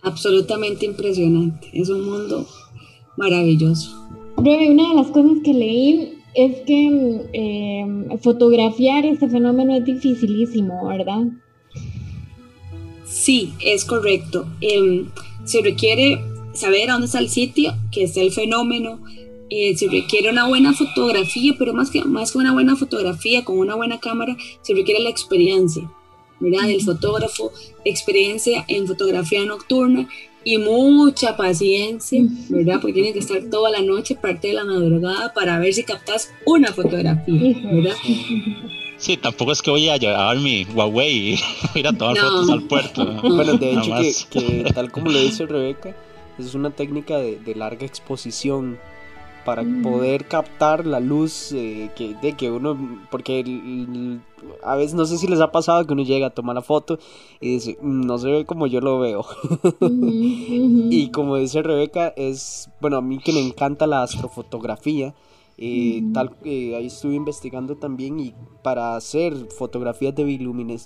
Absolutamente 0.03 0.85
impresionante, 0.85 1.69
es 1.73 1.89
un 1.89 2.05
mundo 2.05 2.47
maravilloso. 3.17 3.91
una 4.37 4.89
de 4.89 4.95
las 4.95 5.07
cosas 5.07 5.39
que 5.43 5.53
leí 5.53 6.16
es 6.37 6.57
que 6.67 7.27
em, 7.33 8.19
fotografiar 8.19 9.07
este 9.07 9.27
fenómeno 9.27 9.75
es 9.75 9.83
dificilísimo, 9.83 10.87
¿verdad? 10.87 11.23
Sí, 13.05 13.53
es 13.59 13.83
correcto. 13.83 14.45
Em, 14.61 15.09
se 15.45 15.63
requiere 15.63 16.21
saber 16.53 16.89
a 16.89 16.93
dónde 16.93 17.07
está 17.07 17.17
el 17.17 17.29
sitio, 17.29 17.73
que 17.91 18.03
está 18.03 18.21
el 18.21 18.31
fenómeno. 18.31 19.01
Eh, 19.49 19.75
se 19.75 19.87
requiere 19.87 20.29
una 20.29 20.47
buena 20.47 20.73
fotografía, 20.73 21.55
pero 21.57 21.73
más 21.73 21.89
que, 21.89 22.03
más 22.03 22.31
que 22.31 22.37
una 22.37 22.53
buena 22.53 22.75
fotografía 22.75 23.43
con 23.43 23.57
una 23.57 23.73
buena 23.73 23.99
cámara, 23.99 24.37
se 24.61 24.75
requiere 24.75 25.01
la 25.01 25.09
experiencia, 25.09 25.89
¿verdad? 26.39 26.67
Del 26.67 26.81
fotógrafo, 26.81 27.51
experiencia 27.83 28.63
en 28.67 28.85
fotografía 28.85 29.43
nocturna 29.43 30.07
y 30.47 30.57
mucha 30.59 31.35
paciencia, 31.35 32.23
¿verdad? 32.47 32.79
Porque 32.79 32.93
tienen 32.93 33.11
que 33.11 33.19
estar 33.19 33.41
toda 33.51 33.69
la 33.69 33.81
noche, 33.81 34.15
parte 34.15 34.47
de 34.47 34.53
la 34.53 34.63
madrugada, 34.63 35.33
para 35.33 35.59
ver 35.59 35.73
si 35.73 35.83
captas 35.83 36.33
una 36.45 36.71
fotografía, 36.71 37.53
¿verdad? 37.65 37.95
Sí, 38.95 39.17
tampoco 39.17 39.51
es 39.51 39.61
que 39.61 39.71
voy 39.71 39.89
a 39.89 39.97
llevar 39.97 40.37
mi 40.37 40.63
Huawei 40.73 41.33
y 41.33 41.39
ir 41.79 41.85
a 41.85 41.91
tomar 41.91 42.15
fotos 42.15 42.49
al 42.49 42.63
puerto. 42.63 43.05
Bueno, 43.23 43.57
de 43.57 43.73
hecho, 43.73 44.29
que, 44.29 44.71
tal 44.73 44.89
como 44.89 45.11
lo 45.11 45.19
dice 45.19 45.45
Rebeca, 45.45 45.93
es 46.39 46.55
una 46.55 46.69
técnica 46.69 47.17
de, 47.17 47.37
de 47.39 47.53
larga 47.53 47.85
exposición 47.85 48.79
para 49.47 49.63
poder 49.81 50.27
captar 50.27 50.85
la 50.85 50.99
luz 50.99 51.53
eh, 51.53 51.89
que, 51.95 52.15
de 52.15 52.33
que 52.33 52.51
uno, 52.51 52.77
porque 53.09 53.45
a 54.61 54.75
veces 54.75 54.93
no 54.93 55.05
sé 55.05 55.17
si 55.17 55.25
les 55.25 55.39
ha 55.39 55.53
pasado 55.53 55.87
que 55.87 55.93
uno 55.93 56.03
llega 56.03 56.27
a 56.27 56.31
tomar 56.31 56.53
la 56.53 56.61
foto 56.61 56.99
y 57.39 57.53
dice, 57.53 57.77
mm, 57.81 58.01
no 58.05 58.17
se 58.17 58.29
ve 58.29 58.45
como 58.45 58.67
yo 58.67 58.81
lo 58.81 58.99
veo. 58.99 59.25
y 59.79 61.11
como 61.11 61.37
dice 61.37 61.61
Rebeca, 61.61 62.09
es, 62.17 62.69
bueno, 62.81 62.97
a 62.97 63.01
mí 63.01 63.19
que 63.19 63.31
me 63.31 63.39
encanta 63.39 63.87
la 63.87 64.03
astrofotografía, 64.03 65.15
eh, 65.59 66.03
tal, 66.13 66.35
eh, 66.43 66.75
ahí 66.75 66.85
estuve 66.85 67.15
investigando 67.15 67.77
también 67.77 68.19
y 68.19 68.35
para 68.63 68.95
hacer 68.95 69.33
fotografías 69.57 70.13
de 70.13 70.23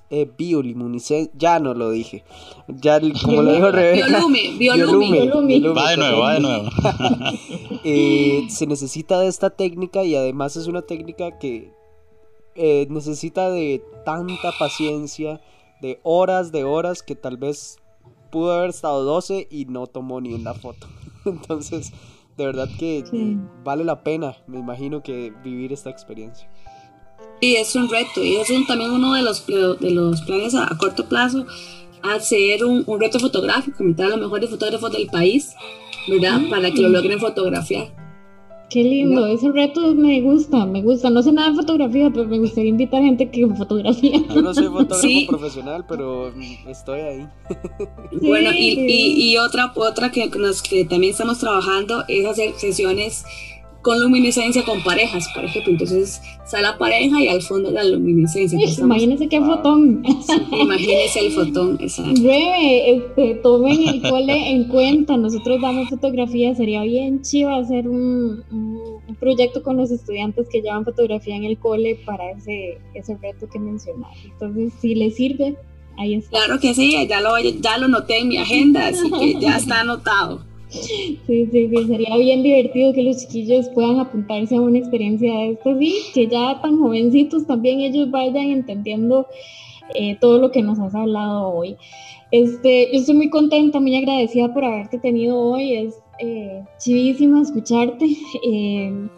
eh, 0.10 0.32
bioluminiscencia, 0.38 1.30
ya 1.38 1.60
no 1.60 1.74
lo 1.74 1.92
dije, 1.92 2.24
ya 2.70 3.02
como 3.22 3.42
lo 3.42 3.52
dijo 3.52 3.70
Rebeca, 3.70 4.06
va 4.12 5.92
de 5.92 5.98
nuevo, 5.98 6.22
va 6.22 6.34
de 6.36 6.40
nuevo. 6.40 6.70
se 8.50 8.66
necesita 8.66 9.20
de 9.20 9.28
esta 9.28 9.50
técnica 9.50 10.06
y 10.06 10.16
además 10.16 10.56
es 10.56 10.68
una 10.68 10.84
técnica 10.84 11.38
que 11.38 11.74
necesita 12.90 13.50
de 13.50 13.84
tanta 14.06 14.54
paciencia, 14.58 15.42
de 15.82 16.00
horas, 16.04 16.54
de 16.54 16.64
horas 16.64 17.04
que 17.04 17.16
tal 17.16 17.36
vez 17.36 17.78
pudo 18.32 18.54
haber 18.54 18.70
estado 18.70 19.04
12 19.04 19.48
y 19.52 19.66
no 19.66 19.86
tomó 19.88 20.22
ni 20.22 20.34
una 20.34 20.54
foto. 20.54 20.88
Entonces, 21.26 21.92
de 22.42 22.48
verdad 22.48 22.70
que 22.78 23.04
vale 23.64 23.84
la 23.84 24.04
pena, 24.04 24.36
me 24.48 24.60
imagino 24.60 25.02
que 25.04 25.34
vivir 25.44 25.72
esta 25.72 25.90
experiencia. 25.90 26.50
Sí, 27.40 27.56
es 27.56 27.76
un 27.76 27.90
reto 27.90 28.24
y 28.24 28.36
es 28.36 28.48
también 28.68 28.92
uno 28.92 29.14
de 29.14 29.22
los, 29.24 29.46
de 29.48 29.92
los 29.92 30.22
planes 30.22 30.54
a, 30.54 30.70
corto 30.78 31.06
plazo, 31.08 31.46
hacer 32.04 32.64
un, 32.64 32.84
un 32.86 33.00
reto 33.00 33.20
fotográfico, 33.20 33.84
invitar 33.84 34.08
a 34.08 34.10
los 34.10 34.20
mejores 34.20 34.50
fotógrafos 34.50 34.92
del 34.92 35.08
país, 35.08 35.56
¿verdad? 36.08 36.40
Mm. 36.40 36.50
Para 36.50 36.72
que 36.72 36.82
lo 36.82 36.90
logren 36.90 37.20
fotografiar. 37.20 38.01
Qué 38.72 38.86
lindo, 38.86 39.28
ese 39.28 39.52
reto 39.52 39.94
me 39.94 40.22
gusta, 40.22 40.66
me 40.66 40.82
gusta. 40.82 41.10
No 41.10 41.22
sé 41.22 41.34
nada 41.34 41.50
de 41.50 41.58
fotografía, 41.58 42.10
pero 42.10 42.26
me 42.26 42.40
gustaría 42.40 42.70
invitar 42.70 43.02
gente 43.02 43.30
que 43.30 43.46
fotografía. 43.48 44.18
Yo 44.34 44.42
no 44.42 44.54
soy 44.54 44.68
fotógrafo 44.68 45.28
profesional, 45.28 45.86
pero 45.90 46.32
estoy 46.70 47.02
ahí. 47.02 47.28
bueno, 48.22 48.52
y, 48.54 48.80
y, 48.80 49.32
y, 49.34 49.38
otra, 49.38 49.74
otra 49.76 50.10
que, 50.10 50.32
que 50.32 50.86
también 50.86 51.12
estamos 51.12 51.40
trabajando 51.40 52.06
es 52.08 52.26
hacer 52.26 52.54
sesiones 52.56 53.26
con 53.82 54.00
luminiscencia 54.02 54.64
con 54.64 54.84
parejas, 54.84 55.28
por 55.34 55.46
ejemplo. 55.46 55.72
Entonces 55.74 56.22
sale 56.46 56.64
la 56.64 56.78
pareja 56.78 57.20
y 57.22 57.28
al 57.28 57.42
fondo 57.42 57.72
la 57.72 57.84
luminiscencia. 57.84 58.60
imagínense 58.80 59.28
qué 59.28 59.42
fotón. 59.42 60.04
imagínense 60.52 61.20
el 61.20 61.32
fotón, 61.32 61.78
exacto. 61.80 62.22
este, 62.22 63.36
tomen 63.36 63.88
el 63.88 64.02
cole 64.02 64.52
en 64.52 64.66
cuenta. 64.66 65.18
Nosotros 65.18 65.62
damos 65.62 65.90
fotografía. 65.90 66.54
Sería 66.56 66.84
bien 66.84 67.22
chiva 67.22 67.58
hacer 67.58 67.88
un, 67.88 68.44
un, 68.52 69.16
proyecto 69.20 69.62
con 69.62 69.78
los 69.78 69.92
estudiantes 69.92 70.48
que 70.50 70.62
llevan 70.62 70.84
fotografía 70.84 71.36
en 71.36 71.44
el 71.44 71.58
cole 71.60 72.00
para 72.06 72.32
ese, 72.32 72.80
ese 72.96 73.18
reto 73.18 73.48
que 73.50 73.60
mencionaste. 73.60 74.30
Entonces, 74.30 74.74
si 74.80 74.96
les 74.96 75.16
sirve, 75.16 75.56
ahí 75.98 76.16
está. 76.16 76.32
Claro 76.32 76.60
que 76.60 76.74
sí, 76.74 76.96
ya 77.08 77.22
lo, 77.22 77.38
ya 77.38 77.78
lo 77.78 77.88
noté 77.88 78.20
en 78.20 78.30
mi 78.30 78.38
agenda, 78.38 78.88
así 78.88 79.12
que 79.12 79.40
ya 79.40 79.58
está 79.58 79.82
anotado. 79.82 80.51
Sí, 80.72 81.20
sí, 81.26 81.48
sí, 81.52 81.86
sería 81.86 82.16
bien 82.16 82.44
divertido 82.44 82.94
que 82.94 83.04
los 83.04 83.18
chiquillos 83.18 83.68
puedan 83.70 84.00
apuntarse 84.00 84.56
a 84.56 84.62
una 84.62 84.78
experiencia 84.78 85.34
de 85.34 85.52
estas 85.52 85.78
y 85.82 85.96
que 86.14 86.28
ya 86.28 86.62
tan 86.62 86.80
jovencitos 86.80 87.46
también 87.46 87.82
ellos 87.82 88.10
vayan 88.10 88.52
entendiendo 88.52 89.28
eh, 89.96 90.18
todo 90.22 90.38
lo 90.38 90.52
que 90.52 90.62
nos 90.62 90.80
has 90.80 90.96
hablado 90.96 91.50
hoy. 91.50 91.76
Este, 92.32 92.88
yo 92.94 93.00
estoy 93.00 93.16
muy 93.16 93.30
contenta, 93.30 93.82
muy 93.82 93.98
agradecida 93.98 94.54
por 94.54 94.64
haberte 94.64 94.98
tenido 95.00 95.38
hoy, 95.38 95.76
es 95.76 96.00
eh, 96.20 96.64
chivísima 96.80 97.42
escucharte. 97.42 98.06
Eh, 98.46 99.10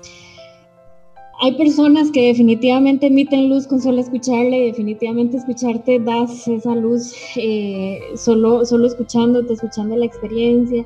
hay 1.42 1.52
personas 1.58 2.10
que 2.10 2.28
definitivamente 2.28 3.08
emiten 3.08 3.50
luz 3.50 3.68
con 3.68 3.82
solo 3.82 4.00
escucharle, 4.00 4.68
definitivamente 4.68 5.38
escucharte 5.38 6.00
das 6.00 6.48
esa 6.48 6.74
luz 6.74 7.14
eh, 7.36 8.00
solo, 8.16 8.66
solo 8.66 8.88
escuchándote, 8.88 9.54
escuchando 9.54 9.96
la 9.96 10.06
experiencia. 10.06 10.86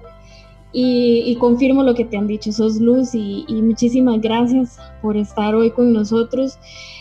Y, 0.73 1.35
confirmo 1.39 1.81
lo 1.83 1.95
que 1.95 2.05
te 2.05 2.17
han 2.17 2.27
dicho, 2.27 2.51
sos 2.51 2.79
luz 2.79 3.15
y, 3.15 3.45
muchísimas 3.49 4.21
gracias 4.21 4.77
por 5.01 5.17
estar 5.17 5.55
hoy 5.55 5.71
con 5.71 5.93
nosotros. 5.93 6.57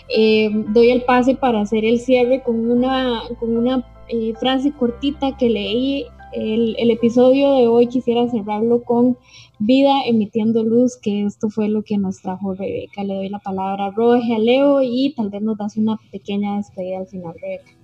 Eh, 0.09 0.51
doy 0.69 0.91
el 0.91 1.03
pase 1.03 1.35
para 1.35 1.61
hacer 1.61 1.85
el 1.85 1.99
cierre 1.99 2.43
con 2.43 2.71
una, 2.71 3.23
con 3.41 3.57
una 3.57 3.85
eh, 4.09 4.35
frase 4.39 4.73
cortita 4.73 5.37
que 5.37 5.51
leí. 5.51 6.07
El, 6.33 6.77
el, 6.79 6.91
episodio 6.91 7.55
de 7.55 7.67
hoy 7.67 7.87
quisiera 7.87 8.29
cerrarlo 8.29 8.83
con 8.83 9.17
vida 9.59 10.03
emitiendo 10.07 10.63
luz, 10.65 10.97
que 10.97 11.25
esto 11.25 11.49
fue 11.49 11.69
lo 11.69 11.83
que 11.83 11.99
nos 11.99 12.21
trajo 12.21 12.55
Rebeca. 12.55 13.05
Le 13.05 13.15
doy 13.15 13.29
la 13.29 13.39
palabra 13.39 13.87
a 13.87 13.91
Roge, 13.91 14.35
a 14.35 14.39
Leo 14.39 14.83
y 14.83 15.15
tal 15.17 15.31
vez 15.31 15.43
nos 15.43 15.57
das 15.57 15.77
una 15.77 15.99
pequeña 16.13 16.57
despedida 16.57 16.99
al 16.99 17.07
final, 17.07 17.35
Rebeca. 17.41 17.76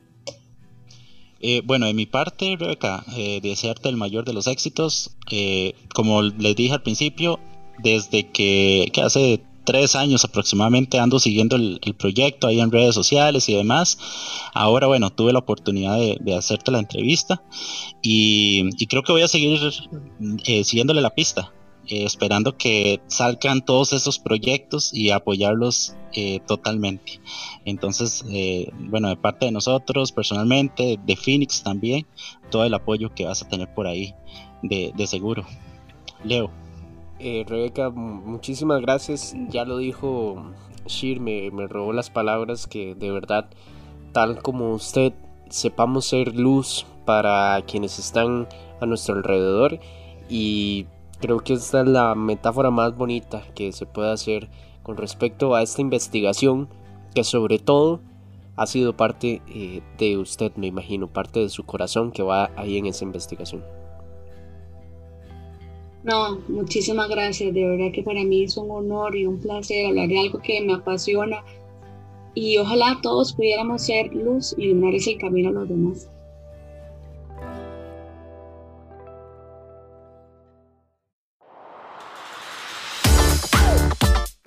Eh, 1.43 1.61
bueno, 1.65 1.87
de 1.87 1.95
mi 1.95 2.07
parte, 2.07 2.57
Rebeca, 2.57 3.05
eh, 3.17 3.41
desearte 3.43 3.89
el 3.89 3.97
mayor 3.97 4.25
de 4.25 4.33
los 4.33 4.47
éxitos. 4.47 5.11
Eh, 5.31 5.75
como 5.93 6.23
les 6.23 6.55
dije 6.55 6.75
al 6.75 6.83
principio, 6.83 7.41
desde 7.79 8.31
que, 8.31 8.91
hace 9.05 9.43
tres 9.65 9.95
años 9.97 10.25
aproximadamente 10.25 10.99
ando 10.99 11.19
siguiendo 11.21 11.57
el, 11.57 11.79
proyecto 11.97 12.47
ahí 12.47 12.61
en 12.61 12.71
redes 12.71 12.95
sociales 12.95 13.49
y 13.49 13.55
demás. 13.55 13.99
Ahora, 14.55 14.87
bueno, 14.87 15.11
tuve 15.11 15.33
la 15.33 15.41
oportunidad 15.41 15.99
de, 15.99 16.35
hacerte 16.37 16.71
la 16.71 16.79
entrevista 16.79 17.43
y, 18.03 18.69
y, 18.79 18.87
creo 18.87 19.03
que 19.03 19.13
voy 19.13 19.23
a 19.23 19.29
seguir 19.29 19.59
siguiéndole 20.65 21.01
la 21.01 21.11
pista. 21.11 21.53
Eh, 21.89 22.05
esperando 22.05 22.57
que 22.57 23.01
salgan 23.09 23.65
todos 23.65 23.93
esos 23.93 24.21
proyectos 24.21 24.95
y 24.95 25.11
apoyarlos 25.11 25.97
eh, 26.13 26.39
totalmente. 26.47 27.21
Entonces, 27.65 28.25
eh, 28.31 28.71
bueno, 28.79 29.09
de 29.09 29.17
parte 29.17 29.47
de 29.47 29.53
nosotros 29.53 30.13
personalmente, 30.13 30.99
de 31.05 31.17
Phoenix 31.17 31.63
también, 31.63 32.07
todo 32.51 32.65
el 32.65 32.75
apoyo 32.75 33.13
que 33.13 33.25
vas 33.25 33.43
a 33.43 33.49
tener 33.49 33.73
por 33.75 33.89
ahí, 33.89 34.15
de, 34.63 34.93
seguro. 35.07 35.45
Leo. 36.25 36.51
Rebeca, 37.19 37.91
muchísimas 37.91 38.81
gracias. 38.81 39.35
Ya 39.49 39.65
lo 39.65 39.79
dijo 39.79 40.45
Shir, 40.87 41.21
me, 41.21 41.51
me 41.51 41.69
robó 41.69 41.93
las 41.93 42.11
palabras 42.11 42.67
que 42.67 42.95
de 42.95 43.11
verdad, 43.11 43.49
tal 44.13 44.43
como 44.43 44.73
usted, 44.73 45.13
sepamos 45.49 46.07
ser 46.07 46.35
luz 46.35 46.87
para 47.05 47.63
quienes 47.67 47.99
están 47.99 48.49
a 48.81 48.87
nuestro 48.87 49.15
alrededor 49.15 49.79
y 50.29 50.87
Creo 51.23 51.39
que 51.39 51.53
esta 51.53 51.83
es 51.83 51.87
la 51.87 52.17
metáfora 52.17 52.73
más 52.73 52.97
bonita 52.97 53.45
que 53.55 53.71
se 53.71 53.87
puede 53.87 54.11
hacer 54.11 54.49
con 54.83 54.97
respecto 54.97 55.55
a 55.55 55.63
esta 55.63 55.81
investigación 55.81 56.69
que 57.15 57.23
sobre 57.23 57.61
todo 57.61 58.01
ha 58.57 58.67
sido 58.67 58.97
parte 58.97 59.41
eh, 59.47 59.83
de 59.99 60.19
usted, 60.19 60.51
me 60.57 60.67
imagino, 60.67 61.07
parte 61.07 61.39
de 61.39 61.49
su 61.49 61.65
corazón 61.65 62.11
que 62.11 62.25
va 62.25 62.51
ahí 62.57 62.77
en 62.77 62.87
esa 62.87 63.05
investigación. 63.05 63.63
No, 66.03 66.41
muchísimas 66.49 67.09
gracias, 67.09 67.55
de 67.55 67.69
verdad 67.69 67.93
que 67.95 68.03
para 68.03 68.25
mí 68.25 68.43
es 68.43 68.57
un 68.57 68.73
honor 68.73 69.15
y 69.15 69.25
un 69.25 69.39
placer 69.39 69.87
hablar 69.87 70.09
de 70.09 70.19
algo 70.19 70.41
que 70.41 70.61
me 70.61 70.75
apasiona 70.75 71.45
y 72.35 72.59
ojalá 72.59 72.99
todos 73.01 73.33
pudiéramos 73.35 73.83
ser 73.83 74.13
luz 74.13 74.57
y 74.59 74.65
iluminar 74.65 74.97
ese 74.97 75.17
camino 75.19 75.51
a 75.51 75.53
los 75.53 75.69
demás. 75.69 76.11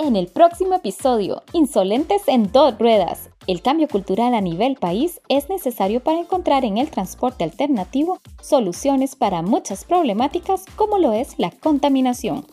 En 0.05 0.15
el 0.15 0.27
próximo 0.27 0.75
episodio, 0.75 1.41
Insolentes 1.51 2.21
en 2.27 2.51
dos 2.51 2.77
ruedas. 2.77 3.31
El 3.47 3.63
cambio 3.63 3.87
cultural 3.87 4.35
a 4.35 4.41
nivel 4.41 4.75
país 4.75 5.19
es 5.29 5.49
necesario 5.49 5.99
para 5.99 6.19
encontrar 6.19 6.63
en 6.63 6.77
el 6.77 6.91
transporte 6.91 7.43
alternativo 7.43 8.21
soluciones 8.39 9.15
para 9.15 9.41
muchas 9.41 9.83
problemáticas 9.83 10.65
como 10.75 10.99
lo 10.99 11.11
es 11.11 11.29
la 11.39 11.49
contaminación. 11.49 12.45